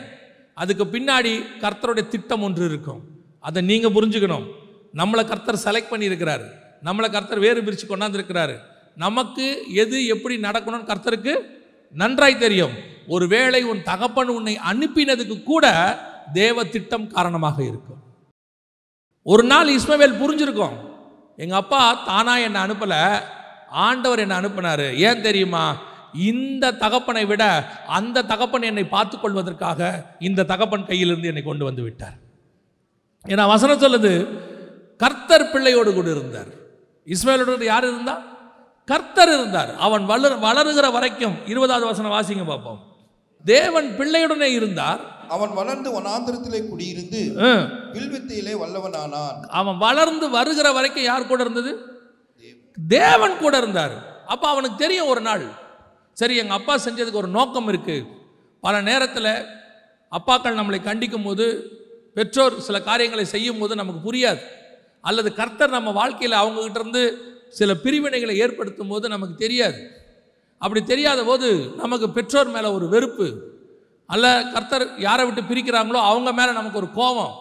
அதுக்கு 0.54 0.84
பின்னாடி 0.84 1.44
கர்த்தருடைய 1.60 2.08
திட்டம் 2.08 2.42
ஒன்று 2.42 2.64
இருக்கும். 2.64 3.02
அதை 3.40 3.62
நீங்கள் 3.62 3.92
புரிஞ்சுக்கணும். 3.92 4.46
நம்மளை 4.94 5.24
கர்த்தர் 5.24 5.64
செலக்ட் 5.64 5.92
பண்ணியிருக்கிறாரு. 5.92 6.46
நம்மளை 6.84 7.10
கர்த்தர் 7.10 7.38
வேறு 7.38 7.64
பிரித்து 7.64 7.96
கொண்டாந்துருக்கிறாரு. 7.96 8.56
நமக்கு 8.96 9.72
எது 9.74 10.06
எப்படி 10.06 10.36
நடக்கணும்னு 10.36 10.90
கர்த்தருக்கு 10.90 11.40
நன்றாய் 11.90 12.38
தெரியும். 12.38 12.72
ஒருவேளை 13.06 13.62
உன் 13.62 13.82
தகப்பன் 13.82 14.28
உன்னை 14.28 14.58
அனுப்பினதுக்கு 14.72 15.42
கூட 15.42 15.96
தேவ 16.32 16.64
திட்டம் 16.64 17.06
காரணமாக 17.06 17.62
இருக்கும். 17.62 18.02
ஒரு 19.22 19.42
நாள் 19.42 19.68
இஸ்மவேல் 19.68 20.20
புரிஞ்சிருக்கும். 20.22 20.76
எங்கள் 21.36 21.58
அப்பா 21.58 21.94
தானா 22.04 22.36
என்னை 22.36 22.60
அனுப்பல. 22.62 23.20
ஆண்டவர் 23.68 24.18
என்னை 24.18 24.36
அனுப்பினார். 24.36 24.94
ஏன் 24.94 25.22
தெரியுமா? 25.22 25.76
இந்த 26.14 26.72
தகப்பனை 26.72 27.26
விட 27.26 27.64
அந்த 27.86 28.22
தகப்பன் 28.22 28.62
என்னை 28.62 28.84
பார்த்து 28.84 29.18
கொள்வதற்காக 29.18 30.06
இந்த 30.18 30.42
தகப்பன் 30.42 30.86
கையிலிருந்து 30.86 31.24
என்னை 31.24 31.42
கொண்டு 31.42 31.64
வந்து 31.64 31.82
விட்டார். 31.82 32.14
ஏன்னா 33.26 33.46
வசனம் 33.46 33.80
சொல்லுது 33.80 34.26
கர்த்தர் 34.96 35.50
பிள்ளையோடு 35.52 35.94
கூட 35.94 36.10
இருந்தார். 36.10 36.48
இஸ்மேலோடு 37.06 37.64
யார் 37.64 37.84
இருந்தால் 37.84 38.29
கர்த்தர் 38.90 39.32
இருந்தார். 39.36 39.70
அவன் 39.86 40.04
வளர் 40.10 40.36
வளருகிற 40.46 40.86
வரைக்கும் 40.96 41.36
இருபதாவது 41.46 41.86
வசனம் 41.90 42.14
வாசிங்க 42.14 42.44
பார்ப்போம் 42.46 42.80
தேவன் 43.44 43.88
பிள்ளையுடனே 43.98 44.48
இருந்தார். 44.58 45.02
அவன் 45.34 45.52
வளர்ந்து 45.58 45.88
வனாந்திரத்திலே 45.96 46.60
குடியிருந்து. 46.70 47.20
வில்வித்தையிலே 47.94 48.54
வல்லவனானான். 48.62 49.38
அவன் 49.60 49.78
வளர்ந்து 49.86 50.26
வருகிற 50.30 50.68
வரைக்கும் 50.72 51.08
யார் 51.10 51.30
கூட 51.30 51.40
இருந்தது? 51.46 51.72
தேவன். 52.88 53.36
கூட 53.42 53.54
இருந்தார். 53.62 53.94
அப்போ 54.26 54.46
அவனுக்கு 54.48 54.76
தெரியும் 54.76 55.10
ஒரு 55.12 55.20
நாள். 55.20 55.44
சரி 56.20 56.34
எங்கள் 56.36 56.56
அப்பா 56.56 56.74
செஞ்சதுக்கு 56.84 57.20
ஒரு 57.22 57.28
நோக்கம் 57.36 57.68
இருக்குது 57.68 58.06
பல 58.64 58.80
நேரத்தில் 58.90 59.32
அப்பாக்கள் 60.12 60.58
நம்மளை 60.58 60.78
கண்டிக்கும் 60.88 61.24
போது 61.24 61.46
பெற்றோர் 62.14 62.54
சில 62.60 62.78
காரியங்களை 62.88 63.24
செய்யும் 63.24 63.58
போது 63.58 63.74
நமக்கு 63.80 64.00
புரியாது. 64.06 64.42
அல்லது 65.00 65.30
கர்த்தர் 65.34 65.76
நம்ம 65.78 65.90
வாழ்க்கையில் 66.00 66.40
அவங்ககிட்ட 66.40 66.80
இருந்து 66.80 67.02
சில 67.50 67.74
பிரிவினைகளை 67.74 68.34
ஏற்படுத்தும் 68.34 68.88
போது 68.88 69.08
நமக்கு 69.08 69.34
தெரியாது. 69.34 69.90
அப்படி 70.58 70.84
தெரியாத 70.84 71.24
போது 71.24 71.72
நமக்கு 71.76 72.10
பெற்றோர் 72.10 72.48
மேலே 72.48 72.66
ஒரு 72.66 72.88
வெறுப்பு. 72.88 73.36
அல்ல 74.06 74.44
கர்த்தர் 74.52 74.98
யாரை 74.98 75.30
விட்டு 75.30 75.54
பிரிக்கிறாங்களோ 75.54 76.02
அவங்க 76.10 76.32
மேலே 76.32 76.52
நமக்கு 76.52 76.78
ஒரு 76.78 76.92
கோபம். 76.92 77.34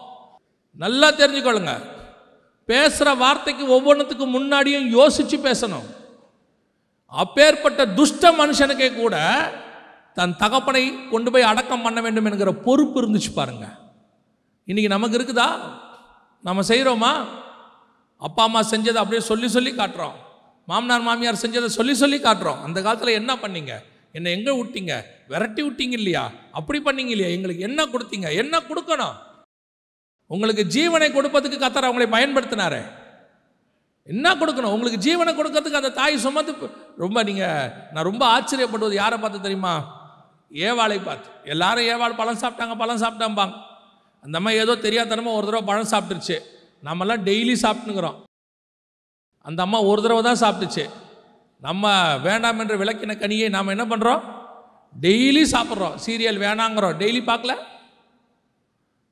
நல்லா 0.76 1.12
தெரிஞ்சுக்கொள்ளுங்க. 1.12 1.78
பேசுகிற 2.64 3.14
வார்த்தைக்கு 3.14 3.64
ஒவ்வொன்றுத்துக்கு 3.66 4.26
முன்னாடியும் 4.26 4.88
யோசித்து 4.88 5.36
பேசணும். 5.36 5.88
அப்பேற்பட்ட 7.06 7.86
துஷ்ட 7.86 8.32
மனுஷனுக்கே 8.32 8.94
கூட 8.94 9.16
தன் 10.14 10.36
தகப்பனை 10.36 11.08
கொண்டு 11.08 11.30
போய் 11.30 11.42
அடக்கம் 11.42 11.82
பண்ண 11.82 12.00
வேண்டும் 12.00 12.24
என்கிற 12.24 12.52
பொறுப்பு 12.52 13.02
இருந்துச்சு 13.02 13.32
பாருங்க. 13.34 13.66
இன்னைக்கு 14.64 14.98
நமக்கு 14.98 15.18
இருக்குதா? 15.18 15.48
நம்ம 16.42 16.62
செய்கிறோமா 16.62 17.26
அப்பா 18.26 18.42
அம்மா 18.48 18.60
செஞ்சதை 18.72 18.98
அப்படியே 19.02 19.22
சொல்லி 19.30 19.48
சொல்லி 19.48 19.72
காட்டுறோம். 19.72 20.16
மாமனார் 20.70 21.06
மாமியார் 21.06 21.42
செஞ்சதை 21.44 21.68
சொல்லி 21.78 21.94
சொல்லி 21.94 22.18
காட்டுறோம். 22.18 22.60
அந்த 22.66 22.78
காலத்தில் 22.82 23.18
என்ன 23.20 23.32
பண்ணீங்க? 23.34 23.74
என்னை 24.16 24.30
எங்கே 24.36 24.52
விட்டீங்க? 24.60 24.94
விரட்டி 25.32 25.62
விட்டீங்க 25.66 25.94
இல்லையா? 26.00 26.22
அப்படி 26.58 26.78
பண்ணீங்க 26.86 27.12
இல்லையா? 27.14 27.30
எங்களுக்கு 27.36 27.66
என்ன 27.68 27.80
கொடுத்தீங்க? 27.84 28.28
என்ன 28.42 28.60
கொடுக்கணும்? 28.68 29.16
உங்களுக்கு 30.26 30.64
ஜீவனை 30.76 31.08
கொடுப்பதுக்கு 31.16 31.58
கத்தர் 31.62 31.88
அவங்களை 31.88 32.08
பயன்படுத்தினாரே. 32.16 32.82
என்ன 34.12 34.34
கொடுக்கணும்? 34.34 34.74
உங்களுக்கு 34.76 35.00
ஜீவனை 35.06 35.32
கொடுக்கறதுக்கு 35.38 35.80
அந்த 35.80 35.92
தாய் 36.00 36.22
சுமந்து 36.24 36.52
ரொம்ப 36.96 37.22
நீங்கள் 37.22 37.72
நான் 37.92 38.08
ரொம்ப 38.10 38.24
ஆச்சரியப்படுவது 38.34 38.94
யாரை 39.02 39.18
பார்த்து 39.18 39.46
தெரியுமா? 39.46 39.74
ஏவாளை 40.66 40.98
பார்த்து. 41.08 41.28
எல்லாரும் 41.44 41.88
ஏவாள் 41.92 42.18
பழம் 42.20 42.40
சாப்பிட்டாங்க 42.44 42.76
பழம் 42.76 43.02
சாப்பிட்டாம்பாங்க. 43.02 43.54
அந்த 44.24 44.38
அம்மா 44.38 44.50
ஏதோ 44.62 44.72
தெரியாதனமா 44.86 45.32
ஒரு 45.38 45.46
தடவை 45.48 45.62
பழம் 45.70 45.92
சாப்பிட்டுருச்சு. 45.92 46.38
நம்மலாம் 46.84 47.24
டெய்லி 47.28 47.54
சாப்பிட்டுங்கிறோம் 47.62 48.18
அந்த 49.38 49.62
அம்மா 49.62 49.82
ஒரு 49.82 50.02
தடவை 50.02 50.22
தான் 50.22 50.42
சாப்பிட்டுச்சு. 50.44 50.90
நம்ம 51.58 52.16
வேண்டாம் 52.16 52.58
என்று 52.58 52.84
விளக்கின 52.84 53.16
கனியை 53.22 53.48
நாம் 53.48 53.74
என்ன 53.74 53.84
பண்ணுறோம் 53.84 54.22
டெய்லி 55.00 55.42
சாப்பிட்றோம். 55.54 55.96
சீரியல் 56.06 56.42
வேணாங்கிறோம். 56.44 56.94
டெய்லி 57.02 57.20
பார்க்கல? 57.30 57.54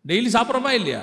டெய்லி 0.07 0.29
சாப்பிட்றோமா 0.37 0.71
இல்லையா? 0.71 1.03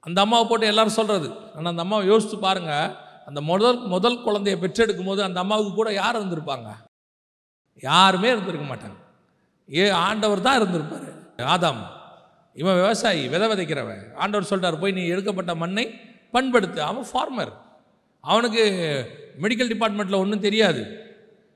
அந்த 0.00 0.20
அம்மாவை 0.20 0.48
போட்டு 0.48 0.66
எல்லாரும் 0.66 0.98
சொல்கிறது 0.98 1.28
ஆனால் 1.54 1.72
அந்த 1.72 1.82
அம்மாவை 1.82 2.06
யோசித்து 2.06 2.38
பாருங்கள் 2.38 3.06
அந்த 3.26 3.40
முதல் 3.40 3.78
முதல் 3.94 4.22
குழந்தைய 4.26 4.56
பெற்றெடுக்கும் 4.64 5.10
போது 5.10 5.22
அந்த 5.22 5.40
அம்மாவுக்கு 5.40 5.74
கூட 5.74 5.92
யார் 5.92 6.18
இருந்திருப்பாங்க? 6.20 6.68
யாருமே 7.82 8.28
இருந்திருக்க 8.28 8.66
மாட்டாங்க. 8.68 8.98
ஏ 9.74 9.88
ஆண்டவர் 9.88 10.46
தான் 10.46 10.58
இருந்திருப்பார். 10.60 11.08
ஆதாம். 11.54 11.82
இவன் 12.54 12.74
விவசாயி 12.74 13.28
விதை 13.28 13.48
விதைக்கிறவன். 13.48 14.14
ஆண்டவர் 14.14 14.46
சொல்கிறார் 14.46 14.78
போய் 14.78 14.92
நீ 14.92 15.06
எடுக்கப்பட்ட 15.06 15.54
மண்ணை 15.54 16.00
பண்படுத்து. 16.32 16.82
அவன் 16.82 17.06
ஃபார்மர் 17.12 17.52
அவனுக்கு 18.20 18.62
மெடிக்கல் 19.42 19.72
டிபார்ட்மெண்ட்டில் 19.72 20.16
ஒன்றும் 20.16 20.40
தெரியாது. 20.40 21.06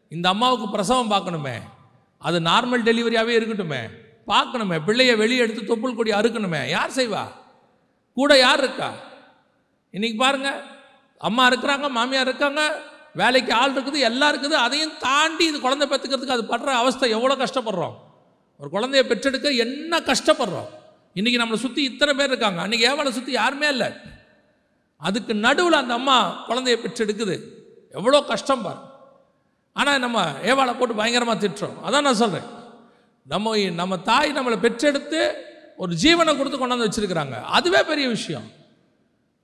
இந்த 0.09 0.29
அம்மாவுக்கு 0.29 0.69
பிரசவம் 0.69 1.11
பார்க்கணுமே. 1.11 1.61
அது 2.19 2.41
நார்மல் 2.41 2.87
டெலிவரியாகவே 2.89 3.35
இருக்கட்டுமே. 3.39 3.91
பார்க்கணுமே. 4.27 4.85
பிள்ளையை 4.85 5.17
வெளியே 5.17 5.41
எடுத்து 5.41 5.77
தொப்புள் 5.77 5.95
கொடி 5.95 6.11
அறுக்கணுமே. 6.11 6.69
யார் 6.69 6.91
செய்வா? 6.91 7.25
கூட 8.15 8.39
யார் 8.39 8.59
இருக்கா? 8.59 8.93
இன்னைக்கு 9.91 10.19
பாருங்க. 10.19 10.63
அம்மா 11.19 11.49
இருக்கிறாங்க 11.49 11.89
மாமியார் 11.89 12.27
இருக்காங்க. 12.27 12.83
வேலைக்கு 13.15 13.53
ஆள் 13.53 13.73
இருக்குது 13.73 13.99
எல்லாம் 13.99 14.33
இருக்குது. 14.35 14.53
அதையும் 14.53 14.93
தாண்டி 15.01 15.45
இது 15.47 15.61
குழந்தை 15.61 15.89
பெற்றுக்கிறதுக்கு 15.89 16.37
அது 16.37 16.43
படுற 16.43 16.71
அவஸ்தை 16.73 17.11
எவ்வளோ 17.11 17.35
கஷ்டப்படுறோம்? 17.35 17.95
ஒரு 18.59 18.71
குழந்தைய 18.73 19.03
பெற்றெடுக்க 19.03 19.57
என்ன 19.57 19.99
கஷ்டப்படுறோம்? 19.99 20.69
இன்றைக்கி 21.19 21.39
நம்மளை 21.41 21.59
சுற்றி 21.65 21.83
இத்தனை 21.83 22.13
பேர் 22.15 22.31
இருக்காங்க. 22.33 22.61
அன்றைக்கி 22.67 22.85
ஏவாலை 22.91 23.11
சுற்றி 23.11 23.33
யாருமே 23.33 23.69
இல்லை. 23.69 23.89
அதுக்கு 24.97 25.35
நடுவில் 25.35 25.83
அந்த 25.83 25.95
அம்மா 25.95 26.17
குழந்தைய 26.49 26.77
பெற்றெடுக்குது. 26.85 27.37
எவ்வளோ 27.99 28.23
கஷ்டம் 28.23 28.63
பார். 28.63 28.81
ஆனால் 29.73 30.03
நம்ம 30.05 30.25
ஏவாளை 30.51 30.73
போட்டு 30.79 30.95
பயங்கரமாக 31.01 31.39
திட்டுறோம். 31.43 31.79
அதான் 31.87 32.07
நான் 32.09 32.21
சொல்கிறேன் 32.23 32.49
நம்ம 33.33 33.57
நம்ம 33.81 33.99
தாய் 34.11 34.37
நம்மளை 34.39 34.57
பெற்றெடுத்து 34.67 35.21
ஒரு 35.77 35.93
ஜீவனை 36.03 36.33
கொடுத்து 36.37 36.59
கொண்டாந்து 36.59 36.87
வச்சிருக்கிறாங்க. 36.89 37.37
அதுவே 37.57 37.81
பெரிய 37.91 38.09
விஷயம். 38.09 38.47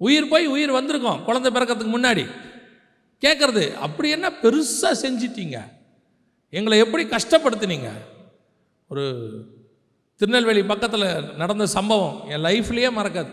உயிர் 0.06 0.30
போய் 0.32 0.46
உயிர் 0.46 0.76
வந்திருக்கோம். 0.78 1.22
குழந்தை 1.28 1.50
பிறக்கிறதுக்கு 1.52 1.94
முன்னாடி. 1.96 2.24
கேட்குறது 3.24 3.64
அப்படி 3.86 4.08
என்ன 4.16 4.28
பெருசாக 4.42 4.94
செஞ்சிட்டீங்க? 5.04 5.58
எங்களை 6.58 6.78
எப்படி 6.78 7.04
கஷ்டப்படுத்துனீங்க? 7.04 7.88
ஒரு 8.90 9.04
திருநெல்வேலி 10.20 10.62
பக்கத்தில் 10.62 11.34
நடந்த 11.36 11.66
சம்பவம் 11.66 12.16
என் 12.28 12.44
லைஃப்லேயே 12.46 12.88
மறக்காது. 12.98 13.32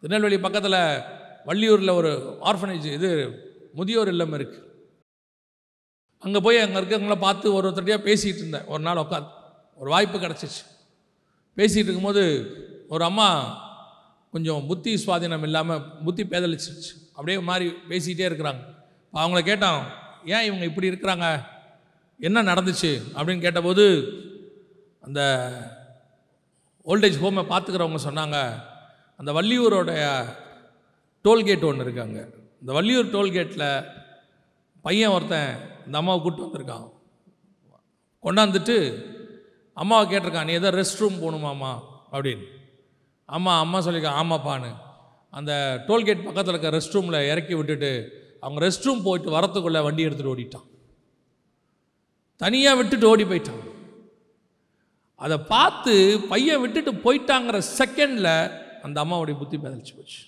திருநெல்வேலி 0.00 0.38
பக்கத்தில் 0.38 0.80
வள்ளியூரில் 1.48 1.92
ஒரு 1.94 2.10
ஆர்ஃபனேஜ் 2.42 2.86
இது 2.92 3.10
முதியோர் 3.74 4.08
இல்லம் 4.08 4.34
இருக்குது 4.38 4.66
அங்கே 6.18 6.40
போய் 6.40 6.58
அங்கே 6.58 6.78
இருக்கிறவங்கள 6.80 7.16
பார்த்து 7.18 7.52
ஒரு 7.52 7.68
ஒருத்தரையாக 7.68 8.06
பேசிகிட்டு 8.08 8.42
இருந்தேன். 8.44 8.66
ஒரு 8.66 8.82
நாள் 8.82 8.96
உட்காந்து 8.96 9.30
ஒரு 9.76 9.90
வாய்ப்பு 9.90 10.18
கிடச்சிச்சு. 10.18 10.62
பேசிகிட்டு 11.56 11.88
இருக்கும்போது 11.88 12.22
ஒரு 12.88 13.04
அம்மா 13.04 13.28
கொஞ்சம் 14.32 14.66
புத்தி 14.66 14.94
சுவாதீனம் 14.94 15.42
இல்லாமல் 15.42 15.84
புத்தி 16.04 16.24
பேதலிச்சிருச்சு. 16.24 16.92
அப்படியே 17.14 17.38
மாதிரி 17.38 17.72
பேசிக்கிட்டே 17.88 18.28
இருக்கிறாங்க. 18.30 18.62
அவங்கள 19.12 19.42
கேட்டோம் 19.50 19.82
ஏன் 20.24 20.44
இவங்க 20.44 20.64
இப்படி 20.64 20.90
இருக்கிறாங்க? 20.90 21.44
என்ன 22.20 22.42
நடந்துச்சு? 22.42 22.92
அப்படின்னு 23.16 23.40
கேட்டபோது 23.40 23.84
அந்த 25.00 25.20
ஓல்டேஜ் 26.90 27.16
ஹோமை 27.22 27.42
பார்த்துக்கிறவங்க 27.52 27.98
சொன்னாங்க. 28.08 28.36
அந்த 29.20 29.30
வள்ளியூரோடைய 29.38 30.02
டோல்கேட் 31.26 31.66
ஒன்று 31.68 31.84
இருக்காங்க 31.86 32.18
இந்த 32.60 32.70
வள்ளியூர் 32.76 33.12
டோல்கேட்டில் 33.14 33.66
பையன் 34.86 35.14
ஒருத்தன் 35.16 35.50
இந்த 35.86 35.96
அம்மாவை 36.00 36.18
கூப்பிட்டு 36.20 36.46
வந்திருக்கான். 36.46 36.86
கொண்டாந்துட்டு 38.24 38.76
அம்மாவை 39.82 40.04
கேட்டிருக்கான் 40.12 40.48
நீ 40.50 40.54
எதோ 40.60 40.70
ரெஸ்ட் 40.80 41.00
ரூம் 41.02 41.20
போகணுமாம்மா 41.24 41.72
அப்படின்னு. 42.14 42.46
அம்மா 43.36 43.52
அம்மா 43.64 43.78
சொல்லியிருக்கான் 43.86 44.20
ஆமாப்பான்னு. 44.22 44.70
அந்த 45.38 45.52
டோல்கேட் 45.88 46.26
பக்கத்தில் 46.28 46.54
இருக்க 46.54 46.76
ரெஸ்ட் 46.76 46.96
ரூமில் 46.96 47.26
இறக்கி 47.32 47.54
விட்டுட்டு 47.54 47.90
அவங்க 48.44 48.60
ரெஸ்ட் 48.66 48.86
ரூம் 48.88 49.02
போயிட்டு 49.06 49.34
வரத்துக்குள்ளே 49.36 49.82
வண்டி 49.86 50.06
எடுத்துகிட்டு 50.06 50.34
ஓடிட்டான். 50.34 50.66
தனியாக 52.36 52.78
விட்டுட்டு 52.80 53.10
ஓடி 53.12 53.24
போயிட்டான். 53.24 53.62
அதை 55.20 55.36
பார்த்து 55.52 55.92
பையன் 56.30 56.60
விட்டுட்டு 56.62 56.92
போயிட்டாங்கிற 57.04 57.58
செகண்டில் 57.78 58.32
அந்த 58.86 58.96
அம்மாவுடைய 59.04 59.36
புத்தி 59.38 59.56
பதிலிச்சு 59.56 59.94
போச்சு. 59.96 60.20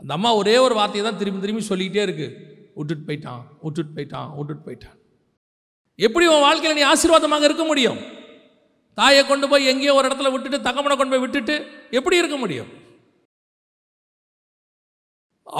அந்த 0.00 0.10
அம்மா 0.16 0.34
ஒரே 0.40 0.58
ஒரு 0.58 0.74
வார்த்தையை 0.78 1.04
தான் 1.06 1.18
திரும்பி 1.20 1.40
திரும்பி 1.40 1.62
சொல்லிக்கிட்டே 1.70 2.02
இருக்கு. 2.02 2.28
விட்டுட்டு 2.78 3.06
போயிட்டான் 3.08 3.42
விட்டுட்டு 3.64 3.92
போயிட்டான் 3.96 4.28
விட்டுட்டு 4.36 4.64
போயிட்டான். 4.66 4.96
எப்படி 5.98 6.26
உன் 6.26 6.44
வாழ்க்கையில் 6.46 6.78
நீ 6.78 6.84
ஆசீர்வாதமாக 6.92 7.46
இருக்க 7.48 7.64
முடியும்? 7.64 8.00
தாயை 8.94 9.22
கொண்டு 9.26 9.48
போய் 9.48 9.70
எங்கேயோ 9.72 9.94
ஒரு 9.94 10.08
இடத்துல 10.08 10.30
விட்டுட்டு 10.32 10.58
தகமனை 10.68 10.96
கொண்டு 10.96 11.14
போய் 11.14 11.24
விட்டுட்டு 11.24 11.54
எப்படி 11.98 12.16
இருக்க 12.16 12.36
முடியும்? 12.36 12.70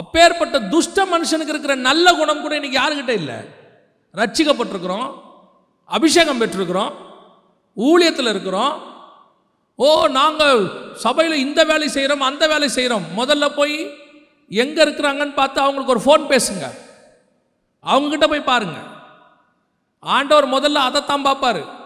அப்பேற்பட்ட 0.00 0.56
துஷ்ட 0.74 1.04
மனுஷனுக்கு 1.14 1.52
இருக்கிற 1.54 1.74
நல்ல 1.88 2.06
குணம் 2.14 2.44
கூட 2.44 2.54
இன்னைக்கு 2.54 2.80
யாருக்கிட்ட 2.80 3.14
இல்லை? 3.22 3.38
ரட்சிக்கப்பட்டிருக்கிறோம் 4.14 5.08
அபிஷேகம் 5.84 6.40
பெற்றிருக்கிறோம் 6.40 6.92
ஊழியத்தில் 7.76 8.28
இருக்கிறோம். 8.28 8.94
ஓ 9.74 10.06
நாங்கள் 10.06 10.70
சபையில் 10.94 11.36
இந்த 11.36 11.64
வேலை 11.64 11.88
செய்கிறோம் 11.88 12.20
அந்த 12.20 12.46
வேலை 12.46 12.68
செய்கிறோம் 12.68 13.04
முதல்ல 13.16 13.48
போய் 13.56 13.90
எங்கே 14.48 14.84
இருக்கிறாங்கன்னு 14.84 15.34
பார்த்து 15.34 15.60
அவங்களுக்கு 15.60 15.94
ஒரு 15.94 16.04
ஃபோன் 16.04 16.26
பேசுங்க. 16.28 16.70
அவங்ககிட்ட 17.86 18.28
போய் 18.28 18.40
பாருங்க. 18.40 18.78
ஆண்டவர் 20.00 20.48
முதல்ல 20.48 20.74
அதைத்தான் 20.74 21.22
பார்ப்பார். 21.22 21.84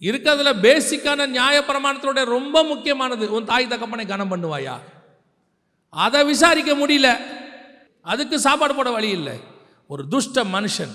இருக்கிறதுல 0.00 0.50
பேசிக்கான 0.62 1.26
நியாயப்பிரமாணத்தினுடைய 1.26 2.24
ரொம்ப 2.24 2.62
முக்கியமானது 2.62 3.32
உன் 3.32 3.44
தாய் 3.44 3.66
தகப்பனை 3.66 4.06
கனம் 4.06 4.30
பண்ணுவாயா? 4.30 4.78
அதை 5.90 6.24
விசாரிக்க 6.24 6.72
முடியல. 6.72 7.16
அதுக்கு 8.02 8.40
சாப்பாடு 8.40 8.74
போட 8.74 8.90
வழி 8.90 9.08
இல்லை. 9.08 9.40
ஒரு 9.88 10.08
துஷ்ட 10.08 10.44
மனுஷன் 10.44 10.94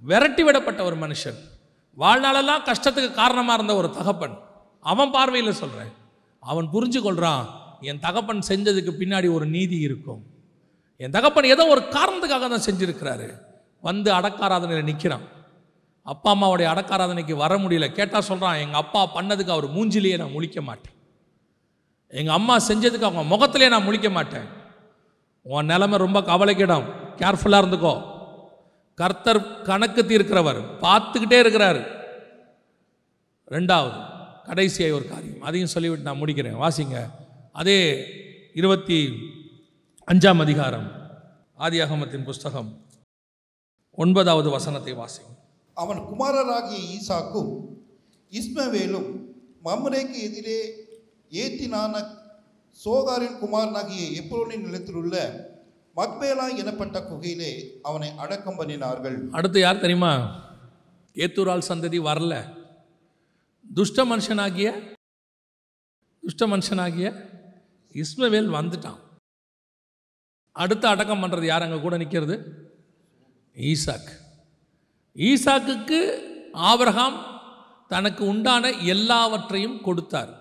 விரட்டி 0.00 0.42
விடப்பட்ட 0.42 0.82
ஒரு 0.82 0.96
மனுஷன். 0.96 1.38
வாழ்நாளெல்லாம் 1.98 2.66
கஷ்டத்துக்கு 2.68 3.12
காரணமாக 3.12 3.54
இருந்த 3.54 3.74
ஒரு 3.74 3.90
தகப்பன். 3.90 4.38
அவன் 4.80 5.10
பார்வையில் 5.10 5.52
சொல்கிறேன் 5.52 5.92
அவன் 6.40 6.68
புரிஞ்சு 6.72 7.02
கொள்கிறான் 7.02 7.44
என் 7.80 7.98
தகப்பன் 7.98 8.42
செஞ்சதுக்கு 8.48 8.92
பின்னாடி 9.00 9.32
ஒரு 9.32 9.46
நீதி 9.46 9.78
இருக்கும். 9.78 10.22
என் 10.96 11.10
தகப்பன் 11.10 11.44
ஏதோ 11.44 11.66
ஒரு 11.66 11.80
காரணத்துக்காக 11.80 12.46
தான் 12.48 12.66
செஞ்சுருக்கிறாரு. 12.66 13.28
வந்து 13.80 14.12
அடக்காராதனையில் 14.12 14.82
நிற்கிறான் 14.82 15.24
அப்பா 16.02 16.34
அம்மாவுடைய 16.34 16.66
அடக்காராதனைக்கு 16.72 17.32
வர 17.32 17.56
முடியல. 17.56 17.86
கேட்டால் 17.92 18.22
சொல்கிறான் 18.22 18.56
எங்கள் 18.56 18.80
அப்பா 18.80 19.10
பண்ணதுக்கு 19.14 19.48
அவர் 19.48 19.74
மூஞ்சிலேயே 19.74 20.18
நான் 20.18 20.34
முழிக்க 20.34 20.60
மாட்டேன். 20.60 20.94
எங்கள் 22.08 22.34
அம்மா 22.34 22.56
செஞ்சதுக்கு 22.56 23.08
அவங்க 23.08 23.22
முகத்திலே 23.22 23.68
நான் 23.68 23.86
முழிக்க 23.88 24.10
மாட்டேன். 24.10 24.46
உன் 25.42 25.64
நிலமை 25.64 25.98
ரொம்ப 25.98 26.20
கவலைக்கிடம். 26.20 26.86
கேர்ஃபுல்லாக 27.16 27.62
இருந்துக்கோ. 27.62 27.94
கர்த்தர் 28.96 29.62
கணக்கு 29.62 30.02
தீர்க்கிறவர். 30.02 30.60
பார்த்துக்கிட்டே 30.80 31.38
இருக்கிறார். 31.38 31.80
ரெண்டாவது 33.48 33.98
கடைசியாக 34.44 34.94
ஒரு 34.94 35.08
காரியம். 35.08 35.40
அதையும் 35.40 35.68
சொல்லிவிட்டு 35.68 36.04
நான் 36.04 36.20
முடிக்கிறேன். 36.20 36.68
வாசிங்க. 36.68 37.10
அதே 37.52 38.04
இருபத்தி 38.54 39.12
அஞ்சாம் 40.12 40.40
அதிகாரம் 40.40 40.92
ஆதியாகமத்தின் 41.58 42.24
புஸ்தகம். 42.24 42.86
ஒன்பதாவது 43.92 44.50
வசனத்தை 44.50 44.94
வாசிங்க. 44.94 45.34
அவன் 45.74 45.98
குமாரராகிய 45.98 46.76
ஈசாக்கும் 46.96 47.52
இஸ்மவேலும் 48.30 49.10
மம்ரேக்கு 49.64 50.18
எதிரே 50.20 50.74
ஏத்தினான 51.30 52.04
சோகாரின் 52.84 53.38
குமாரனாகிய 53.38 54.22
எப்ரோனின் 54.22 54.60
நிலத்திலுள்ள 54.60 55.16
மக்பேலா 55.96 56.46
எனப்பட்ட 56.56 56.98
குகையிலே 57.00 57.80
அவனை 57.82 58.08
அடக்கம் 58.16 58.58
பண்ணினார்கள். 58.58 59.30
அடுத்து 59.30 59.60
யார் 59.60 59.78
தெரியுமா? 59.78 60.12
ஏத்தூரால் 61.14 61.68
சந்ததி 61.68 61.98
வரல. 62.08 62.34
துஷ்ட 63.74 64.04
மனுஷனாகிய 64.04 64.96
துஷ்ட 66.22 66.46
மனுஷனாகிய 66.46 67.06
இஸ்மவேல் 67.92 68.50
வந்துட்டான். 68.58 68.98
அடுத்து 70.52 70.88
அடக்கம் 70.88 71.22
பண்ணுறது 71.22 71.44
யார்? 71.44 71.62
அங்கே 71.62 71.80
கூட 71.80 71.96
நிற்கிறது 71.96 72.36
ஈசாக். 73.56 74.10
ஈசாக்குக்கு 75.14 76.00
ஆபரகாம் 76.52 77.18
தனக்கு 77.88 78.26
உண்டான 78.26 78.70
எல்லாவற்றையும் 78.70 79.80
கொடுத்தார். 79.82 80.32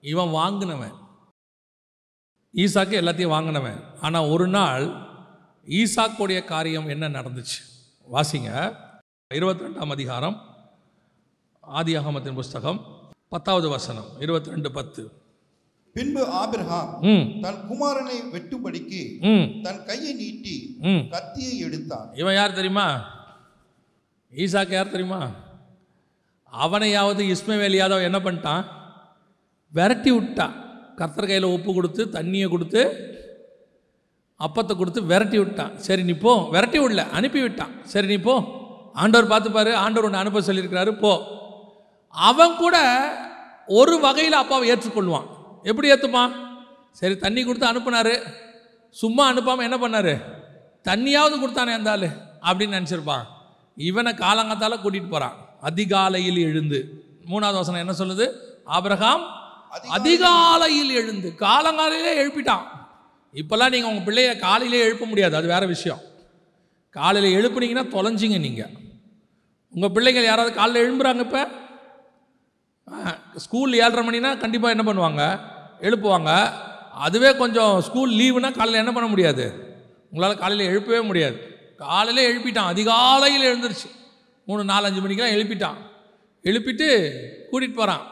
இவன் 0.00 0.28
வாங்கினவன். 0.28 0.99
ஈசாக்கு 2.54 2.98
எல்லாத்தையும் 3.00 3.34
வாங்கினவன். 3.36 3.80
ஆனால் 4.00 4.24
ஒரு 4.24 4.48
நாள் 4.48 4.94
ஈசாக்குடைய 5.66 6.44
காரியம் 6.44 6.88
என்ன 6.88 7.08
நடந்துச்சு? 7.08 7.58
வாசிங்க. 8.12 8.76
இருபத்தி 9.34 9.64
ரெண்டாம் 9.64 9.90
அதிகாரம் 9.90 10.42
ஆதியாகமத்தின் 11.74 12.34
புஸ்தகம் 12.34 12.86
பத்தாவது 13.28 13.68
வசனம் 13.68 14.04
இருபத்தி 14.20 14.50
ரெண்டு 14.50 14.72
பத்து. 14.72 15.12
பின்பு 15.94 16.26
ஆபிரகாம் 16.26 16.98
ம். 17.00 17.40
தன் 17.40 17.70
குமாரனை 17.70 18.34
வெட்டும்படிக்கு 18.34 19.62
தன் 19.62 19.84
கையை 19.84 20.14
நீட்டி 20.14 20.76
ம். 20.80 21.08
கத்தியை 21.10 21.58
எடுத்தான். 21.58 22.14
இவன் 22.14 22.34
யார் 22.34 22.52
தெரியுமா? 22.52 23.04
ஈசாக்கு 24.34 24.70
யார் 24.70 24.90
தெரியுமா? 24.90 25.30
அவனையாவது 26.44 27.24
இஸ்மவேல் 27.24 27.76
யாதவ் 27.80 28.02
என்ன 28.02 28.18
பண்ணிட்டான்? 28.18 28.64
விரட்டி 29.72 30.10
விட்டான். 30.12 30.69
கர்த்தர் 30.98 31.26
கையில் 31.26 31.52
உப்பு 31.56 31.74
கொடுத்து 31.74 32.02
தண்ணியை 32.12 32.48
கொடுத்து 32.48 32.82
அப்பத்தை 34.40 34.76
கொடுத்து 34.76 35.00
விரட்டி 35.02 35.38
விட்டான். 35.38 35.78
சரி 35.78 36.02
நீ 36.02 36.12
போ. 36.12 36.32
விரட்டி 36.50 36.78
விடல 36.78 37.10
அனுப்பி 37.10 37.40
விட்டான். 37.40 37.72
சரி 37.82 38.06
நீ 38.06 38.16
போ. 38.16 38.34
ஆண்டவர் 38.92 39.30
பார்த்துப்பாரு 39.32 39.72
ஆண்டவர் 39.72 40.04
ஒன்று 40.04 40.22
அனுப்ப 40.22 40.40
சொல்லியிருக்கிறாரு 40.40 40.92
போ. 41.00 41.12
அவன் 42.10 42.56
கூட 42.56 42.76
ஒரு 43.66 43.98
வகையில் 44.00 44.40
அப்பாவை 44.42 44.70
ஏற்றுக்கொள்வான். 44.72 45.26
எப்படி 45.62 45.90
ஏற்றுப்பான் 45.92 46.32
சரி 46.92 47.16
தண்ணி 47.16 47.44
கொடுத்து 47.44 47.70
அனுப்புனாரு. 47.72 48.14
சும்மா 48.90 49.24
அனுப்பாமல் 49.32 49.66
என்ன 49.68 49.76
பண்ணாரு? 49.76 50.14
தண்ணியாவது 50.88 51.34
கொடுத்தானே 51.42 51.72
அந்த 51.78 51.90
அப்படின்னு 52.48 52.78
நினச்சிருப்பான் 52.78 53.24
இவனை 53.76 54.12
காலங்காத்தால் 54.12 54.82
கூட்டிகிட்டு 54.82 55.10
போகிறான் 55.10 55.36
அதிகாலையில் 55.60 56.36
எழுந்து. 56.36 56.78
மூணாவது 57.30 57.60
வசனம் 57.62 57.82
என்ன 57.84 57.94
சொல்லுது? 57.98 58.26
ஆபிரகாம் 58.64 59.22
அதிகாலையில் 59.70 60.90
எழுந்து 60.90 61.28
காலங்காலையிலே 61.38 62.12
எழுப்பிட்டான். 62.22 62.66
இப்போல்லாம் 63.40 63.72
நீங்கள் 63.74 63.90
உங்கள் 63.90 64.06
பிள்ளைய 64.06 64.38
காலையிலே 64.38 64.84
எழுப்ப 64.84 65.06
முடியாது 65.06 65.36
அது 65.36 65.46
வேற 65.46 65.66
விஷயம். 65.66 66.00
காலையில் 66.90 67.36
எழுப்புனீங்கன்னா 67.38 67.84
தொலைஞ்சிங்க 67.96 68.38
நீங்கள் 68.40 68.72
உங்கள் 69.74 69.90
பிள்ளைகள் 69.90 70.24
யாராவது 70.24 70.54
காலையில் 70.54 70.86
எழும்புறாங்க 70.86 71.18
இப்போ? 71.18 71.48
ஸ்கூல் 73.36 73.72
ஏழரை 73.72 74.02
மணினா 74.08 74.38
கண்டிப்பாக 74.38 74.74
என்ன 74.76 74.84
பண்ணுவாங்க? 74.88 75.22
எழுப்புவாங்க. 75.80 76.30
அதுவே 76.92 77.36
கொஞ்சம் 77.36 77.80
ஸ்கூல் 77.80 78.10
லீவுனா 78.10 78.52
காலையில் 78.52 78.82
என்ன 78.82 78.92
பண்ண 78.92 79.08
முடியாது? 79.08 79.44
உங்களால் 80.10 80.38
காலையில் 80.38 80.70
எழுப்பவே 80.72 81.00
முடியாது. 81.00 81.36
காலையில் 81.76 82.28
எழுப்பிட்டான் 82.30 82.72
அதிகாலையில் 82.74 83.48
எழுந்துருச்சு. 83.50 83.88
மூணு 84.44 84.62
நாலஞ்சு 84.64 85.00
மணிக்கெல்லாம் 85.00 85.36
எழுப்பிட்டான். 85.36 85.78
எழுப்பிட்டு 86.44 86.88
கூட்டிகிட்டு 87.50 87.78
போகிறான் 87.80 88.04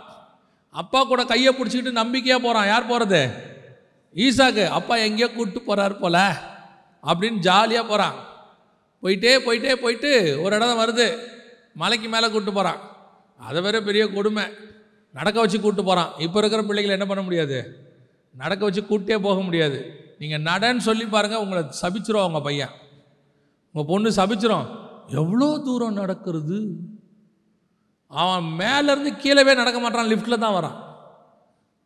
அப்பா 0.70 1.00
கூட 1.04 1.24
கையை 1.24 1.52
பிடிச்சிக்கிட்டு 1.54 2.00
நம்பிக்கையாக 2.00 2.42
போகிறான் 2.42 2.66
யார் 2.66 2.90
போகிறது 2.92 3.22
ஈசாக்கு 4.16 4.64
அப்பா 4.78 4.94
எங்கேயோ 4.96 5.28
கூப்பிட்டு 5.32 5.60
போகிறாரு 5.68 5.94
போல 5.98 6.16
அப்படின்னு 7.04 7.38
ஜாலியாக 7.48 7.86
போகிறான் 7.90 8.16
போயிட்டே 9.02 9.32
போயிட்டே 9.46 9.74
போயிட்டு 9.82 10.10
ஒரு 10.42 10.56
இடம் 10.56 10.80
வருது. 10.82 11.06
மலைக்கு 11.80 12.08
மேலே 12.08 12.26
கூப்பிட்டு 12.26 12.52
போகிறான் 12.52 12.80
அதை 13.38 13.58
வேற 13.62 13.82
பெரிய 13.82 14.04
கொடுமை. 14.06 14.44
நடக்க 15.14 15.40
வச்சு 15.40 15.58
கூப்பிட்டு 15.60 15.84
போகிறான் 15.84 16.10
இப்போ 16.24 16.38
இருக்கிற 16.38 16.62
பிள்ளைகளை 16.62 16.94
என்ன 16.96 17.06
பண்ண 17.06 17.22
முடியாது? 17.22 17.58
நடக்க 18.34 18.62
வச்சு 18.64 18.82
கூட்டே 18.82 19.18
போக 19.26 19.40
முடியாது. 19.40 19.78
நீங்கள் 20.18 20.44
நடன்னு 20.50 20.82
சொல்லி 20.88 21.04
பாருங்கள் 21.06 21.42
உங்களை 21.44 21.62
சபிச்சிரும் 21.82 22.26
உங்கள் 22.28 22.46
பையன். 22.48 22.72
உங்கள் 23.74 23.88
பொண்ணு 23.90 24.10
சபிச்சிரும். 24.10 24.66
எவ்வளோ 25.20 25.48
தூரம் 25.66 25.92
நடக்கிறது? 25.92 26.58
அவன் 28.10 28.46
மேலேருந்து 28.60 29.10
கீழவே 29.22 29.54
நடக்க 29.60 29.78
மாட்டான் 29.80 30.10
லிஃப்ட்டில் 30.12 30.42
தான் 30.44 30.56
வரான். 30.58 30.76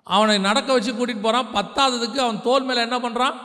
அவனை 0.06 0.36
நடக்க 0.48 0.68
வச்சு 0.76 0.92
கூட்டிகிட்டு 0.92 1.26
போகிறான் 1.26 1.50
பத்தாததுக்கு 1.56 2.18
அவன் 2.24 2.44
தோல் 2.46 2.66
மேலே 2.68 2.80
என்ன 2.86 2.96
பண்ணுறான் 3.04 3.36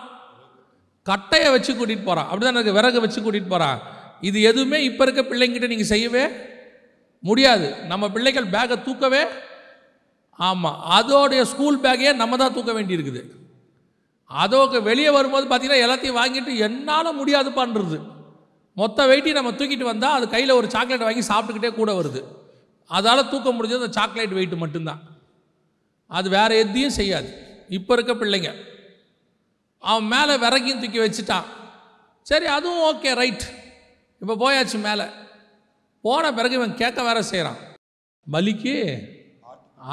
கட்டையை 1.05 1.49
வச்சு 1.55 1.71
கூட்டிகிட்டு 1.71 2.07
போகிறான் 2.09 2.27
அப்படி 2.27 2.43
தான் 2.45 2.55
எனக்கு 2.55 2.77
விறகு 2.77 2.99
வச்சு 3.05 3.19
கூட்டிகிட்டு 3.19 3.53
போகிறான் 3.53 3.79
இது 4.27 4.37
எதுவுமே 4.49 4.77
இப்போ 4.89 5.03
இருக்க 5.05 5.21
பிள்ளைங்கிட்ட 5.31 5.67
நீங்கள் 5.73 5.91
செய்யவே 5.93 6.23
முடியாது. 7.23 7.67
நம்ம 7.91 8.05
பிள்ளைகள் 8.15 8.51
பேக்கை 8.55 8.77
தூக்கவே 8.87 9.21
ஆமாம் 10.39 10.79
அதோடைய 10.97 11.41
ஸ்கூல் 11.51 11.83
பேக்கையே 11.83 12.11
நம்ம 12.21 12.37
தான் 12.41 12.55
தூக்க 12.55 12.71
வேண்டியிருக்குது. 12.77 13.21
அதோக்கு 14.31 14.77
வெளியே 14.89 15.11
வரும்போது 15.17 15.45
பார்த்தீங்கன்னா 15.47 15.83
எல்லாத்தையும் 15.85 16.19
வாங்கிட்டு 16.21 16.51
என்னால் 16.67 17.17
முடியாதுப்பான்றது. 17.19 17.97
மொத்த 18.77 19.07
வெயிட்டி 19.11 19.31
நம்ம 19.37 19.51
தூக்கிட்டு 19.59 19.91
வந்தால் 19.91 20.17
அது 20.17 20.25
கையில் 20.33 20.57
ஒரு 20.59 20.67
சாக்லேட் 20.73 21.07
வாங்கி 21.07 21.23
சாப்பிட்டுக்கிட்டே 21.31 21.71
கூட 21.79 21.91
வருது. 21.99 22.21
அதால் 22.89 23.29
தூக்க 23.29 23.49
முடிஞ்சது 23.53 23.81
அந்த 23.81 23.91
சாக்லேட் 23.91 24.35
வெயிட் 24.37 24.55
மட்டும்தான். 24.63 25.01
அது 26.11 26.27
வேற 26.29 26.49
எதையும் 26.55 26.97
செய்யாது. 26.99 27.29
இப்போ 27.77 27.93
இருக்க 27.93 28.13
பிள்ளைங்க. 28.13 28.51
அவன் 29.79 30.07
மேலே 30.13 30.33
விறகையும் 30.43 30.81
தூக்கி 30.81 30.99
வச்சுட்டான். 30.99 31.47
சரி 32.21 32.45
அதுவும் 32.45 32.85
ஓகே 32.89 33.11
ரைட் 33.21 33.45
இப்போ 34.21 34.33
போயாச்சு 34.43 34.77
மேலே. 34.87 35.05
போன 36.01 36.33
பிறகு 36.33 36.53
இவன் 36.53 36.79
கேட்க 36.81 37.03
வேற 37.03 37.21
செய்கிறான் 37.21 37.59
பலிக்கு? 38.31 38.75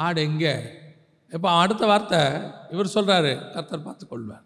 ஆடு 0.03 0.21
எங்கே? 0.21 0.53
இப்போ 1.31 1.49
அடுத்த 1.49 1.83
வார்த்தை 1.85 2.19
இவர் 2.73 2.93
சொல்கிறாரு 2.95 3.31
கர்த்தர் 3.53 3.85
பார்த்து 3.87 4.07
கொள்வார். 4.07 4.45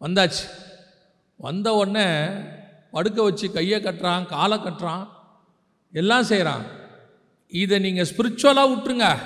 வந்தாச்சு. 0.00 0.44
வந்த 1.36 1.68
உடனே 1.80 2.06
படுக்க 2.94 3.18
வச்சு 3.22 3.46
கையை 3.52 3.78
கட்டுறான் 3.80 4.26
காலை 4.26 4.58
கட்டுறான் 4.58 5.04
எல்லாம் 5.92 6.28
செய்கிறான் 6.30 6.64
இதை 7.52 7.78
நீங்கள் 7.78 8.08
ஸ்பிரிச்சுவலாக 8.10 8.70
விட்டுருங்க. 8.72 9.18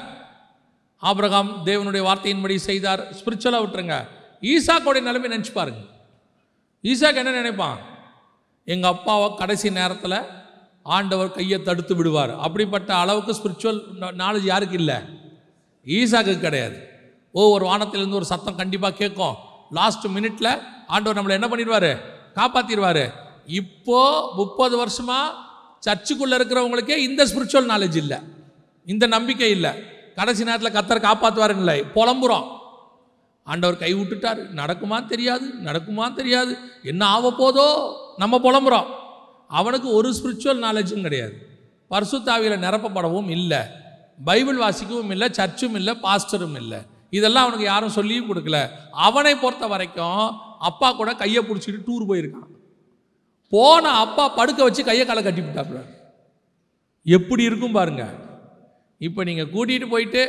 ஆபிரகாம் 0.96 1.50
தேவனுடைய 1.64 2.02
வார்த்தையின்படி 2.08 2.56
செய்தார். 2.56 3.12
ஸ்பிரிச்சுவலாக 3.12 3.64
விட்டுருங்க. 3.64 3.96
ஈசாக்கோடைய 4.40 5.02
நிலைமை 5.02 5.30
நினச்சி 5.30 5.52
பாருங்க. 5.52 5.80
ஈசாக்கு 6.82 7.14
என்ன 7.14 7.30
நினைப்பான்? 7.30 7.78
எங்கள் 8.64 8.90
அப்பாவை 8.90 9.36
கடைசி 9.36 9.70
நேரத்தில் 9.70 10.18
ஆண்டவர் 10.82 11.32
கையை 11.32 11.62
தடுத்து 11.62 11.94
விடுவார். 11.96 12.38
அப்படிப்பட்ட 12.38 12.96
அளவுக்கு 12.96 13.32
ஸ்பிரிச்சுவல் 13.32 13.80
நாலேஜ் 13.98 14.50
யாருக்கு 14.52 14.76
இல்லை? 14.76 14.94
ஈசாக்கு 15.86 16.40
கிடையாது. 16.40 16.88
ஓ 17.32 17.52
ஒரு 17.52 17.66
வானத்திலேருந்து 17.66 18.20
ஒரு 18.20 18.24
சத்தம் 18.24 18.56
கண்டிப்பாக 18.56 18.94
கேட்கும். 18.94 19.36
லாஸ்ட் 19.70 20.06
மினிட்ல 20.06 20.62
ஆண்டவர் 20.86 21.26
நம்மளை 21.26 21.30
என்ன 21.30 21.46
பண்ணிடுவாரு? 21.48 22.00
காப்பாற்றிடுவார் 22.34 23.10
இப்போ 23.46 24.32
முப்பது 24.36 24.76
வருஷமாக 24.76 25.45
சர்ச்சுக்குள்ளே 25.86 26.34
இருக்கிறவங்களுக்கே 26.34 26.96
இந்த 26.96 27.24
ஸ்பிரிச்சுவல் 27.24 27.68
நாலேஜ் 27.68 27.96
இல்லை. 27.96 28.18
இந்த 28.86 29.06
நம்பிக்கை 29.06 29.50
இல்லை. 29.50 29.70
கடைசி 30.14 30.44
நேரத்தில் 30.44 30.72
கத்தர் 30.72 31.00
காப்பாற்றுவாருங்களே 31.00 31.84
புலம்புறோம். 31.94 32.54
ஆண்டவர் 33.44 33.78
கை 33.78 33.94
விட்டுட்டார். 33.94 34.46
நடக்குமா 34.56 35.06
தெரியாது. 35.06 35.52
நடக்குமா 35.64 36.12
தெரியாது. 36.12 36.56
என்ன 36.82 37.06
ஆக 37.06 37.32
போதோ 37.38 37.94
நம்ம 38.16 38.38
புலம்புறோம். 38.38 38.86
அவனுக்கு 39.48 39.92
ஒரு 39.92 40.10
ஸ்பிரிச்சுவல் 40.10 40.64
நாலேஜும் 40.64 41.00
கிடையாது. 41.00 41.48
பர்சுத்தாவியில் 41.90 42.60
நிரப்பப்படவும் 42.60 43.30
இல்லை. 43.30 43.58
பைபிள் 44.24 44.58
வாசிக்கவும் 44.58 45.10
இல்லை. 45.10 45.28
சர்ச்சும் 45.30 45.74
இல்லை. 45.74 45.96
பாஸ்டரும் 46.02 46.56
இல்லை. 46.56 46.78
இதெல்லாம் 47.10 47.42
அவனுக்கு 47.42 47.64
யாரும் 47.64 47.90
சொல்லியும் 47.90 48.34
கொடுக்கல. 48.34 48.68
அவனை 48.92 49.34
பொறுத்த 49.34 49.66
வரைக்கும் 49.66 50.36
அப்பா 50.58 50.92
கூட 50.92 51.14
கையை 51.14 51.42
பிடிச்சிட்டு 51.42 51.82
டூர் 51.86 52.06
போயிருக்கான். 52.08 52.55
போன 53.52 53.88
அப்பா 53.88 54.28
படுக்க 54.28 54.62
வச்சு 54.62 54.84
கையை 54.84 55.06
காலை 55.06 55.22
கட்டி 55.22 55.40
விட்டாப்புல. 55.40 55.80
எப்படி 57.06 57.42
இருக்கும் 57.42 57.72
பாருங்க. 57.72 58.04
இப்போ 58.98 59.24
நீங்கள் 59.24 59.50
கூட்டிகிட்டு 59.54 59.88
போயிட்டு 59.88 60.22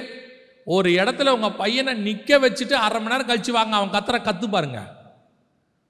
ஒரு 0.66 0.90
இடத்துல 0.90 1.30
உங்கள் 1.30 1.58
பையனை 1.62 1.94
நிற்க 1.94 2.40
வச்சுட்டு 2.40 2.74
அரை 2.74 3.02
மணி 3.02 3.14
நேரம் 3.14 3.30
கழிச்சு 3.30 3.52
வாங்க 3.52 3.76
அவன் 3.76 3.94
கத்துற 3.96 4.22
கற்று 4.24 4.50
பாருங்க. 4.50 4.80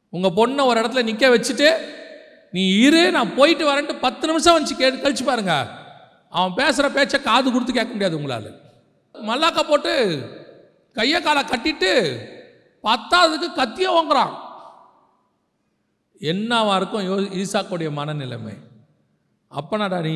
உங்கள் 0.10 0.36
பொண்ணை 0.40 0.66
ஒரு 0.66 0.82
இடத்துல 0.82 1.04
நிற்க 1.04 1.30
வச்சுட்டு 1.30 1.70
நீ 2.52 2.78
இரு 2.78 3.12
நான் 3.12 3.36
போயிட்டு 3.36 3.72
வரேன்ட்டு 3.72 4.00
பத்து 4.00 4.28
நிமிஷம் 4.28 4.56
வந்துச்சு 4.58 4.78
கே 4.78 4.90
கழிச்சு 4.90 5.24
பாருங்க. 5.24 5.54
அவன் 6.30 6.54
பேசுகிற 6.54 6.90
பேச்சை 6.90 7.22
காது 7.22 7.52
கொடுத்து 7.52 7.74
கேட்க 7.74 7.92
முடியாது 7.92 8.16
உங்களால். 8.16 8.50
மல்லாக்கா 9.16 9.64
போட்டு 9.68 9.94
கையை 10.94 11.22
காலை 11.22 11.44
கட்டிட்டு 11.44 11.92
பத்தாவதுக்கு 12.84 13.54
கத்தியை 13.54 13.92
வாங்குறான் 13.96 14.34
என்னவா 16.22 16.76
இருக்கும் 16.76 17.06
யோ 17.10 17.16
ஈசாக்குடைய 17.42 17.90
மனநிலைமை. 18.00 18.56
அப்பனாடா 19.52 20.02
நீ 20.02 20.16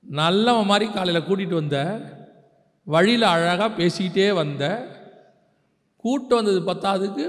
நல்லவன் 0.00 0.66
மாதிரி 0.66 0.92
காலையில் 0.92 1.22
கூட்டிகிட்டு 1.22 1.60
வந்த 1.62 1.78
வழியில் 2.84 3.22
அழகாக 3.22 3.76
பேசிக்கிட்டே 3.76 4.32
வந்த 4.32 4.64
கூட்டு 5.96 6.34
வந்தது 6.34 6.60
பத்தாவதுக்கு 6.62 7.26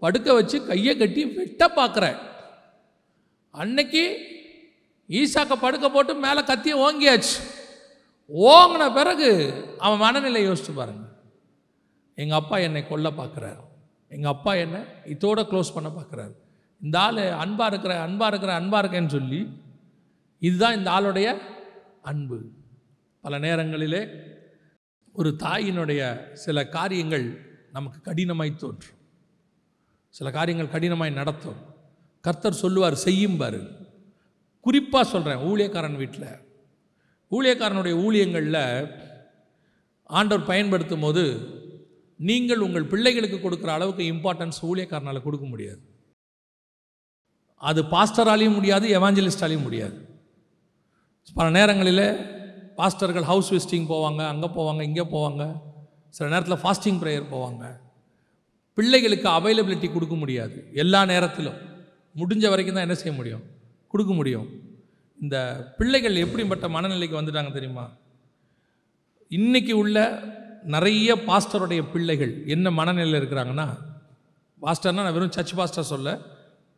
படுக்க 0.00 0.32
வச்சு 0.32 0.66
கையை 0.66 0.96
கட்டி 0.96 1.24
வெட்ட 1.24 1.68
பார்க்குற 1.76 2.18
அன்னைக்கு 3.50 4.04
ஈசாக்கை 5.08 5.56
படுக்க 5.60 5.90
போட்டு 5.90 6.14
மேலே 6.14 6.40
கத்திய 6.40 6.74
ஓங்கியாச்சு. 6.74 7.36
ஓங்கின 8.28 8.94
பிறகு 8.94 9.30
அவன் 9.78 9.98
மனநிலை 9.98 10.48
யோசிச்சு 10.48 10.72
பாருங்க. 10.74 11.04
எங்கள் 12.14 12.38
அப்பா 12.38 12.58
என்னை 12.58 12.88
கொல்ல 12.88 13.10
பார்க்குறாரு 13.10 13.62
எங்கள் 14.14 14.34
அப்பா 14.34 14.52
என்னை? 14.54 14.80
இதோட 15.04 15.40
க்ளோஸ் 15.50 15.74
பண்ண 15.74 15.88
பார்க்குறாரு 15.88 16.34
இந்த 16.82 16.96
ஆள் 17.00 17.16
அன்பாக 17.44 17.70
இருக்கிற 17.70 17.92
அன்பாக 18.06 18.30
இருக்கிற 18.30 18.52
அன்பாக 18.60 18.82
இருக்கேன்னு 18.82 19.14
சொல்லி 19.16 19.40
இதுதான் 20.38 20.76
இந்த 20.76 20.90
ஆளுடைய 20.90 21.28
அன்பு. 22.02 22.38
பல 23.24 23.38
நேரங்களிலே 23.38 24.00
ஒரு 25.12 25.30
தாயினுடைய 25.38 26.02
சில 26.44 26.66
காரியங்கள் 26.68 27.26
நமக்கு 27.72 27.98
கடினமாய் 28.10 28.56
தோன்றும். 28.56 28.98
சில 30.14 30.30
காரியங்கள் 30.30 30.72
கடினமாய் 30.74 31.18
நடத்தும். 31.20 31.60
கர்த்தர் 32.24 32.60
சொல்லுவார் 32.62 32.96
செய்யும்பாரு 33.04 33.60
குறிப்பாக 34.64 35.10
சொல்கிறேன் 35.10 35.42
ஊழியக்காரன் 35.48 35.96
வீட்டில் 35.96 36.28
ஊழியக்காரனுடைய 37.30 37.94
ஊழியங்களில் 38.06 38.90
ஆண்டவர் 40.10 40.46
பயன்படுத்தும் 40.46 41.00
போது 41.00 41.24
நீங்கள் 42.18 42.64
உங்கள் 42.66 42.90
பிள்ளைகளுக்கு 42.92 43.38
கொடுக்குற 43.38 43.66
அளவுக்கு 43.66 44.02
இம்பார்ட்டன்ஸ் 44.12 44.58
ஊழியக்காரனால் 44.62 45.22
கொடுக்க 45.22 45.46
முடியாது. 45.46 45.80
அது 47.56 47.82
பாஸ்டராலையும் 47.82 48.56
முடியாது 48.58 48.86
எவாஞ்சலிஸ்டாலையும் 48.98 49.66
முடியாது. 49.66 49.96
பல 51.34 51.50
நேரங்களில் 51.50 52.06
பாஸ்டர்கள் 52.76 53.22
ஹவுஸ் 53.22 53.50
விசிட்டிங் 53.54 53.88
போவாங்க 53.92 54.22
அங்கே 54.32 54.46
போவாங்க 54.46 54.82
இங்கே 54.82 55.02
போவாங்க. 55.02 55.42
சில 56.08 56.28
நேரத்தில் 56.28 56.62
ஃபாஸ்டிங் 56.62 57.00
ப்ரேயர் 57.02 57.32
போவாங்க. 57.34 57.64
பிள்ளைகளுக்கு 58.74 59.28
அவைலபிலிட்டி 59.28 59.92
கொடுக்க 59.92 60.14
முடியாது. 60.14 60.70
எல்லா 60.72 61.04
நேரத்திலும். 61.04 61.58
முடிஞ்ச 62.20 62.48
வரைக்கும் 62.48 62.74
தான் 62.74 62.86
என்ன 62.86 62.94
செய்ய 62.94 63.16
முடியும்? 63.16 63.42
கொடுக்க 63.88 64.12
முடியும். 64.12 64.46
இந்த 65.20 65.36
பிள்ளைகள் 65.78 66.16
எப்படிப்பட்ட 66.16 66.68
மனநிலைக்கு 66.68 67.20
வந்துட்டாங்க 67.20 67.52
தெரியுமா? 67.52 67.92
இன்னைக்கு 69.28 69.76
உள்ள 69.76 69.98
நிறைய 70.64 71.14
பாஸ்டருடைய 71.14 71.90
பிள்ளைகள் 71.92 72.42
என்ன 72.46 72.70
மனநிலையில் 72.70 73.20
இருக்கிறாங்கன்னா 73.20 73.68
பாஸ்டர்னா 74.62 74.92
நான் 74.92 75.12
வெறும் 75.12 75.32
சர்ச் 75.32 75.54
பாஸ்டர் 75.54 75.84
சொல்ல 75.84 76.18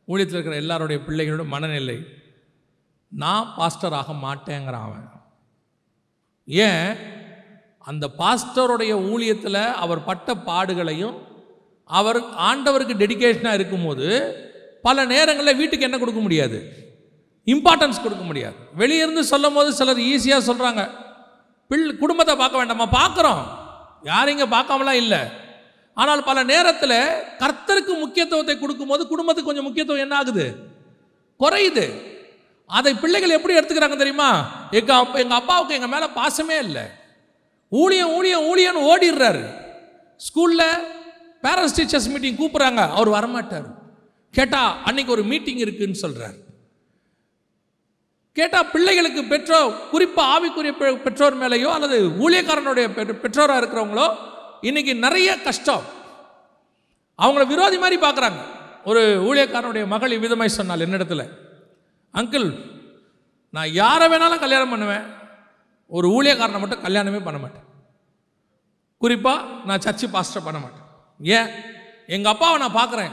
ஊழியத்தில் 0.08 0.36
இருக்கிற 0.36 0.54
எல்லாருடைய 0.54 1.02
பிள்ளைகளோட 1.06 1.46
மனநிலை 1.46 2.06
நான் 3.08 3.54
பாஸ்டர் 3.56 3.92
ஆக 3.92 4.12
மாட்டேங்கிறான் 4.12 4.82
அவன். 4.82 5.10
ஏன்? 6.46 6.96
அந்த 7.78 8.10
பாஸ்டருடைய 8.18 8.92
ஊழியத்தில் 8.94 9.72
அவர் 9.72 10.04
பட்ட 10.04 10.34
பாடுகளையும் 10.34 11.14
அவர் 11.84 12.22
ஆண்டவருக்கு 12.22 12.98
டெடிகேஷனாக 12.98 13.54
இருக்கும்போது 13.54 14.36
பல 14.82 15.04
நேரங்களில் 15.04 15.56
வீட்டுக்கு 15.56 15.84
என்ன 15.84 15.98
கொடுக்க 15.98 16.20
முடியாது? 16.20 16.72
இம்பார்ட்டன்ஸ் 17.44 18.02
கொடுக்க 18.02 18.24
முடியாது. 18.24 18.54
வெளியே 18.74 19.02
இருந்து 19.02 19.24
சொல்லும் 19.24 19.54
போது 19.54 19.72
சிலர் 19.72 19.98
ஈஸியாக 19.98 20.50
சொல்கிறாங்க 20.50 20.90
பிள் 21.68 21.98
குடும்பத்தை 21.98 22.36
பார்க்க 22.36 22.56
வேண்டாமா? 22.56 22.86
பார்க்குறோம். 22.86 23.55
யாரும் 24.08 24.34
இங்கே 24.34 24.48
பார்க்காமலாம் 24.56 25.00
இல்லை. 25.02 25.20
ஆனால் 26.00 26.22
பல 26.28 26.38
நேரத்தில் 26.52 26.98
கர்த்தருக்கு 27.42 27.92
முக்கியத்துவத்தை 28.02 28.54
கொடுக்கும்போது 28.58 29.02
குடும்பத்துக்கு 29.12 29.48
கொஞ்சம் 29.48 29.66
முக்கியத்துவம் 29.68 30.04
என்ன 30.04 30.16
ஆகுது? 30.16 30.46
குறையுது. 31.40 31.86
அதை 32.66 32.92
பிள்ளைகள் 32.94 33.36
எப்படி 33.36 33.56
எடுத்துக்கிறாங்க 33.58 33.96
தெரியுமா? 33.96 34.30
எங்க 34.70 34.92
அப்பா 34.94 35.18
எங்கள் 35.18 35.40
அப்பாவுக்கு 35.40 35.76
எங்கள் 35.78 35.94
மேலே 35.94 36.06
பாசமே 36.20 36.56
இல்லை. 36.66 36.84
ஊழியம் 37.68 38.14
ஊழியம் 38.14 38.46
ஊழியன்னு 38.50 38.86
ஓடிடுறாரு. 38.90 39.44
ஸ்கூலில் 40.26 40.68
பேரண்ட்ஸ் 41.42 41.76
டீச்சர்ஸ் 41.78 42.10
மீட்டிங் 42.12 42.40
கூப்பிட்றாங்க. 42.40 42.82
அவர் 42.98 43.14
வரமாட்டார். 43.16 43.68
கேட்டால் 44.34 44.72
அன்னைக்கு 44.84 45.12
ஒரு 45.12 45.24
மீட்டிங் 45.32 45.62
இருக்குன்னு 45.64 46.02
சொல்கிறார் 46.04 46.36
கேட்டால் 48.36 48.70
பிள்ளைகளுக்கு 48.70 49.24
பெற்றோர் 49.24 49.88
குறிப்பாக 49.88 50.30
ஆவிக்குரிய 50.30 50.72
பெ- 50.80 51.02
பெற்றோர் 51.02 51.38
மேலேயோ 51.38 51.64
அல்லது 51.64 52.08
ஊழியக்காரனுடைய 52.08 53.12
பெற்றோராக 53.12 53.60
இருக்கிறவங்களோ 53.60 54.16
இன்னைக்கு 54.60 54.94
நிறைய 54.94 55.40
கஷ்டம். 55.40 55.82
அவங்கள 57.22 57.46
விரோதி 57.46 57.78
மாதிரி 57.78 58.06
பார்க்குறாங்க 58.06 58.36
ஒரு 58.84 59.00
ஊழியக்காரனுடைய 59.00 59.86
மகள் 59.86 60.20
இவ்விதமாய் 60.20 60.46
சொன்னால் 60.46 60.78
என்னிடத்துல. 60.78 61.28
அங்கிள் 62.14 62.54
நான் 63.50 63.72
யாரை 63.72 64.08
வேணாலும் 64.08 64.38
கல்யாணம் 64.38 64.70
பண்ணுவேன். 64.70 65.02
ஒரு 65.86 66.08
ஊழியக்காரனை 66.08 66.58
மட்டும் 66.58 66.84
கல்யாணமே 66.84 67.24
பண்ண 67.24 67.40
மாட்டேன். 67.40 67.64
குறிப்பாக 68.98 69.44
நான் 69.64 69.78
சர்ச்சு 69.78 70.10
பாஸ்டர் 70.10 70.42
பண்ண 70.42 70.60
மாட்டேன். 70.60 70.84
ஏன்? 71.20 71.48
எங்கள் 72.06 72.32
அப்பாவை 72.32 72.68
நான் 72.68 72.74
பார்க்குறேன் 72.74 73.10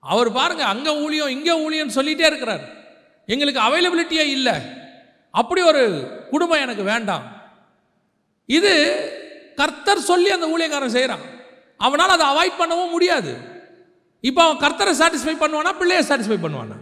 அவர் 0.00 0.32
பாருங்கள் 0.32 0.66
அங்கே 0.66 0.90
ஊழியம் 0.90 1.28
இங்கே 1.28 1.70
ஊழியம்னு 1.70 1.90
சொல்லிகிட்டே 1.90 2.26
இருக்கிறார். 2.26 2.84
எங்களுக்கு 3.32 3.60
அவைலபிலிட்டியே 3.66 4.24
இல்லை. 4.36 4.56
அப்படி 5.40 5.60
ஒரு 5.70 5.82
குடும்பம் 6.32 6.64
எனக்கு 6.66 6.82
வேண்டாம். 6.92 7.24
இது 8.58 8.72
கர்த்தர் 9.60 10.08
சொல்லி 10.10 10.30
அந்த 10.36 10.46
ஊழியக்காரன் 10.52 10.96
செய்கிறான் 10.96 11.24
அவனால் 11.86 12.14
அதை 12.16 12.26
அவாய்ட் 12.32 12.60
பண்ணவும் 12.60 12.94
முடியாது. 12.96 13.32
இப்போ 14.28 14.40
அவன் 14.44 14.62
கர்த்தரை 14.64 14.92
சாட்டிஸ்ஃபை 15.00 15.34
பண்ணுவானா 15.42 15.72
பிள்ளையை 15.80 16.02
சாட்டிஸ்ஃபை 16.08 16.38
பண்ணுவானா? 16.44 16.76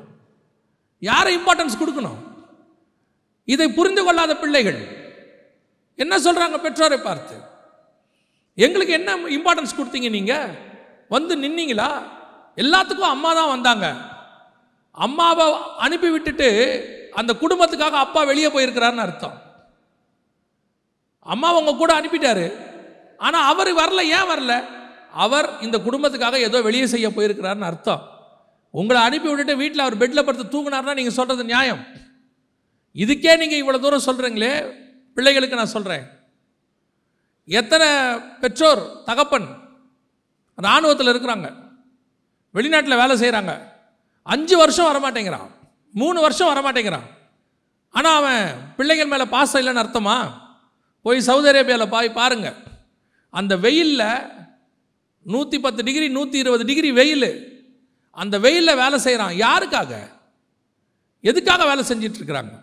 யாரை 1.11 1.31
இம்பார்ட்டன்ஸ் 1.39 1.81
கொடுக்கணும்? 1.81 2.21
இதை 3.55 3.67
புரிந்து 3.79 4.03
கொள்ளாத 4.05 4.33
பிள்ளைகள் 4.43 4.79
என்ன 6.03 6.15
சொல்கிறாங்க 6.27 6.57
பெற்றோரை 6.67 6.99
பார்த்து? 7.09 7.35
எங்களுக்கு 8.65 8.97
என்ன 8.99 9.13
இம்பார்ட்டன்ஸ் 9.37 9.79
கொடுத்தீங்க 9.79 10.09
நீங்கள் 10.17 10.55
வந்து 11.15 11.35
நின்னீங்களா? 11.45 11.89
எல்லாத்துக்கும் 12.63 13.15
அம்மா 13.15 13.31
தான் 13.39 13.53
வந்தாங்க. 13.55 13.87
அம்மாவை 14.95 15.47
அனுப்பி 15.85 16.09
விட்டுட்டு 16.15 16.49
அந்த 17.21 17.33
குடும்பத்துக்காக 17.43 17.99
அப்பா 18.05 18.21
வெளியே 18.31 18.49
போயிருக்கிறாருன்னு 18.55 19.05
அர்த்தம். 19.07 19.37
அம்மா 21.35 21.49
உங்க 21.59 21.73
கூட 21.81 21.91
அனுப்பிட்டாரு. 22.01 22.47
ஆனால் 23.27 23.49
அவர் 23.51 23.71
வரல 23.81 24.03
ஏன் 24.17 24.31
வரல? 24.33 24.55
அவர் 25.25 25.49
இந்த 25.67 25.77
குடும்பத்துக்காக 25.87 26.39
ஏதோ 26.49 26.59
வெளியே 26.69 26.87
செய்ய 26.95 27.09
போயிருக்கிறாருன்னு 27.17 27.71
அர்த்தம். 27.71 28.03
உங்களை 28.71 29.01
அனுப்பி 29.09 29.29
விட்டுட்டு 29.29 29.61
வீட்டில் 29.63 29.85
அவர் 29.85 30.01
பெட்டில் 30.01 30.27
படுத்து 30.27 30.47
தூங்கினார்னா 30.55 30.97
நீங்கள் 30.99 31.19
சொல்கிறது 31.19 31.45
நியாயம். 31.53 31.83
இதுக்கே 32.97 33.33
நீங்கள் 33.43 33.61
இவ்வளோ 33.63 33.81
தூரம் 33.85 34.07
சொல்கிறீங்களே 34.09 34.55
பிள்ளைகளுக்கு 35.17 35.61
நான் 35.61 35.75
சொல்கிறேன் 35.77 36.05
எத்தனை 37.49 37.89
பெற்றோர் 38.43 38.83
தகப்பன் 39.09 39.49
இராணுவத்தில் 40.59 41.13
இருக்கிறாங்க. 41.13 41.49
வெளிநாட்டில் 42.55 43.01
வேலை 43.03 43.15
செய்கிறாங்க 43.23 43.55
அஞ்சு 44.33 44.55
வருஷம் 44.63 44.89
வரமாட்டேங்கிறான். 44.91 45.49
மூணு 45.95 46.19
வருஷம் 46.25 46.51
வரமாட்டேங்கிறான். 46.53 47.09
ஆனால் 47.95 48.17
அவன் 48.21 48.45
பிள்ளைகள் 48.77 49.11
மேலே 49.13 49.25
பாசம் 49.35 49.61
இல்லைன்னு 49.61 49.83
அர்த்தமா? 49.85 50.17
போய் 51.05 51.27
சவுதி 51.29 51.49
அரேபியாவில் 51.53 51.93
போய் 51.95 52.17
பாருங்கள் 52.19 52.59
அந்த 53.39 53.53
வெயிலில் 53.65 54.09
நூற்றி 55.27 55.57
பத்து 55.65 55.81
டிகிரி 55.89 56.07
நூற்றி 56.17 56.37
இருபது 56.43 56.65
டிகிரி 56.71 56.91
வெயில். 57.01 57.31
அந்த 58.23 58.35
வெயிலில் 58.45 58.81
வேலை 58.83 58.99
செய்கிறான் 59.07 59.35
யாருக்காக? 59.45 59.93
எதுக்காக 61.31 61.63
வேலை 61.71 61.83
செஞ்சிட்ருக்கிறாங்க 61.91 62.55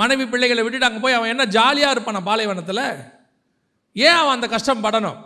மனைவி 0.00 0.24
பிள்ளைகளை 0.32 0.62
விட்டுட்டு 0.62 0.88
அங்கே 0.88 1.02
போய் 1.04 1.16
அவன் 1.18 1.32
என்ன 1.34 1.44
ஜாலியாக 1.56 1.94
இருப்பான் 1.94 2.28
பாலைவனத்தில்? 2.28 2.84
ஏன் 3.96 4.18
அவன் 4.20 4.36
அந்த 4.36 4.48
கஷ்டம் 4.54 4.84
படணும்? 4.86 5.18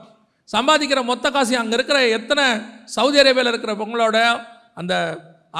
சம்பாதிக்கிற 0.48 1.00
மொத்த 1.10 1.26
காசு 1.30 1.58
அங்கே 1.62 1.76
இருக்கிற 1.78 1.98
எத்தனை 2.18 2.44
சவுதி 2.96 3.20
அரேபியாவில் 3.22 3.52
இருக்கிறவங்களோட 3.52 4.18
அந்த 4.80 4.94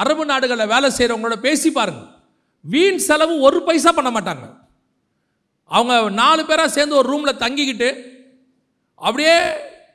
அரபு 0.01 0.23
நாடுகளில் 0.31 0.71
வேலை 0.73 0.87
செய்கிறவங்களோட 0.97 1.37
பேசி 1.47 1.69
பாருங்கள் 1.77 2.09
வீண் 2.73 3.01
செலவு 3.07 3.33
ஒரு 3.47 3.59
பைசா 3.67 3.91
பண்ண 3.95 4.09
மாட்டாங்க. 4.15 4.45
அவங்க 5.71 5.93
நாலு 6.21 6.41
பேராக 6.49 6.69
சேர்ந்து 6.75 6.99
ஒரு 6.99 7.07
ரூமில் 7.11 7.41
தங்கிக்கிட்டு 7.43 7.89
அப்படியே 9.01 9.35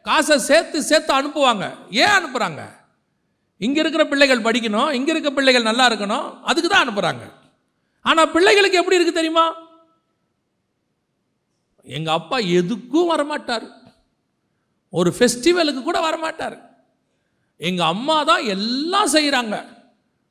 காசை 0.09 0.37
சேர்த்து 0.49 0.79
சேர்த்து 0.91 1.13
அனுப்புவாங்க. 1.19 1.65
ஏன் 2.03 2.15
அனுப்புகிறாங்க 2.19 2.63
இங்கே 3.67 3.81
இருக்கிற 3.83 4.05
பிள்ளைகள் 4.11 4.45
படிக்கணும் 4.47 4.91
இங்கே 4.97 5.11
இருக்கிற 5.13 5.33
பிள்ளைகள் 5.39 5.69
நல்லா 5.69 5.87
இருக்கணும் 5.91 6.27
அதுக்கு 6.51 6.69
தான் 6.69 6.85
அனுப்புகிறாங்க 6.85 7.25
ஆனால் 8.09 8.31
பிள்ளைகளுக்கு 8.35 8.81
எப்படி 8.81 8.99
இருக்குது 8.99 9.21
தெரியுமா? 9.21 9.47
எங்கள் 11.97 12.17
அப்பா 12.19 12.39
எதுக்கும் 12.59 13.11
வரமாட்டார். 13.13 13.67
ஒரு 14.93 15.11
ஃபெஸ்டிவலுக்கு 15.17 15.83
கூட 15.89 15.99
வரமாட்டார். 16.07 16.57
எங்கள் 17.69 17.91
அம்மா 17.95 18.17
தான் 18.31 18.45
எல்லாம் 18.55 19.13
செய்கிறாங்க 19.17 19.57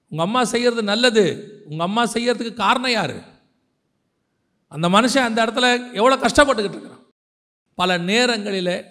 உங்கள் 0.09 0.25
அம்மா 0.25 0.43
செய்கிறது 0.43 0.83
நல்லது. 0.83 1.25
உங்கள் 1.69 1.87
அம்மா 1.87 2.03
செய்கிறதுக்கு 2.03 2.53
காரணம் 2.53 2.91
யார்? 2.91 3.35
அந்த 4.67 4.89
மனுஷன் 4.89 5.17
அந்த 5.17 5.45
இடத்துல 5.45 5.93
எவ்வளோ 5.93 6.15
கஷ்டப்பட்டுக்கிட்டு 6.15 6.69
இருக்கிறான். 6.69 7.05
பல 7.75 7.97
நேரங்களில் 7.97 8.83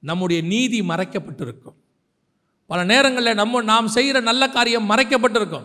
நம்முடைய 0.00 0.42
நீதி 0.42 0.80
மறைக்கப்பட்டிருக்கும். 0.80 1.74
பல 2.66 2.84
நேரங்களில் 2.84 3.34
நம்ம 3.34 3.62
நாம் 3.62 3.88
செய்கிற 3.88 4.20
நல்ல 4.20 4.48
காரியம் 4.48 4.90
மறைக்கப்பட்டிருக்கும். 4.90 5.64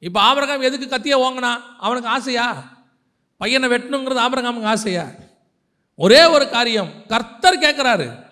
இப்போ 0.00 0.20
ஆபரகாம் 0.20 0.62
எதுக்கு 0.62 0.88
கத்தியை 0.88 1.20
ஓங்கினா? 1.20 1.56
அவனுக்கு 1.78 2.08
ஆசையா? 2.08 2.76
பையனை 3.36 3.68
வெட்டணுங்கிறது 3.68 4.20
ஆபரகாமுக்கு 4.20 4.62
ஆசையா? 4.62 5.08
ஒரே 5.94 6.24
ஒரு 6.24 6.48
காரியம் 6.48 6.90
கர்த்தர் 7.06 7.58
கேட்குறாரு. 7.58 8.24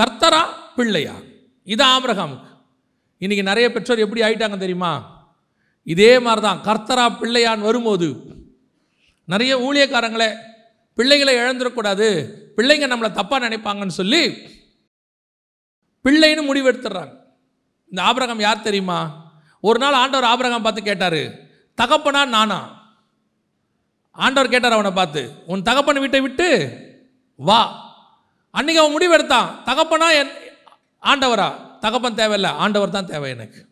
கர்த்தரா 0.00 0.40
பிள்ளையா? 0.76 1.14
இது 1.64 1.84
ஆபரகாமுக்கு. 1.84 2.48
இன்றைக்கி 3.20 3.42
நிறைய 3.42 3.72
பெற்றோர் 3.72 3.98
எப்படி 3.98 4.20
ஆயிட்டாங்க 4.20 4.56
தெரியுமா? 4.56 5.19
இதே 5.82 6.18
மாதிரி 6.18 6.40
தான் 6.40 6.62
கர்த்தரா 6.64 7.16
பிள்ளையான் 7.20 7.60
வரும்போது 7.60 8.36
நிறைய 9.24 9.58
ஊழியக்காரங்களே 9.58 10.36
பிள்ளைகளை 10.94 11.36
இழந்துடக்கூடாது 11.36 12.34
பிள்ளைங்க 12.56 12.86
நம்மளை 12.86 13.10
தப்பாக 13.10 13.44
நினைப்பாங்கன்னு 13.46 13.88
சொல்லி 13.88 14.28
பிள்ளைன்னு 16.04 16.42
முடிவெடுத்துடுறாங்க. 16.50 17.14
இந்த 17.90 18.02
ஆபரகம் 18.02 18.40
யார் 18.40 18.62
தெரியுமா? 18.62 19.28
ஒரு 19.60 19.78
நாள் 19.78 19.92
ஆண்டவர் 19.92 20.30
ஆபரகம் 20.30 20.62
பார்த்து 20.62 20.82
கேட்டார் 20.82 21.48
தகப்பனா 21.82 22.26
நானா? 22.26 22.78
ஆண்டவர் 24.10 24.50
கேட்டார் 24.50 24.72
அவனை 24.72 24.90
பார்த்து 24.90 25.32
உன் 25.46 25.62
தகப்பன் 25.62 25.98
வீட்டை 25.98 26.20
விட்டு 26.20 26.76
வா. 27.36 27.88
அன்னைக்கு 28.50 28.82
அவன் 28.82 28.96
முடிவெடுத்தான். 28.96 29.48
தகப்பனா 29.64 30.10
என் 30.10 30.30
ஆண்டவரா? 31.02 31.78
தகப்பன் 31.78 32.14
தேவையில்லை. 32.14 32.50
ஆண்டவர் 32.50 32.90
தான் 32.90 33.06
தேவை 33.06 33.30
எனக்கு. 33.30 33.69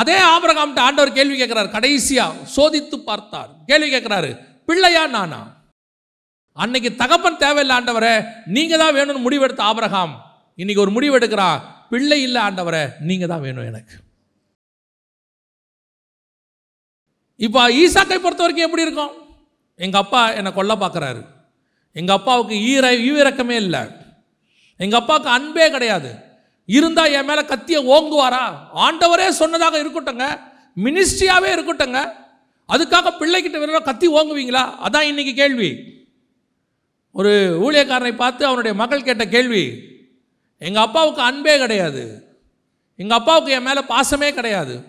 அதே 0.00 0.16
ஆபரகாம்கிட்ட 0.34 0.80
ஆண்டவர் 0.86 1.16
கேள்வி 1.18 1.36
கேட்கிறார் 1.40 1.74
கடைசியா 1.74 2.24
சோதித்து 2.56 2.96
பார்த்தார். 3.10 3.50
கேள்வி 3.66 3.88
கேட்கிறாரு 3.94 4.30
பிள்ளையா 4.68 5.06
நானா? 5.16 5.40
அன்னைக்கு 6.52 6.90
தகப்பன் 7.02 7.42
தேவையில்லை 7.42 7.74
ஆண்டவரே 7.76 8.14
நீங்க 8.56 8.74
தான் 8.76 8.96
வேணும்னு 8.96 9.24
முடிவெடுத்த 9.26 9.62
ஆபரகாம். 9.70 10.14
இன்னைக்கு 10.54 10.82
ஒரு 10.82 10.92
முடிவு 10.96 11.18
எடுக்கிறான் 11.18 11.60
பிள்ளை 11.90 12.18
இல்லை 12.26 12.40
ஆண்டவரை 12.42 12.82
நீங்க 13.08 13.26
தான் 13.26 13.44
வேணும் 13.46 13.68
எனக்கு. 13.70 13.94
இப்போ 17.36 17.60
ஈசாக்கை 17.82 18.18
பொறுத்த 18.18 18.42
வரைக்கும் 18.44 18.66
எப்படி 18.66 18.86
இருக்கும்? 18.86 19.14
எங்கள் 19.84 20.02
அப்பா 20.04 20.20
என்னை 20.38 20.50
கொல்ல 20.58 20.74
பார்க்குறாரு. 20.82 21.22
எங்கள் 21.92 22.16
அப்பாவுக்கு 22.18 22.54
ஈர 22.72 22.84
ஈவிரக்கமே 23.08 23.56
இல்லை. 23.64 23.82
எங்கள் 24.76 25.00
அப்பாவுக்கு 25.00 25.30
அன்பே 25.38 25.66
கிடையாது. 25.70 26.10
இருந்தால் 26.66 27.12
என் 27.12 27.24
மேலே 27.24 27.44
கத்தியை 27.44 27.86
ஓங்குவாரா? 27.86 28.52
ஆண்டவரே 28.74 29.28
சொன்னதாக 29.28 29.82
இருக்கட்டுங்க 29.82 30.40
மினிஸ்ட்ரியாகவே 30.76 31.50
இருக்கட்டுங்க 31.56 32.12
அதுக்காக 32.68 33.12
பிள்ளைகிட்ட 33.18 33.58
வேற 33.58 33.80
கத்தி 33.80 34.08
ஓங்குவீங்களா? 34.08 34.72
அதான் 34.84 35.00
இன்னைக்கு 35.00 35.34
கேள்வி. 35.34 35.82
ஒரு 37.12 37.58
ஊழியக்காரனை 37.62 38.14
பார்த்து 38.14 38.44
அவனுடைய 38.44 38.76
மகள் 38.76 39.02
கேட்ட 39.02 39.26
கேள்வி. 39.26 39.78
எங்கள் 40.58 40.82
அப்பாவுக்கு 40.82 41.22
அன்பே 41.22 41.58
கிடையாது. 41.58 42.24
எங்கள் 42.96 43.18
அப்பாவுக்கு 43.18 43.52
என் 43.52 43.62
மேலே 43.62 43.80
பாசமே 43.80 44.34
கிடையாது. 44.34 44.84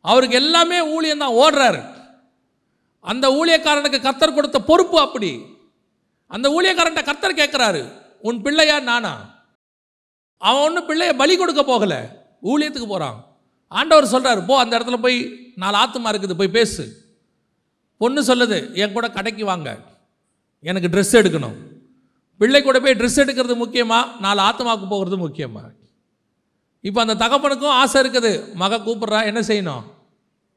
அவருக்கு 0.00 0.36
எல்லாமே 0.36 0.80
ஊழியம் 0.80 1.18
தான் 1.18 1.32
ஓடுறாரு. 1.32 1.82
அந்த 3.00 3.28
ஊழியக்காரனுக்கு 3.28 3.98
கத்தர் 3.98 4.34
கொடுத்த 4.34 4.60
பொறுப்பு 4.60 5.00
அப்படி. 5.00 5.42
அந்த 6.26 6.48
ஊழியக்காரன்ட்ட 6.48 7.02
கத்தர் 7.02 7.38
கேட்குறாரு 7.38 7.92
உன் 8.20 8.42
பிள்ளையா 8.42 8.80
நானா? 8.80 9.35
அவன் 10.38 10.64
ஒன்றும் 10.66 10.88
பிள்ளைய 10.88 11.12
பலி 11.16 11.36
கொடுக்க 11.36 11.62
போகலை. 11.62 12.00
ஊழியத்துக்கு 12.50 12.88
போகிறான் 12.92 13.18
ஆண்டவர் 13.68 14.12
சொல்கிறார் 14.12 14.44
போ 14.44 14.58
அந்த 14.58 14.78
இடத்துல 14.78 14.96
போய் 15.04 15.18
நாலு 15.62 15.76
ஆத்துமா 15.82 16.10
இருக்குது 16.12 16.34
போய் 16.40 16.56
பேசு. 16.58 16.84
பொண்ணு 17.98 18.22
சொல்லுது 18.22 18.74
என் 18.74 18.92
கூட 18.92 19.10
கடைக்கு 19.10 19.44
வாங்க. 19.44 19.78
எனக்கு 20.60 20.88
ட்ரெஸ் 20.88 21.16
எடுக்கணும். 21.20 21.56
பிள்ளை 22.36 22.62
கூட 22.62 22.80
போய் 22.80 22.98
ட்ரெஸ் 23.00 23.20
எடுக்கிறது 23.22 23.54
முக்கியமாக 23.54 24.20
நாலு 24.20 24.40
ஆத்துமாவுக்கு 24.42 24.88
போகிறது 24.88 25.16
முக்கியமாக 25.16 25.74
இப்போ 26.80 27.00
அந்த 27.04 27.14
தகப்பனுக்கும் 27.22 27.76
ஆசை 27.82 28.02
இருக்குது. 28.02 28.54
மக 28.54 28.76
கூப்பிட்றா 28.76 29.24
என்ன 29.24 29.40
செய்யணும்? 29.40 29.84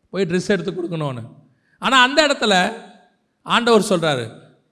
போய் 0.10 0.26
ட்ரெஸ் 0.26 0.52
எடுத்து 0.56 0.72
கொடுக்கணும்னு. 0.72 1.24
ஆனால் 1.80 2.04
அந்த 2.08 2.20
இடத்துல 2.28 2.54
ஆண்டவர் 3.42 3.90
சொல்கிறாரு 3.90 4.26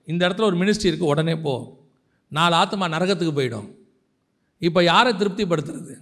இந்த 0.04 0.28
இடத்துல 0.28 0.48
ஒரு 0.50 0.56
மினிஸ்ட்ரி 0.56 0.88
இருக்குது 0.90 1.12
உடனே 1.12 1.36
போ. 1.36 1.54
நாலு 2.28 2.56
ஆத்துமா 2.56 2.86
நரகத்துக்கு 2.94 3.34
போயிடும். 3.38 3.68
இப்போ 4.58 4.82
யாரை 4.82 5.12
திருப்திப்படுத்துறது? 5.12 5.94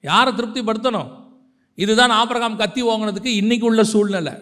யாரை 0.00 0.32
திருப்திப்படுத்தணும்? 0.32 1.10
இதுதான் 1.74 2.10
ஆபரகாம் 2.10 2.56
கத்தி 2.56 2.82
ஓங்கினதுக்கு 2.82 3.26
இன்னைக்கு 3.26 3.66
உள்ள 3.66 3.84
சூழ்நிலை. 3.84 4.32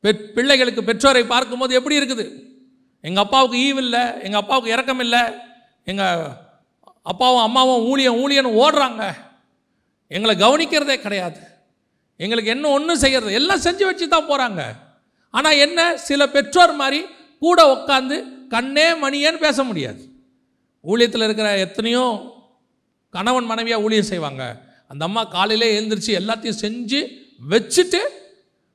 பெற் 0.00 0.32
பிள்ளைகளுக்கு 0.36 0.84
பெற்றோரை 0.84 1.24
பார்க்கும்போது 1.24 1.74
எப்படி 1.74 1.98
இருக்குது? 2.00 2.24
எங்கள் 3.00 3.24
அப்பாவுக்கு 3.24 3.56
ஈவு 3.58 3.80
இல்லை 3.86 4.00
எங்கள் 4.00 4.40
அப்பாவுக்கு 4.40 4.70
இறக்கம் 4.70 5.00
இல்லை 5.00 5.22
எங்கள் 5.84 6.24
அப்பாவும் 7.02 7.42
அம்மாவும் 7.42 7.84
ஊழியம் 7.90 8.18
ஊழியன்னு 8.22 8.58
ஓடுறாங்க. 8.62 9.02
எங்களை 10.06 10.34
கவனிக்கிறதே 10.36 10.96
கிடையாது. 11.00 11.40
எங்களுக்கு 12.16 12.50
என்ன 12.50 12.68
ஒன்றும் 12.68 13.02
செய்கிறது 13.04 13.32
எல்லாம் 13.32 13.64
செஞ்சு 13.66 13.84
வச்சு 13.84 14.08
தான் 14.08 14.28
போகிறாங்க 14.30 14.62
ஆனால் 15.30 15.56
என்ன? 15.56 15.96
சில 15.96 16.28
பெற்றோர் 16.28 16.74
மாதிரி 16.74 17.04
கூட 17.38 17.60
உட்காந்து 17.74 18.16
கண்ணே 18.48 18.92
மணியேன்னு 18.94 19.44
பேச 19.46 19.64
முடியாது. 19.64 20.02
ஊழியத்தில் 20.86 21.24
இருக்கிற 21.24 21.58
எத்தனையோ 21.58 22.04
கணவன் 23.10 23.44
மனைவியாக 23.44 23.82
ஊழியம் 23.82 24.10
செய்வாங்க. 24.12 24.42
அந்த 24.88 25.04
அம்மா 25.04 25.24
காலையிலே 25.24 25.68
எழுந்திரிச்சு 25.78 26.12
எல்லாத்தையும் 26.20 26.60
செஞ்சு 26.60 27.00
வச்சுட்டு 27.50 28.00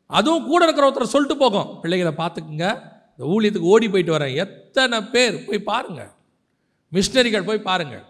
அதுவும் 0.08 0.46
கூட 0.46 0.64
இருக்கிற 0.64 0.86
ஒருத்தர் 0.90 1.14
சொல்லிட்டு 1.16 1.38
போகும். 1.38 1.80
பிள்ளைகளை 1.82 2.14
பார்த்துக்குங்க. 2.22 2.68
இந்த 3.12 3.24
ஊழியத்துக்கு 3.34 3.72
ஓடி 3.74 3.90
போயிட்டு 3.90 4.18
வரேன். 4.18 4.36
எத்தனை 4.36 5.02
பேர்? 5.02 5.46
போய் 5.46 5.60
பாருங்கள் 5.60 6.12
மிஷினரிகள் 6.92 7.46
போய் 7.46 7.68
பாருங்கள் 7.68 8.06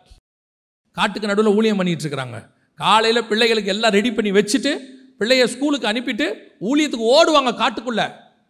காட்டுக்கு 0.92 1.28
நடுவில் 1.28 1.56
ஊழியம் 1.58 1.80
பண்ணிகிட்ருக்குறாங்க 1.80 2.38
இருக்கிறாங்க. 2.38 2.40
காலையில் 2.76 3.28
பிள்ளைகளுக்கு 3.28 3.74
எல்லாம் 3.74 3.92
ரெடி 3.92 4.12
பண்ணி 4.12 4.32
வச்சுட்டு 4.32 4.72
பிள்ளைய 5.20 5.46
ஸ்கூலுக்கு 5.46 5.88
அனுப்பிட்டு 5.92 6.26
ஊழியத்துக்கு 6.70 7.08
ஓடுவாங்க 7.16 7.52
காட்டுக்குள்ளே. 7.62 8.06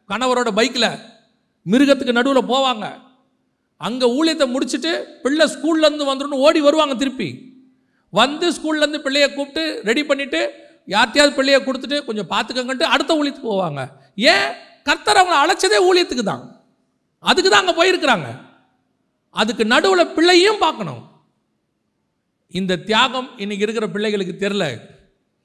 கணவரோட 0.10 0.50
பைக்கில் 0.52 0.90
மிருகத்துக்கு 1.72 2.18
நடுவில் 2.18 2.50
போவாங்க. 2.52 2.86
அங்கே 3.86 4.08
ஊழியத்தை 4.18 4.46
முடிச்சுட்டு 4.54 4.92
பிள்ளை 5.24 5.46
ஸ்கூல்லேருந்து 5.56 6.10
வந்துடும் 6.10 6.42
ஓடி 6.46 6.60
வருவாங்க 6.62 6.96
திருப்பி. 6.96 7.30
வந்து 8.14 8.46
ஸ்கூல்லேருந்து 8.56 9.00
பிள்ளையை 9.06 9.28
கூப்பிட்டு 9.34 9.64
ரெடி 9.90 10.02
பண்ணிவிட்டு 10.02 10.42
யார்கிட்டயாவது 10.88 11.38
பிள்ளைய 11.38 11.58
கொடுத்துட்டு 11.66 11.98
கொஞ்சம் 12.06 12.30
பார்த்துக்கங்கன்ட்டு 12.34 12.92
அடுத்த 12.94 13.18
ஊழியத்துக்கு 13.20 13.52
போவாங்க. 13.54 13.82
ஏன்? 14.32 14.48
கர்த்தர் 14.88 15.20
அவங்க 15.22 15.36
அழைச்சதே 15.44 15.80
ஊழியத்துக்கு 15.90 16.24
தான். 16.24 16.44
அதுக்கு 17.24 17.50
தான் 17.50 17.64
அங்கே 17.64 17.76
போயிருக்கிறாங்க. 17.80 18.28
அதுக்கு 19.30 19.64
நடுவில் 19.66 20.14
பிள்ளையும் 20.18 20.62
பார்க்கணும். 20.66 21.02
இந்த 22.52 22.76
தியாகம் 22.90 23.30
இன்னைக்கு 23.38 23.66
இருக்கிற 23.66 23.88
பிள்ளைகளுக்கு 23.96 24.36
தெரில 24.46 24.66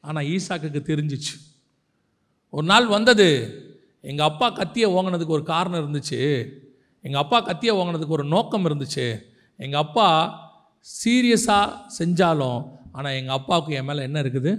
ஆனால் 0.01 0.29
ஈசாக்குக்கு 0.35 0.81
தெரிஞ்சிச்சு. 0.91 1.35
ஒரு 2.51 2.67
நாள் 2.67 2.87
வந்தது 2.87 3.27
எங்கள் 4.11 4.27
அப்பா 4.27 4.49
கத்தியை 4.51 4.89
ஓங்கினதுக்கு 4.97 5.37
ஒரு 5.39 5.45
காரணம் 5.45 5.81
இருந்துச்சு. 5.83 6.21
எங்கள் 7.07 7.23
அப்பா 7.25 7.39
கத்தியை 7.41 7.73
வாங்கினதுக்கு 7.77 8.17
ஒரு 8.19 8.25
நோக்கம் 8.35 8.67
இருந்துச்சு. 8.69 9.07
எங்கள் 9.61 9.83
அப்பா 9.85 10.07
சீரியஸாக 10.87 11.67
செஞ்சாலும் 11.99 12.61
ஆனால் 12.97 13.17
எங்கள் 13.21 13.37
அப்பாவுக்கு 13.39 13.73
என் 13.79 13.89
மேலே 13.89 14.03
என்ன 14.09 14.19
இருக்குது? 14.25 14.53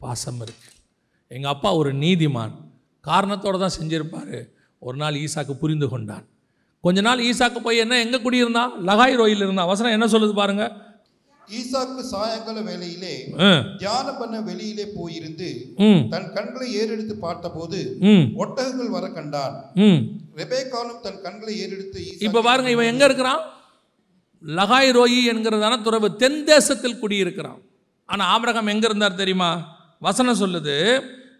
பாசம் 0.00 0.40
இருக்குது 0.46 0.74
எங்கள் 1.36 1.52
அப்பா 1.54 1.70
ஒரு 1.80 1.90
நீதிமான். 2.04 2.54
காரணத்தோடு 3.04 3.58
தான் 3.64 3.76
செஞ்சிருப்பார். 3.78 4.36
ஒரு 4.82 4.96
நாள் 5.02 5.20
ஈசாக்கு 5.24 5.54
புரிந்து 5.62 5.86
கொண்டான். 5.88 6.24
கொஞ்ச 6.84 7.00
நாள் 7.06 7.24
ஈசாக்கு 7.28 7.60
போய் 7.66 7.82
என்ன 7.84 7.94
எங்கே 8.04 8.18
குடியிருந்தான்? 8.26 8.72
லகாய் 8.88 9.18
ரோயில் 9.20 9.44
இருந்தான் 9.46 9.70
வசனம் 9.72 9.94
என்ன 9.96 10.06
சொல்லுது 10.14 10.34
பாருங்கள் 10.40 10.72
ஈசாக்கு 11.48 12.02
சாயங்கால 12.12 12.58
வேளையிலே 12.60 13.12
தியானம் 13.78 14.18
பண்ண 14.18 14.36
வெளியிலே 14.40 14.86
போயிருந்து 14.96 15.48
தன் 16.10 16.28
கண்களை 16.32 16.68
ஏறெடுத்து 16.80 17.14
பார்த்தபோது 17.18 17.78
ஒட்டகங்கள் 18.42 18.94
வர 18.96 19.06
கண்டான். 19.08 19.54
ரெபேக்காலும் 20.36 21.00
தன் 21.00 21.22
கண்களை 21.22 21.54
ஏறெடுத்து 21.62 22.02
இப்போ 22.26 22.42
பாருங்க 22.42 22.70
இவன் 22.70 22.90
எங்கே 22.92 23.04
இருக்கிறான்? 23.04 23.42
லகாய் 24.44 24.90
ரோயி 24.90 25.20
என்கிறதான 25.32 25.82
துறவு 25.82 26.16
தென் 26.16 26.44
தேசத்தில் 26.44 27.00
குடியிருக்கிறான். 27.00 27.60
ஆனால் 28.08 28.30
ஆபிரகாம் 28.34 28.72
எங்கே 28.74 28.86
இருந்தார் 28.86 29.20
தெரியுமா? 29.22 29.50
வசனம் 30.02 30.40
சொல்லுது 30.40 30.76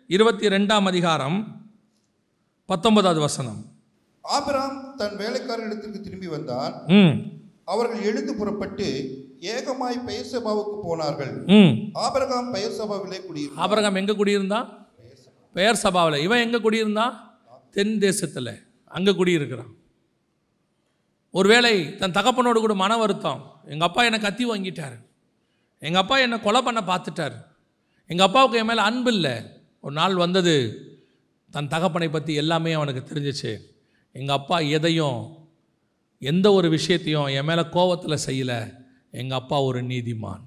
இருபத்தி 0.07 0.49
ரெண்டாம் 0.49 0.87
அதிகாரம் 0.87 1.39
பத்தொன்பதாவது 2.69 3.21
வசனம். 3.21 3.61
ஆபிராம் 4.25 4.97
தன் 4.97 5.17
வேலைக்காரரிடத்திற்கு 5.17 6.01
திரும்பி 6.01 6.27
வந்தான். 6.27 6.73
ம். 6.99 7.15
அவர்கள் 7.65 8.03
எழுந்து 8.03 8.35
புறப்பட்டு 8.35 8.89
ஏகமாய் 9.41 10.01
பெயர்சபாவுக்கு 10.07 10.81
போனார்கள். 10.83 11.45
ம். 11.47 11.91
ஆபிரகாம் 11.93 12.55
பெயர்சபாவிலே 12.55 13.27
குடியிருந்தான். 13.27 13.57
ஆபிரகாம் 13.57 13.95
எங்கே 13.95 14.17
குடியிருந்தான்? 14.17 14.89
பெயர் 15.53 15.81
சபாவில் 15.83 16.23
இவன் 16.23 16.39
எங்கே 16.39 16.61
குடியிருந்தான்? 16.61 17.39
தென் 17.71 17.99
தேசத்தில். 17.99 18.63
அங்கே 18.85 19.15
குடியிருக்கிறான். 19.15 19.77
ஒருவேளை 21.31 21.97
தன் 21.97 22.11
தகப்பனோடு 22.11 22.53
கூட 22.53 22.75
மன 22.75 22.97
வருத்தம். 22.97 23.53
எங்கள் 23.65 23.89
அப்பா 23.89 24.05
என்னை 24.05 24.21
கத்தி 24.21 24.51
வாங்கிட்டார். 24.51 25.07
எங்கள் 25.79 26.01
அப்பா 26.01 26.19
என்னை 26.19 26.41
கொலை 26.41 26.63
பண்ண 26.63 26.81
பார்த்துட்டார். 26.81 27.45
எங்கள் 28.07 28.27
அப்பாவுக்கு 28.27 28.59
என் 28.59 28.67
மேலே 28.67 28.81
அன்பு 28.81 29.13
இல்லை. 29.13 29.43
ஒரு 29.81 29.95
நாள் 29.95 30.15
வந்தது. 30.15 30.83
தன் 31.51 31.69
தகப்பனை 31.69 32.09
பற்றி 32.09 32.35
எல்லாமே 32.35 32.73
அவனுக்கு 32.73 33.15
தெரிஞ்சிச்சு. 33.15 33.59
எங்கள் 34.13 34.37
அப்பா 34.37 34.59
எதையும் 34.59 35.47
எந்த 36.19 36.53
ஒரு 36.53 36.69
விஷயத்தையும் 36.69 37.27
என் 37.27 37.45
மேலே 37.45 37.61
கோவத்தில் 37.61 38.19
செய்யலை. 38.27 38.78
எங்கள் 39.11 39.39
அப்பா 39.39 39.63
ஒரு 39.63 39.83
நீதிமான். 39.83 40.43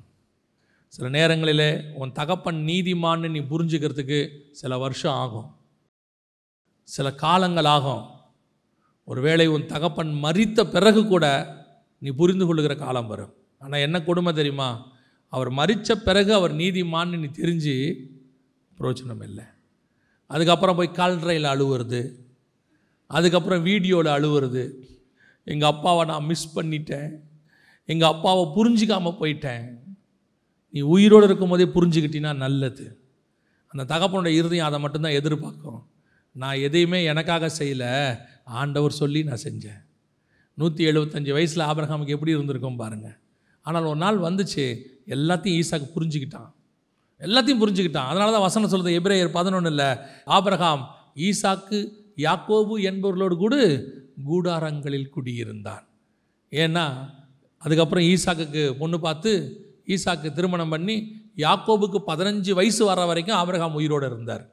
சில 0.87 1.09
நேரங்களில் 1.09 1.93
உன் 1.93 2.11
தகப்பன் 2.11 2.55
நீதிமான்னு 2.55 3.29
நீ 3.29 3.39
புரிஞ்சுக்கிறதுக்கு 3.39 4.29
சில 4.51 4.77
வருஷம் 4.77 5.13
ஆகும். 5.13 5.55
சில 6.83 7.15
காலங்கள் 7.15 7.65
ஆகும். 7.65 8.09
ஒருவேளை 9.05 9.47
உன் 9.47 9.65
தகப்பன் 9.65 10.23
மறித்த 10.23 10.71
பிறகு 10.71 11.07
கூட 11.07 11.55
நீ 11.99 12.09
புரிந்து 12.09 12.45
கொள்ளுகிற 12.45 12.75
காலம் 12.75 13.07
வரும். 13.07 13.33
ஆனால் 13.59 13.79
என்ன 13.79 14.03
கொடுமை 14.03 14.33
தெரியுமா? 14.33 14.91
அவர் 15.27 15.51
மறித்த 15.51 15.91
பிறகு 15.91 16.33
அவர் 16.33 16.55
நீதிமான்னு 16.55 17.17
நீ 17.17 17.25
தெரிஞ்சு 17.25 18.05
பிரோச்சனம் 18.77 19.23
இல்லை. 19.23 19.43
அதுக்கப்புறம் 20.27 20.75
போய் 20.75 20.91
கால்ரையில் 20.91 21.49
அழுவுறது. 21.49 22.15
அதுக்கப்புறம் 23.07 23.63
வீடியோவில் 23.63 24.11
அழுவுறது. 24.11 24.73
எங்கள் 25.43 25.69
அப்பாவை 25.69 26.05
நான் 26.05 26.25
மிஸ் 26.25 26.59
பண்ணிட்டேன். 26.59 27.11
எங்கள் 27.89 28.11
அப்பாவை 28.13 28.43
புரிஞ்சிக்காமல் 28.57 29.19
போயிட்டேன். 29.21 29.65
நீ 30.73 30.81
உயிரோடு 30.95 31.25
இருக்கும்போதே 31.29 31.65
புரிஞ்சுக்கிட்டினா 31.75 32.31
நல்லது. 32.45 32.85
அந்த 33.73 33.83
தகப்பனுடைய 33.93 34.33
இருதயம் 34.41 34.67
அதை 34.69 34.79
மட்டும்தான் 34.83 35.17
எதிர்பார்க்கும். 35.19 35.81
நான் 36.35 36.61
எதையுமே 36.67 36.99
எனக்காக 37.11 37.49
செய்யலை. 37.59 37.91
ஆண்டவர் 38.59 38.99
சொல்லி 39.01 39.21
நான் 39.29 39.43
செஞ்சேன். 39.47 39.81
நூற்றி 40.57 40.81
எழுபத்தஞ்சு 40.91 41.31
வயசில் 41.37 41.67
ஆபரகாமுக்கு 41.67 42.15
எப்படி 42.15 42.33
இருந்திருக்கும் 42.35 42.79
பாருங்கள் 42.81 43.17
ஆனால் 43.65 43.87
ஒரு 43.91 43.99
நாள் 44.03 44.25
வந்துச்சு 44.27 44.63
எல்லாத்தையும் 45.15 45.57
ஈசாக்கு 45.61 45.87
புரிஞ்சுக்கிட்டான். 45.95 46.49
எல்லாத்தையும் 47.21 47.61
புரிஞ்சுக்கிட்டான். 47.63 48.09
அதனால 48.11 48.31
தான் 48.35 48.45
வசனம் 48.47 48.71
சொல்கிறது 48.73 48.97
எபிரேயர் 48.99 49.37
பதினொன்று 49.37 49.71
இல்லை 49.73 49.89
ஆபரகாம் 50.37 50.83
ஈசாக்கு 51.27 51.79
யாக்கோபு 52.27 52.75
என்பவர்களோடு 52.89 53.35
கூட 53.43 53.55
கூடாரங்களில் 54.29 55.13
குடியிருந்தான். 55.15 55.85
ஏன்னா 56.51 56.85
அதுக்கப்புறம் 57.61 58.03
ஈசாக்குக்கு 58.03 58.71
பொண்ணு 58.71 58.99
பார்த்து 58.99 59.31
ஈசாக்கு 59.87 60.31
திருமணம் 60.31 60.69
பண்ணி 60.69 61.15
யாக்கோபுக்கு 61.37 62.01
பதினஞ்சு 62.07 62.51
வயசு 62.51 62.85
வர 62.85 63.05
வரைக்கும் 63.05 63.35
ஆபிரகாம் 63.35 63.73
உயிரோடு 63.73 64.05
இருந்தார். 64.05 64.49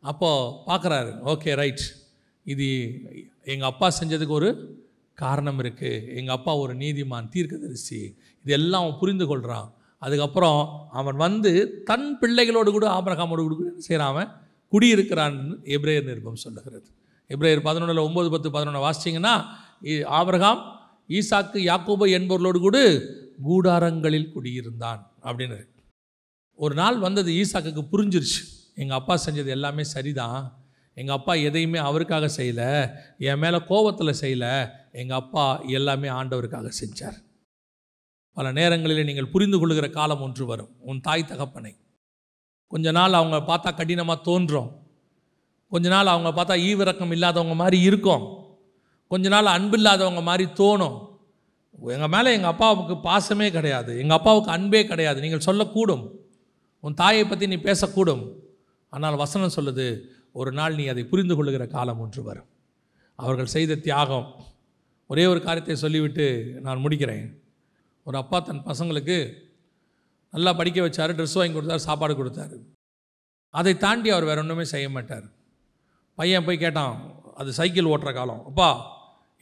அப்போது 0.00 0.54
பார்க்குறாரு 0.66 1.18
ஓகே 1.24 1.54
ரைட். 1.54 1.96
இது 2.44 2.92
எங்கள் 3.44 3.68
அப்பா 3.68 3.92
செஞ்சதுக்கு 4.00 4.28
ஒரு 4.28 4.78
காரணம் 5.14 5.58
இருக்குது 5.58 6.16
எங்கள் 6.16 6.34
அப்பா 6.34 6.56
ஒரு 6.56 6.76
நீதிமான் 6.76 7.28
தீர்க்கதரிசி. 7.28 8.16
இதெல்லாம் 8.44 8.82
அவன் 8.82 8.98
புரிந்து 8.98 9.26
கொள்கிறான் 9.26 9.74
அதுக்கப்புறம் 9.98 10.88
அவன் 10.90 11.16
வந்து 11.16 11.82
தன் 11.82 12.18
பிள்ளைகளோடு 12.18 12.70
கூட 12.70 12.88
ஆபிரகாமோடு 12.88 13.48
கூட 13.48 13.54
என்ன 13.58 13.78
செய்கிறான் 13.78 14.08
அவன்? 14.08 14.28
குடியிருக்கிறான்னு 14.72 15.54
எப்ரேயர் 15.64 16.04
நிருபம் 16.04 16.36
சொல்லுகிறது. 16.36 16.86
எப்ரேயர் 17.28 17.66
பதினொன்றில் 17.66 18.04
ஒம்பது 18.04 18.30
பத்து 18.30 18.50
பதினொன்று 18.50 18.80
வாசிச்சிங்கன்னா 18.80 19.44
இ- 19.82 20.04
ஆபிரகாம் 20.04 20.80
ஈசாக்கு 21.08 21.58
யாக்கோபு 21.58 22.06
என்பவர்களோடு 22.06 22.58
கூட 22.58 23.02
கூடாரங்களில் 23.48 24.32
குடியிருந்தான் 24.32 25.10
அப்படின்னு 25.22 25.70
ஒரு 26.54 26.74
நாள் 26.74 26.98
வந்தது 26.98 27.32
ஈசாக்குக்கு 27.32 27.86
புரிஞ்சிருச்சு. 27.92 28.60
எங்கள் 28.74 28.96
அப்பா 28.96 29.20
செஞ்சது 29.26 29.46
எல்லாமே 29.46 29.84
சரிதான். 29.84 30.64
எங்கள் 30.94 31.14
அப்பா 31.14 31.34
எதையுமே 31.34 31.78
அவருக்காக 31.78 32.26
செய்யலை. 32.26 32.94
என் 33.18 33.38
மேலே 33.38 33.58
கோபத்தில் 33.58 34.20
செய்யலை. 34.20 34.70
எங்கள் 34.92 35.16
அப்பா 35.16 35.60
எல்லாமே 35.60 36.08
ஆண்டவருக்காக 36.08 36.72
செஞ்சார். 36.80 37.14
பல 38.32 38.52
நேரங்களில் 38.52 39.04
நீங்கள் 39.04 39.28
புரிந்து 39.28 39.58
கொள்கிற 39.58 39.88
காலம் 39.88 40.20
ஒன்று 40.20 40.46
வரும். 40.46 40.76
உன் 40.80 41.00
தாய் 41.00 41.24
தகப்பனை. 41.24 41.76
கொஞ்ச 42.66 42.90
நாள் 42.90 43.12
அவங்க 43.12 43.54
பார்த்தா 43.54 43.74
கடினமாக 43.74 44.22
தோன்றும். 44.22 44.86
கொஞ்ச 45.68 45.88
நாள் 45.88 46.06
அவங்க 46.06 46.44
பார்த்தா 46.44 46.58
ஈவிரக்கம் 46.58 47.12
இல்லாதவங்க 47.12 47.54
மாதிரி 47.54 47.80
இருக்கும். 47.80 48.41
கொஞ்ச 49.12 49.26
நாள் 49.34 49.54
அன்பில்லாதவங்க 49.56 50.22
மாதிரி 50.28 50.44
தோணும். 50.60 50.96
எங்கள் 51.94 52.12
மேலே 52.14 52.30
எங்கள் 52.36 52.52
அப்பாவுக்கு 52.54 52.94
பாசமே 53.08 53.48
கிடையாது. 53.56 53.92
எங்கள் 54.02 54.18
அப்பாவுக்கு 54.18 54.50
அன்பே 54.56 54.80
கிடையாது. 54.90 55.18
நீங்கள் 55.24 55.46
சொல்லக்கூடும். 55.48 56.04
உன் 56.84 56.98
தாயை 57.00 57.24
பற்றி 57.24 57.46
நீ 57.52 57.58
பேசக்கூடும். 57.68 58.22
ஆனால் 58.92 59.16
வசனம் 59.22 59.54
சொல்லுது 59.56 59.86
ஒரு 60.40 60.50
நாள் 60.58 60.78
நீ 60.78 60.84
அதை 60.92 61.02
புரிந்து 61.10 61.34
கொள்ளுகிற 61.36 61.64
காலம் 61.74 62.00
ஒன்று 62.04 62.22
வரும். 62.28 62.48
அவர்கள் 63.18 63.54
செய்த 63.54 63.80
தியாகம். 63.86 64.26
ஒரே 65.10 65.24
ஒரு 65.32 65.40
காரியத்தை 65.46 65.76
சொல்லிவிட்டு 65.82 66.26
நான் 66.66 66.82
முடிக்கிறேன். 66.84 67.26
ஒரு 68.06 68.16
அப்பா 68.22 68.38
தன் 68.40 68.66
பசங்களுக்கு 68.70 69.16
நல்லா 70.34 70.52
படிக்க 70.60 70.80
வச்சார் 70.86 71.16
ட்ரெஸ் 71.18 71.38
வாங்கி 71.38 71.56
கொடுத்தாரு 71.56 71.88
சாப்பாடு 71.88 72.14
கொடுத்தாரு. 72.20 72.56
அதை 73.54 73.74
தாண்டி 73.84 74.10
அவர் 74.14 74.28
வேற 74.30 74.40
ஒன்றுமே 74.44 74.64
செய்ய 74.74 74.86
மாட்டார். 74.96 75.26
பையன் 76.18 76.46
போய் 76.46 76.62
கேட்டான் 76.64 76.96
அது 77.40 77.50
சைக்கிள் 77.58 77.90
ஓட்டுற 77.92 78.10
காலம். 78.18 78.42
அப்பா 78.50 78.68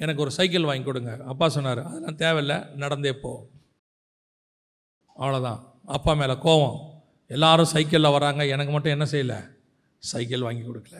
எனக்கு 0.02 0.22
ஒரு 0.24 0.32
சைக்கிள் 0.36 0.68
வாங்கி 0.68 0.86
கொடுங்க. 0.88 1.12
அப்பா 1.32 1.46
சொன்னார் 1.56 1.80
அதெல்லாம் 1.88 2.20
தேவையில்லை 2.22 2.58
நடந்தே 2.82 3.12
போ. 3.22 3.32
அவ்வளோதான் 5.20 5.60
அப்பா 5.96 6.12
மேலே 6.20 6.34
கோவம். 6.46 6.78
எல்லாரும் 7.36 7.72
சைக்கிளில் 7.72 8.14
வராங்க 8.16 8.42
எனக்கு 8.54 8.72
மட்டும் 8.74 8.94
என்ன 8.96 9.06
செய்யலை? 9.12 9.38
சைக்கிள் 10.10 10.46
வாங்கி 10.46 10.64
கொடுக்கல. 10.66 10.98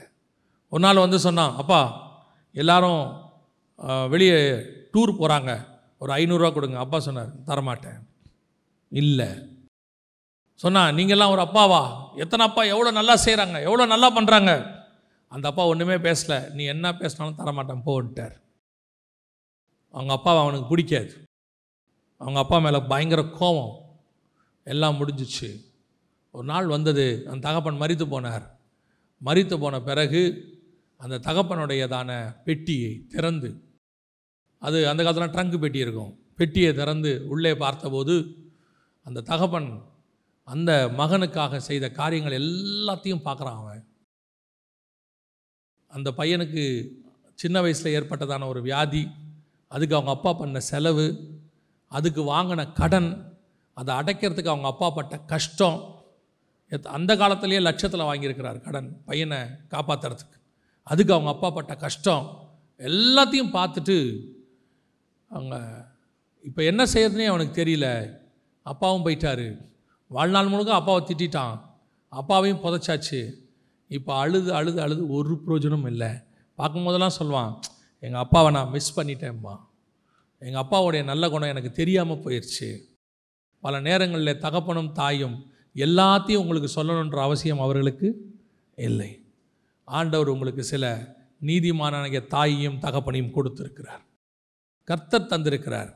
ஒரு 0.73 0.83
நாள் 0.87 1.05
வந்து 1.05 1.19
சொன்னான் 1.27 1.57
அப்பா 1.63 1.81
எல்லாரும் 2.55 3.03
வெளியே 4.13 4.37
டூர் 4.95 5.13
போகிறாங்க 5.21 5.51
ஒரு 6.03 6.11
ஐநூறுரூவா 6.19 6.51
கொடுங்க. 6.57 6.77
அப்பா 6.85 6.99
சொன்னார் 7.07 7.31
தரமாட்டேன். 7.49 7.99
இல்லை. 8.93 9.31
சொன்னா 10.61 10.83
நீங்கள்லாம் 10.99 11.33
ஒரு 11.35 11.43
அப்பாவா? 11.47 11.83
எத்தனை 12.23 12.43
அப்பா? 12.47 12.63
எவ்வளோ 12.75 12.91
நல்லா 12.99 13.15
செய்கிறாங்க 13.25 13.57
எவ்வளோ 13.69 13.87
நல்லா 13.95 14.09
பண்ணுறாங்க 14.17 14.53
அந்த 15.33 15.45
அப்பா 15.51 15.65
ஒன்றுமே 15.73 15.97
பேசலை. 16.09 16.39
நீ 16.59 16.63
என்ன 16.75 16.87
பேசினாலும் 17.01 17.41
தரமாட்டேன் 17.41 17.85
போன்ட்டார் 17.89 18.37
அவங்க 19.91 20.13
அப்பாவை 20.13 20.43
அவனுக்கு 20.43 20.69
பிடிக்காது. 20.69 21.23
அவங்க 22.17 22.39
அப்பா 22.39 22.59
மேலே 22.59 22.79
பயங்கர 22.79 23.23
கோபம். 23.23 24.01
எல்லாம் 24.65 24.97
முடிஞ்சிச்சு. 24.97 25.65
ஒரு 26.33 26.45
நாள் 26.45 26.67
வந்தது 26.67 27.23
அந்த 27.27 27.49
தகப்பன் 27.49 27.81
மறித்து 27.81 28.07
போனார். 28.07 28.47
மறித்து 29.25 29.59
போன 29.59 29.81
பிறகு 29.81 30.21
அந்த 30.97 31.19
தகப்பனுடையதான 31.19 32.37
பெட்டியை 32.43 33.05
திறந்து 33.09 33.65
அது 34.59 34.89
அந்த 34.89 35.03
காலத்தில் 35.03 35.31
ட்ரங்க் 35.31 35.59
பெட்டி 35.59 35.79
இருக்கும். 35.79 36.19
பெட்டியை 36.37 36.75
திறந்து 36.75 37.25
உள்ளே 37.29 37.57
பார்த்தபோது 37.57 38.15
அந்த 39.03 39.21
தகப்பன் 39.21 39.83
அந்த 40.45 40.91
மகனுக்காக 40.99 41.57
செய்த 41.57 41.91
காரியங்கள் 41.91 42.41
எல்லாத்தையும் 42.41 43.25
பார்க்குறான் 43.25 43.57
அவன். 43.57 43.89
அந்த 45.87 46.11
பையனுக்கு 46.11 46.91
சின்ன 47.35 47.61
வயசில் 47.61 48.03
ஏற்பட்டதான 48.03 48.47
ஒரு 48.47 48.63
வியாதி 48.63 49.09
அதுக்கு 49.71 49.95
அவங்க 49.95 50.11
அப்பா 50.11 50.33
பண்ண 50.33 50.61
செலவு 50.61 51.07
அதுக்கு 51.93 52.23
வாங்கின 52.23 52.73
கடன் 52.73 53.11
அதை 53.77 53.95
அடைக்கிறதுக்கு 53.95 54.49
அவங்க 54.49 54.67
அப்பா 54.67 54.91
பட்ட 54.91 55.19
கஷ்டம் 55.19 55.79
எத்- 56.71 56.87
அந்த 56.87 57.17
காலத்திலேயே 57.17 57.61
லட்சத்தில் 57.61 58.01
வாங்கியிருக்கிறார் 58.01 58.61
கடன் 58.61 59.03
பையனை 59.05 59.39
காப்பாற்றுறதுக்கு 59.71 60.37
அதுக்கு 60.87 61.13
அவங்க 61.13 61.31
அப்பா 61.31 61.51
பட்ட 61.51 61.77
கஷ்டம் 61.77 62.25
எல்லாத்தையும் 62.81 63.53
பார்த்துட்டு 63.53 63.97
அவங்க 65.31 65.57
இப்போ 66.45 66.65
என்ன 66.65 66.85
செய்யறதுனே 66.85 67.27
அவனுக்கு 67.27 67.65
தெரியல. 67.65 67.87
அப்பாவும் 68.67 69.05
போயிட்டாரு. 69.07 69.47
வாழ்நாள் 70.11 70.49
முழுக்க 70.49 70.75
அப்பாவை 70.75 71.03
திட்டிட்டான். 71.05 71.61
அப்பாவையும் 72.13 72.63
புதைச்சாச்சு. 72.63 73.21
இப்போ 73.91 74.15
அழுது 74.15 74.55
அழுது 74.55 74.81
அழுது 74.81 75.09
ஒரு 75.09 75.39
பிரயோஜனமும் 75.39 75.91
இல்லை. 75.91 76.09
பார்க்கும்போதெல்லாம் 76.59 77.19
சொல்லுவான் 77.19 77.53
எங்கள் 78.01 78.21
அப்பாவை 78.21 78.51
நான் 78.51 78.69
மிஸ் 78.69 79.01
பண்ணிட்டேன்ப்பா 79.01 79.57
எங்கள் 80.39 80.63
அப்பாவுடைய 80.63 81.05
நல்ல 81.05 81.31
குணம் 81.31 81.49
எனக்கு 81.49 81.71
தெரியாமல் 81.73 82.23
போயிடுச்சு 82.25 82.89
பல 83.59 83.81
நேரங்களில் 83.81 84.39
தகப்பனும் 84.39 84.93
தாயும் 84.93 85.53
எல்லாத்தையும் 85.75 86.37
உங்களுக்கு 86.37 86.83
சொல்லணுன்ற 86.83 87.23
அவசியம் 87.23 87.59
அவர்களுக்கு 87.59 88.09
இல்லை. 88.75 89.25
ஆண்டவர் 89.85 90.29
உங்களுக்கு 90.29 90.65
சில 90.65 90.85
நீதிமானாகிய 91.41 92.27
தாயையும் 92.27 92.79
தகப்பனையும் 92.81 93.35
கொடுத்துருக்கிறார். 93.35 94.03
கர்த்தர் 94.85 95.29
தந்திருக்கிறார். 95.29 95.91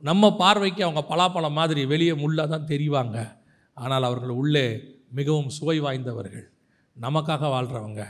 நம்ம 0.00 0.36
பார்வைக்கு 0.36 0.84
அவங்க 0.84 1.02
பலாப்பழம் 1.14 1.52
மாதிரி 1.52 1.86
வெளியே 1.86 2.12
முள்ளாக 2.12 2.48
தான் 2.48 2.66
தெரிவாங்க. 2.66 3.36
ஆனால் 3.72 4.02
அவர்கள் 4.02 4.28
உள்ளே 4.28 4.66
மிகவும் 5.10 5.48
சுவை 5.48 5.80
வாய்ந்தவர்கள். 5.80 6.52
நமக்காக 7.00 7.46
வாழ்கிறவங்க 7.46 8.04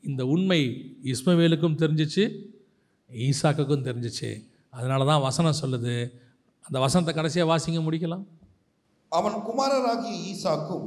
இந்த 0.00 0.26
உண்மை 0.26 0.60
இஸ்மவேலுக்கும் 1.04 1.80
தெரிஞ்சிச்சு. 1.82 2.53
ஈசாக்குக்கும் 3.10 3.86
தெரிஞ்சிச்சு. 3.88 4.30
அதனால 4.70 5.04
தான் 5.04 5.20
வசனம் 5.20 5.60
சொல்லுது. 5.62 5.94
அந்த 6.64 6.78
வசனத்தை 6.80 7.14
கடைசியாக 7.14 7.50
வாசிங்க 7.50 7.80
முடிக்கலாம்? 7.80 8.24
அவன் 9.12 9.36
குமாரராகிய 9.42 10.14
ஈசாக்கும் 10.30 10.86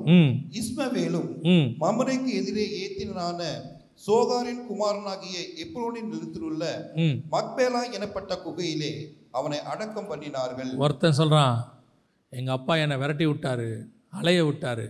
இஸ்மவேலும் 0.60 1.30
மமரைக்கு 1.80 2.32
எதிரே 2.34 2.66
ஏத்தினான 2.82 3.42
சோகாரின் 4.06 4.64
குமாரனாகிய 4.68 5.38
எப்ரோனின் 5.64 6.10
நிலத்திலுள்ள 6.12 6.64
ம். 6.96 7.16
மக்பேலா 7.32 7.82
எனப்பட்ட 7.94 8.34
குகையிலே 8.44 8.92
அவனை 9.32 9.60
அடக்கம் 9.72 10.10
பண்ணினார்கள். 10.12 10.72
ஒருத்தன் 10.78 11.20
சொல்கிறான் 11.22 11.56
எங்கள் 12.34 12.54
அப்பா 12.54 12.76
என்னை 12.76 12.98
விரட்டி 12.98 13.26
விட்டாரு 13.26 13.70
அலைய 14.10 14.42
விட்டாரு. 14.46 14.86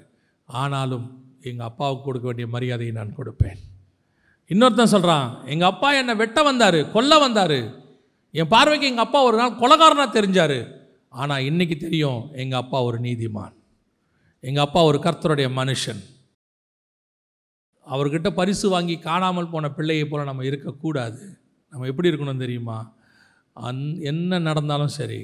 ஆனாலும் 0.50 1.08
எங்கள் 1.42 1.66
அப்பாவுக்கு 1.66 2.06
கொடுக்க 2.06 2.26
வேண்டிய 2.28 2.48
மரியாதையை 2.48 2.94
நான் 2.94 3.18
கொடுப்பேன். 3.18 3.60
இன்னொருத்தன் 4.50 4.94
சொல்கிறான் 4.96 5.46
எங்கள் 5.46 5.68
அப்பா 5.68 5.94
என்னை 5.94 6.16
வெட்ட 6.16 6.44
வந்தார் 6.44 6.92
கொல்ல 6.92 7.18
வந்தார். 7.18 7.60
என் 8.32 8.48
பார்வைக்கு 8.48 8.86
எங்கள் 8.88 9.06
அப்பா 9.06 9.24
ஒரு 9.24 9.38
நாள் 9.38 9.60
கொலகாரனாக 9.62 10.10
தெரிஞ்சார். 10.18 10.60
ஆனால் 11.10 11.44
இன்னைக்கு 11.44 11.78
தெரியும் 11.78 12.34
எங்கள் 12.34 12.60
அப்பா 12.60 12.84
ஒரு 12.84 13.00
நீதிமான். 13.00 13.56
எங்கள் 14.40 14.64
அப்பா 14.64 14.84
ஒரு 14.84 14.98
கர்த்தருடைய 14.98 15.48
மனுஷன். 15.60 16.02
அவர்கிட்ட 17.88 18.30
பரிசு 18.30 18.70
வாங்கி 18.70 19.00
காணாமல் 19.00 19.50
போன 19.50 19.70
பிள்ளையை 19.70 20.06
போல் 20.06 20.24
நம்ம 20.24 20.46
இருக்கக்கூடாது. 20.46 21.40
நம்ம 21.70 21.88
எப்படி 21.88 22.10
இருக்கணும் 22.10 22.38
தெரியுமா? 22.38 22.96
அந் 23.54 23.96
என்ன 24.02 24.40
நடந்தாலும் 24.40 24.96
சரி 25.00 25.22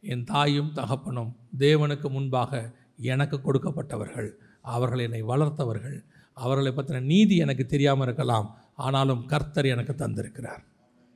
என் 0.00 0.24
தாயும் 0.24 0.72
தகப்பனும் 0.72 1.36
தேவனுக்கு 1.58 2.08
முன்பாக 2.10 2.74
எனக்கு 2.96 3.36
கொடுக்கப்பட்டவர்கள். 3.36 4.30
அவர்கள் 4.60 4.98
என்னை 4.98 5.22
வளர்த்தவர்கள். 5.22 5.98
அவர்களை 6.32 6.72
பற்றின 6.72 7.00
நீதி 7.00 7.36
எனக்கு 7.36 7.66
தெரியாமல் 7.66 8.06
இருக்கலாம். 8.06 8.48
ஆனாலும் 8.76 9.26
கர்த்தர் 9.26 9.66
எனக்கு 9.66 9.92
தந்திருக்கிறார். 9.92 10.62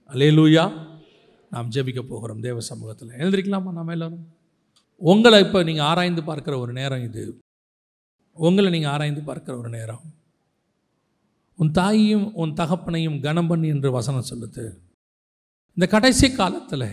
அலேலூயா 0.08 0.64
நாம் 1.50 1.70
ஜெபிக்க 1.70 2.00
போகிறோம் 2.02 2.40
தேவ 2.40 2.60
சமூகத்தில். 2.60 3.08
எழுந்திருக்கலாமா 3.08 3.70
நம்ம 3.78 3.92
எல்லோரும்? 3.92 4.24
உங்களை 4.96 5.38
இப்போ 5.44 5.62
நீங்கள் 5.62 5.84
ஆராய்ந்து 5.84 6.22
பார்க்குற 6.22 6.58
ஒரு 6.58 6.72
நேரம் 6.72 7.04
இது. 7.04 7.38
உங்களை 8.32 8.70
நீங்கள் 8.70 8.90
ஆராய்ந்து 8.90 9.20
பார்க்குற 9.20 9.58
ஒரு 9.58 9.68
நேரம். 9.68 10.02
உன் 11.58 11.70
தாயையும் 11.70 12.34
உன் 12.34 12.52
தகப்பனையும் 12.52 13.20
கனம் 13.20 13.46
பண்ணி 13.46 13.68
என்று 13.68 13.90
வசனம் 13.90 14.28
சொல்லுது. 14.30 14.64
இந்த 15.76 15.86
கடைசி 15.86 16.32
காலத்தில் 16.32 16.86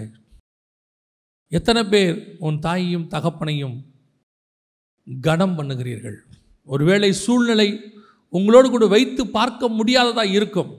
எத்தனை 1.52 1.84
பேர் 1.84 2.36
உன் 2.40 2.60
தாயையும் 2.60 3.10
தகப்பனையும் 3.10 3.78
கனம் 5.22 5.58
பண்ணுகிறீர்கள்? 5.58 6.18
ஒருவேளை 6.64 7.14
சூழ்நிலை 7.14 7.70
உங்களோடு 8.34 8.68
கூட 8.70 8.86
வைத்து 8.96 9.22
பார்க்க 9.38 9.70
முடியாததாக 9.78 10.36
இருக்கும். 10.38 10.72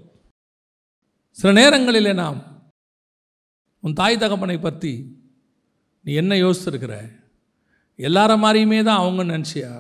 சில 1.39 1.53
நேரங்களிலே 1.61 2.13
நாம் 2.23 2.39
உன் 3.85 3.99
தாய் 4.01 4.21
தகப்பனை 4.23 4.59
பற்றி 4.61 4.93
நீ 6.05 6.13
என்ன 6.23 6.35
யோசிச்சிருக்கிற? 6.35 6.95
எல்லார 7.99 8.31
மாதிரியுமே 8.45 8.81
தான் 8.85 9.01
அவங்க 9.03 9.23
நினச்சியா? 9.33 9.71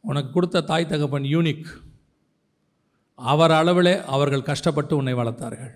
உனக்கு 0.00 0.30
கொடுத்த 0.32 0.62
தாய் 0.70 0.90
தகப்பன் 0.92 1.26
யூனிக் 1.34 1.68
அவர் 3.18 3.50
அளவிலே 3.50 3.94
அவர்கள் 4.14 4.48
கஷ்டப்பட்டு 4.48 4.96
உன்னை 4.96 5.14
வளர்த்தார்கள். 5.14 5.74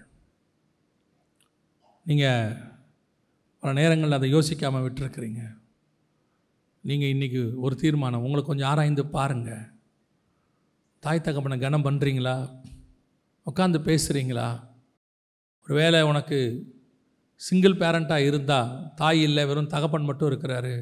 நீங்கள் 2.07 2.57
பல 3.63 3.73
நேரங்களில் 3.81 4.19
அதை 4.19 4.29
யோசிக்காமல் 4.35 4.85
விட்டுருக்கிறீங்க. 4.87 5.43
நீங்கள் 6.89 7.13
இன்றைக்கி 7.15 7.41
ஒரு 7.65 7.77
தீர்மானம் 7.77 8.25
உங்களை 8.27 8.43
கொஞ்சம் 8.45 8.71
ஆராய்ந்து 8.73 9.05
பாருங்கள் 9.17 9.65
தாய் 11.03 11.21
தகப்பனை 11.21 11.57
கனம் 11.59 11.85
பண்ணுறீங்களா 11.87 12.37
உட்காந்து 13.47 13.79
பேசுகிறீங்களா 13.89 14.47
ஒருவேளை 15.67 16.03
உனக்கு 16.03 16.39
சிங்கிள் 17.41 17.81
பேரண்ட்டாக 17.81 18.27
இருந்தால் 18.29 18.95
தாய் 18.95 19.21
இல்லை 19.23 19.47
வெறும் 19.47 19.73
தகப்பன் 19.75 20.05
மட்டும் 20.05 20.29
இருக்கிறாரு. 20.31 20.75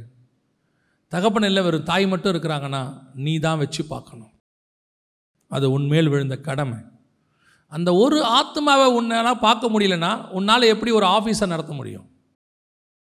தகப்பன் 1.08 1.42
இல்லை 1.42 1.62
வெறும் 1.62 1.82
தாய் 1.82 2.06
மட்டும் 2.06 2.32
இருக்கிறாங்கன்னா 2.34 2.82
நீ 3.14 3.38
தான் 3.38 3.58
வச்சு 3.58 3.82
பார்க்கணும். 3.84 4.32
அது 5.48 5.70
உன்மேல் 5.70 6.08
விழுந்த 6.08 6.36
கடமை. 6.36 6.78
அந்த 7.68 7.94
ஒரு 7.94 8.18
ஆத்மாவை 8.24 8.86
உன்னால் 8.98 9.42
பார்க்க 9.46 9.72
முடியலன்னா 9.74 10.12
உன்னால் 10.30 10.70
எப்படி 10.74 10.90
ஒரு 10.90 11.06
ஆஃபீஸை 11.06 11.46
நடத்த 11.46 11.72
முடியும்? 11.72 12.06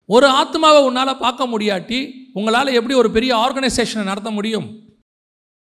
ஒரு 0.05 0.27
ஆத்மாவை 0.41 0.81
உன்னால் 0.83 1.21
பார்க்க 1.25 1.47
முடியாட்டி 1.47 1.99
உங்களால் 2.33 2.77
எப்படி 2.79 2.93
ஒரு 2.93 3.11
பெரிய 3.11 3.31
ஆர்கனைசேஷனை 3.45 4.03
நடத்த 4.03 4.31
முடியும்? 4.31 4.88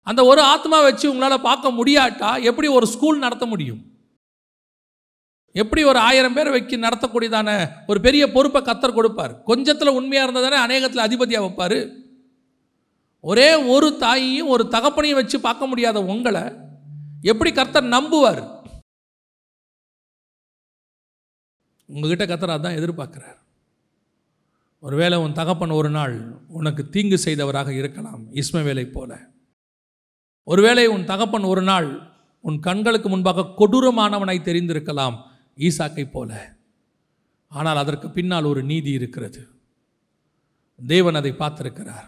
அந்த 0.08 0.22
ஒரு 0.26 0.42
ஆத்மா 0.54 0.78
வச்சு 0.82 1.06
உங்களால் 1.12 1.48
பார்க்க 1.50 1.78
முடியாட்டா 1.80 2.30
எப்படி 2.50 2.68
ஒரு 2.68 2.86
ஸ்கூல் 2.88 3.24
நடத்த 3.26 3.46
முடியும்? 3.46 3.82
எப்படி 5.56 5.82
ஒரு 5.84 6.00
ஆயிரம் 6.00 6.36
பேர் 6.38 6.54
வைக்க 6.56 6.78
நடத்தக்கூடியதான 6.78 7.50
ஒரு 7.88 8.00
பெரிய 8.06 8.24
பொறுப்பை 8.36 8.62
கத்தர் 8.62 8.98
கொடுப்பார்? 8.98 9.34
கொஞ்சத்தில் 9.50 9.98
உண்மையாக 10.00 10.26
இருந்ததானே 10.26 10.58
அநேகத்தில் 10.66 11.06
அதிபதியாக 11.06 11.46
வைப்பார்? 11.46 11.80
ஒரே 13.20 13.50
ஒரு 13.76 13.88
தாயையும் 14.04 14.52
ஒரு 14.54 14.64
தகப்பனையும் 14.76 15.20
வச்சு 15.20 15.38
பார்க்க 15.48 15.72
முடியாத 15.72 16.04
உங்களை 16.14 16.44
எப்படி 17.32 17.52
கர்த்தர் 17.52 17.94
நம்புவார்? 17.96 18.42
உங்ககிட்ட 21.90 22.26
கத்தர் 22.26 22.56
அதான் 22.56 22.78
எதிர்பார்க்குறார். 22.80 23.40
ஒருவேளை 24.80 25.18
உன் 25.24 25.38
தகப்பன் 25.40 25.78
ஒரு 25.80 25.90
நாள் 25.90 26.16
உனக்கு 26.60 26.90
தீங்கு 26.90 27.18
செய்தவராக 27.26 27.70
இருக்கலாம் 27.80 28.24
இஸ்மவேலை 28.42 28.86
போல. 28.92 29.12
ஒருவேளை 30.50 30.86
உன் 30.88 31.06
தகப்பன் 31.06 31.44
ஒரு 31.44 31.62
நாள் 31.62 31.90
உன் 32.42 32.60
கண்களுக்கு 32.60 33.10
முன்பாக 33.10 33.48
கொடூரமானவனாய் 33.60 34.48
தெரிந்திருக்கலாம் 34.48 35.16
ஈசாக்கை 35.58 36.06
போல. 36.12 36.58
ஆனால் 37.48 37.78
அதற்கு 37.78 38.08
பின்னால் 38.10 38.44
ஒரு 38.44 38.62
நீதி 38.64 38.92
இருக்கிறது. 38.92 39.42
தேவன் 40.80 41.16
அதை 41.16 41.32
பார்த்திருக்கிறார். 41.32 42.08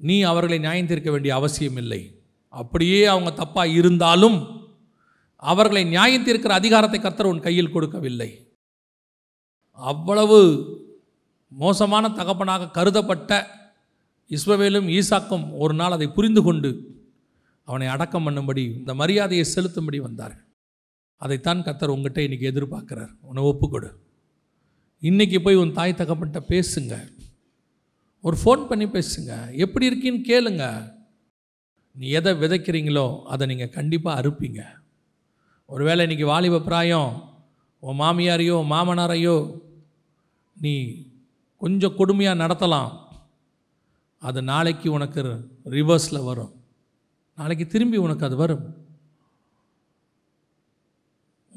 நீ 0.00 0.16
அவர்களை 0.22 0.58
நியாயம் 0.58 0.86
தீர்க்க 0.86 1.10
வேண்டிய 1.10 1.34
அவசியம் 1.34 1.76
இல்லை. 1.76 2.02
அப்படியே 2.48 3.00
அவங்க 3.04 3.30
தப்பாக 3.42 3.74
இருந்தாலும் 3.80 4.38
அவர்களை 5.36 5.84
நியாயம் 5.84 6.26
தீர்க்கிற 6.26 6.52
அதிகாரத்தை 6.60 7.00
கர்த்தர் 7.00 7.26
உன் 7.26 7.44
கையில் 7.46 7.74
கொடுக்கவில்லை. 7.74 8.30
அவ்வளவு 9.72 10.38
மோசமான 11.48 12.08
தகப்பனாக 12.08 12.72
கருதப்பட்ட 12.78 13.30
இஸ்வவேலும் 14.30 14.88
ஈசாக்கும் 14.98 15.46
ஒரு 15.58 15.74
நாள் 15.74 15.96
அதை 15.96 16.06
புரிந்து 16.08 16.42
கொண்டு 16.42 16.70
அவனை 17.64 17.86
அடக்கம் 17.86 18.26
பண்ணும்படி 18.26 18.64
இந்த 18.76 18.94
மரியாதையை 18.94 19.44
செலுத்தும்படி 19.54 19.96
வந்தார்கள். 19.96 20.46
அதைத்தான் 21.16 21.58
கத்தர் 21.58 21.94
உங்ககிட்ட 21.94 22.20
இன்றைக்கி 22.20 22.48
எதிர்பார்க்குறார். 22.52 23.12
உன்னை 23.20 23.42
ஒப்புக்கொடு. 23.42 23.90
இன்றைக்கி 25.02 25.38
போய் 25.38 25.54
உன் 25.54 25.72
தாய் 25.72 25.92
தகப்பன்கிட்ட 25.92 26.40
பேசுங்க. 26.48 27.12
ஒரு 28.20 28.36
ஃபோன் 28.44 28.66
பண்ணி 28.66 28.84
பேசுங்க. 28.84 29.54
எப்படி 29.54 29.88
இருக்கீன்னு 29.88 30.20
கேளுங்க. 30.30 30.92
நீ 31.92 32.08
எதை 32.08 32.32
விதைக்கிறீங்களோ 32.32 33.22
அதை 33.22 33.46
நீங்கள் 33.46 33.70
கண்டிப்பாக 33.70 34.20
அறுப்பீங்க. 34.20 34.62
ஒருவேளை 35.66 36.06
இன்றைக்கி 36.06 36.24
வாலிப 36.24 36.60
பிராயம் 36.60 37.32
உன் 37.78 37.98
மாமியாரையோ 38.00 38.56
மாமனாரையோ 38.72 39.62
நீ 40.60 40.74
கொஞ்சம் 41.56 41.96
கொடுமையாக 41.98 42.40
நடத்தலாம். 42.44 42.90
அது 44.18 44.42
நாளைக்கு 44.42 44.92
உனக்கு 44.92 45.22
ரிவர்ஸில் 45.64 46.24
வரும். 46.24 46.63
நாளைக்கு 47.38 47.66
திரும்பி 47.66 47.96
உனக்கு 47.96 48.24
அது 48.24 48.36
வரும். 48.36 48.64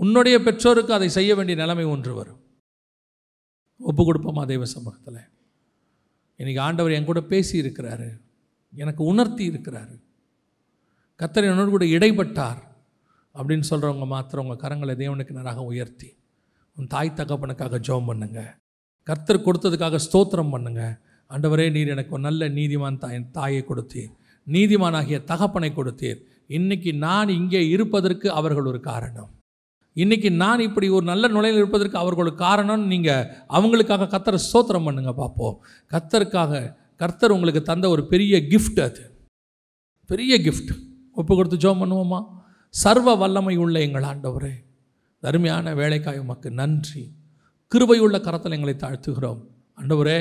உன்னுடைய 0.03 0.39
பெற்றோருக்கு 0.39 0.93
அதை 0.93 1.09
செய்ய 1.09 1.35
வேண்டிய 1.35 1.57
நிலைமை 1.61 1.85
ஒன்று 1.93 2.13
வரும். 2.13 2.41
ஒப்பு 3.89 4.01
கொடுப்போமா 4.03 4.45
தெய்வ 4.45 4.65
சமூகத்தில்? 4.65 5.21
இன்றைக்கி 6.39 6.59
ஆண்டவர் 6.59 6.91
என் 6.91 7.09
கூட 7.09 7.21
பேசி 7.21 7.61
இருக்கிறாரு 7.61 8.09
எனக்கு 8.73 9.03
உணர்த்தி 9.03 9.49
இருக்கிறாரு. 9.49 9.95
கத்தர் 11.19 11.49
என்னோடு 11.49 11.69
கூட 11.69 11.85
இடைப்பட்டார் 11.85 12.61
அப்படின்னு 13.35 13.65
சொல்கிறவங்க 13.69 14.05
மாத்திரம் 14.05 14.47
உங்கள் 14.47 14.63
கரங்களை 14.63 14.93
தேவனுக்கு 15.03 15.37
நேராக 15.37 15.61
உயர்த்தி 15.61 16.09
உன் 16.77 16.87
தாய் 16.87 17.17
தகப்பனுக்காக 17.19 17.79
ஜெபம் 17.87 18.05
பண்ணுங்க. 18.05 18.39
கர்த்தர் 19.03 19.45
கொடுத்ததுக்காக 19.47 19.99
ஸ்தோத்திரம் 20.07 20.49
பண்ணுங்க. 20.49 21.01
ஆண்டவரே 21.29 21.71
நீர் 21.71 21.87
எனக்கு 21.87 22.11
ஒரு 22.11 22.21
நல்ல 22.21 22.49
நீதிமான் 22.49 22.97
தாய் 22.97 23.31
தாயை 23.31 23.65
கொடுத்தீர். 23.67 24.13
நீதிமானாகிய 24.47 25.23
தகப்பனை 25.23 25.69
கொடுத்தீர். 25.75 26.19
இன்னைக்கு 26.47 26.93
நான் 26.93 27.29
இங்கே 27.29 27.67
இருப்பதற்கு 27.69 28.31
அவர்கள் 28.31 28.65
ஒரு 28.65 28.79
காரணம். 28.79 29.29
இன்றைக்கி 29.95 30.29
நான் 30.31 30.59
இப்படி 30.59 30.89
ஒரு 30.89 31.05
நல்ல 31.05 31.27
நுழையில் 31.27 31.59
இருப்பதற்கு 31.61 31.97
அவர்களுக்கு 31.97 32.39
காரணம். 32.39 32.87
நீங்கள் 32.87 33.27
அவங்களுக்காக 33.49 34.09
கத்தரை 34.13 34.39
சோத்திரம் 34.53 34.83
பண்ணுங்க 34.83 35.13
பார்ப்போம். 35.13 35.55
கத்தருக்காக 35.91 36.75
கர்த்தர் 36.95 37.31
உங்களுக்கு 37.31 37.61
தந்த 37.61 37.89
ஒரு 37.89 38.07
பெரிய 38.07 38.37
கிஃப்ட் 38.37 38.81
அது. 38.81 39.03
பெரிய 40.05 40.37
கிஃப்ட் 40.37 40.71
ஒப்பு 41.13 41.35
கொடுத்து 41.35 41.57
ஜோம் 41.63 41.81
பண்ணுவோமா? 41.81 42.19
சர்வ 42.69 43.15
வல்லமை 43.15 43.55
உள்ள 43.57 43.79
எங்கள் 43.79 44.03
ஆண்டவரே 44.03 44.53
அருமையான 45.23 45.73
வேலைக்காய் 45.73 46.19
உமக்கு 46.19 46.51
நன்றி. 46.51 47.03
கிருபையுள்ள 47.71 48.17
கரத்தில் 48.21 48.51
எங்களை 48.51 48.75
தாழ்த்துகிறோம். 48.79 49.41
ஆண்டவரே 49.81 50.19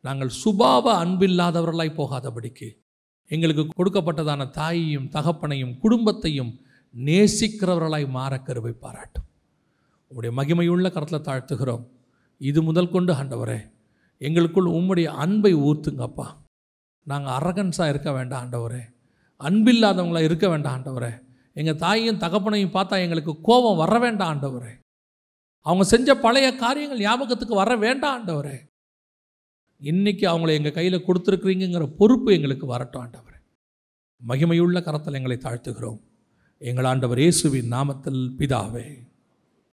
நாங்கள் 0.00 0.32
சுபாவ 0.44 0.84
அன்பில்லாதவர்களாய் 1.04 1.98
போகாதபடிக்கு 2.00 2.68
எங்களுக்கு 3.28 3.68
கொடுக்கப்பட்டதான 3.68 4.50
தாயையும் 4.50 5.10
தகப்பனையும் 5.10 5.78
குடும்பத்தையும் 5.78 6.60
நேசிக்கிறவர்களாய் 7.04 8.08
மாற 8.08 8.38
கருவை 8.38 8.72
பாராட்டும். 8.72 9.24
உங்களுடைய 10.08 10.34
மகிமையுள்ள 10.40 10.92
கரத்தில் 10.92 11.20
தாழ்த்துகிறோம். 11.20 11.86
இது 12.38 12.62
முதல் 12.62 12.90
கொண்டு 12.90 13.12
ஆண்டவரே 13.14 13.72
எங்களுக்குள் 14.18 14.70
உம்முடைய 14.70 15.04
அன்பை 15.04 15.54
ஊர்த்துங்கப்பா. 15.54 16.26
நாங்கள் 17.02 17.32
அரகன்ஸாக 17.32 17.88
இருக்க 17.88 18.12
வேண்டாம் 18.12 18.44
ஆண்டவரே. 18.44 18.80
அன்பில்லாதவங்களா 19.40 20.22
இருக்க 20.22 20.48
வேண்டாம் 20.48 20.82
ஆண்டவரே. 20.82 21.20
எங்கள் 21.52 21.74
தாயையும் 21.74 22.18
தகப்பனையும் 22.18 22.74
பார்த்தா 22.76 22.98
எங்களுக்கு 22.98 23.40
கோபம் 23.40 23.76
வர 23.76 23.98
வேண்டாம் 23.98 24.32
ஆண்டவரே. 24.32 24.72
அவங்க 25.60 25.84
செஞ்ச 25.84 26.14
பழைய 26.14 26.54
காரியங்கள் 26.54 26.98
ஞாபகத்துக்கு 26.98 27.54
வர 27.54 27.76
வேண்டாம் 27.76 28.14
ஆண்டவரே. 28.16 28.56
இன்றைக்கி 29.82 30.26
அவங்கள 30.32 30.48
எங்கள் 30.48 30.72
கையில் 30.72 31.04
கொடுத்துருக்குறீங்கிற 31.06 31.86
பொறுப்பு 31.86 32.32
எங்களுக்கு 32.32 32.66
வரட்டும் 32.66 33.02
ஆண்டவர். 33.02 33.42
மகிமையுள்ள 34.28 34.82
கரத்தில் 34.82 35.14
எங்களை 35.14 35.36
தாழ்த்துகிறோம். 35.36 36.00
எங்கள் 36.58 36.84
ஆண்டவர் 36.84 37.18
இயேசுவின் 37.18 37.72
நாமத்தில் 37.72 38.30
பிதாவே. 38.38 39.05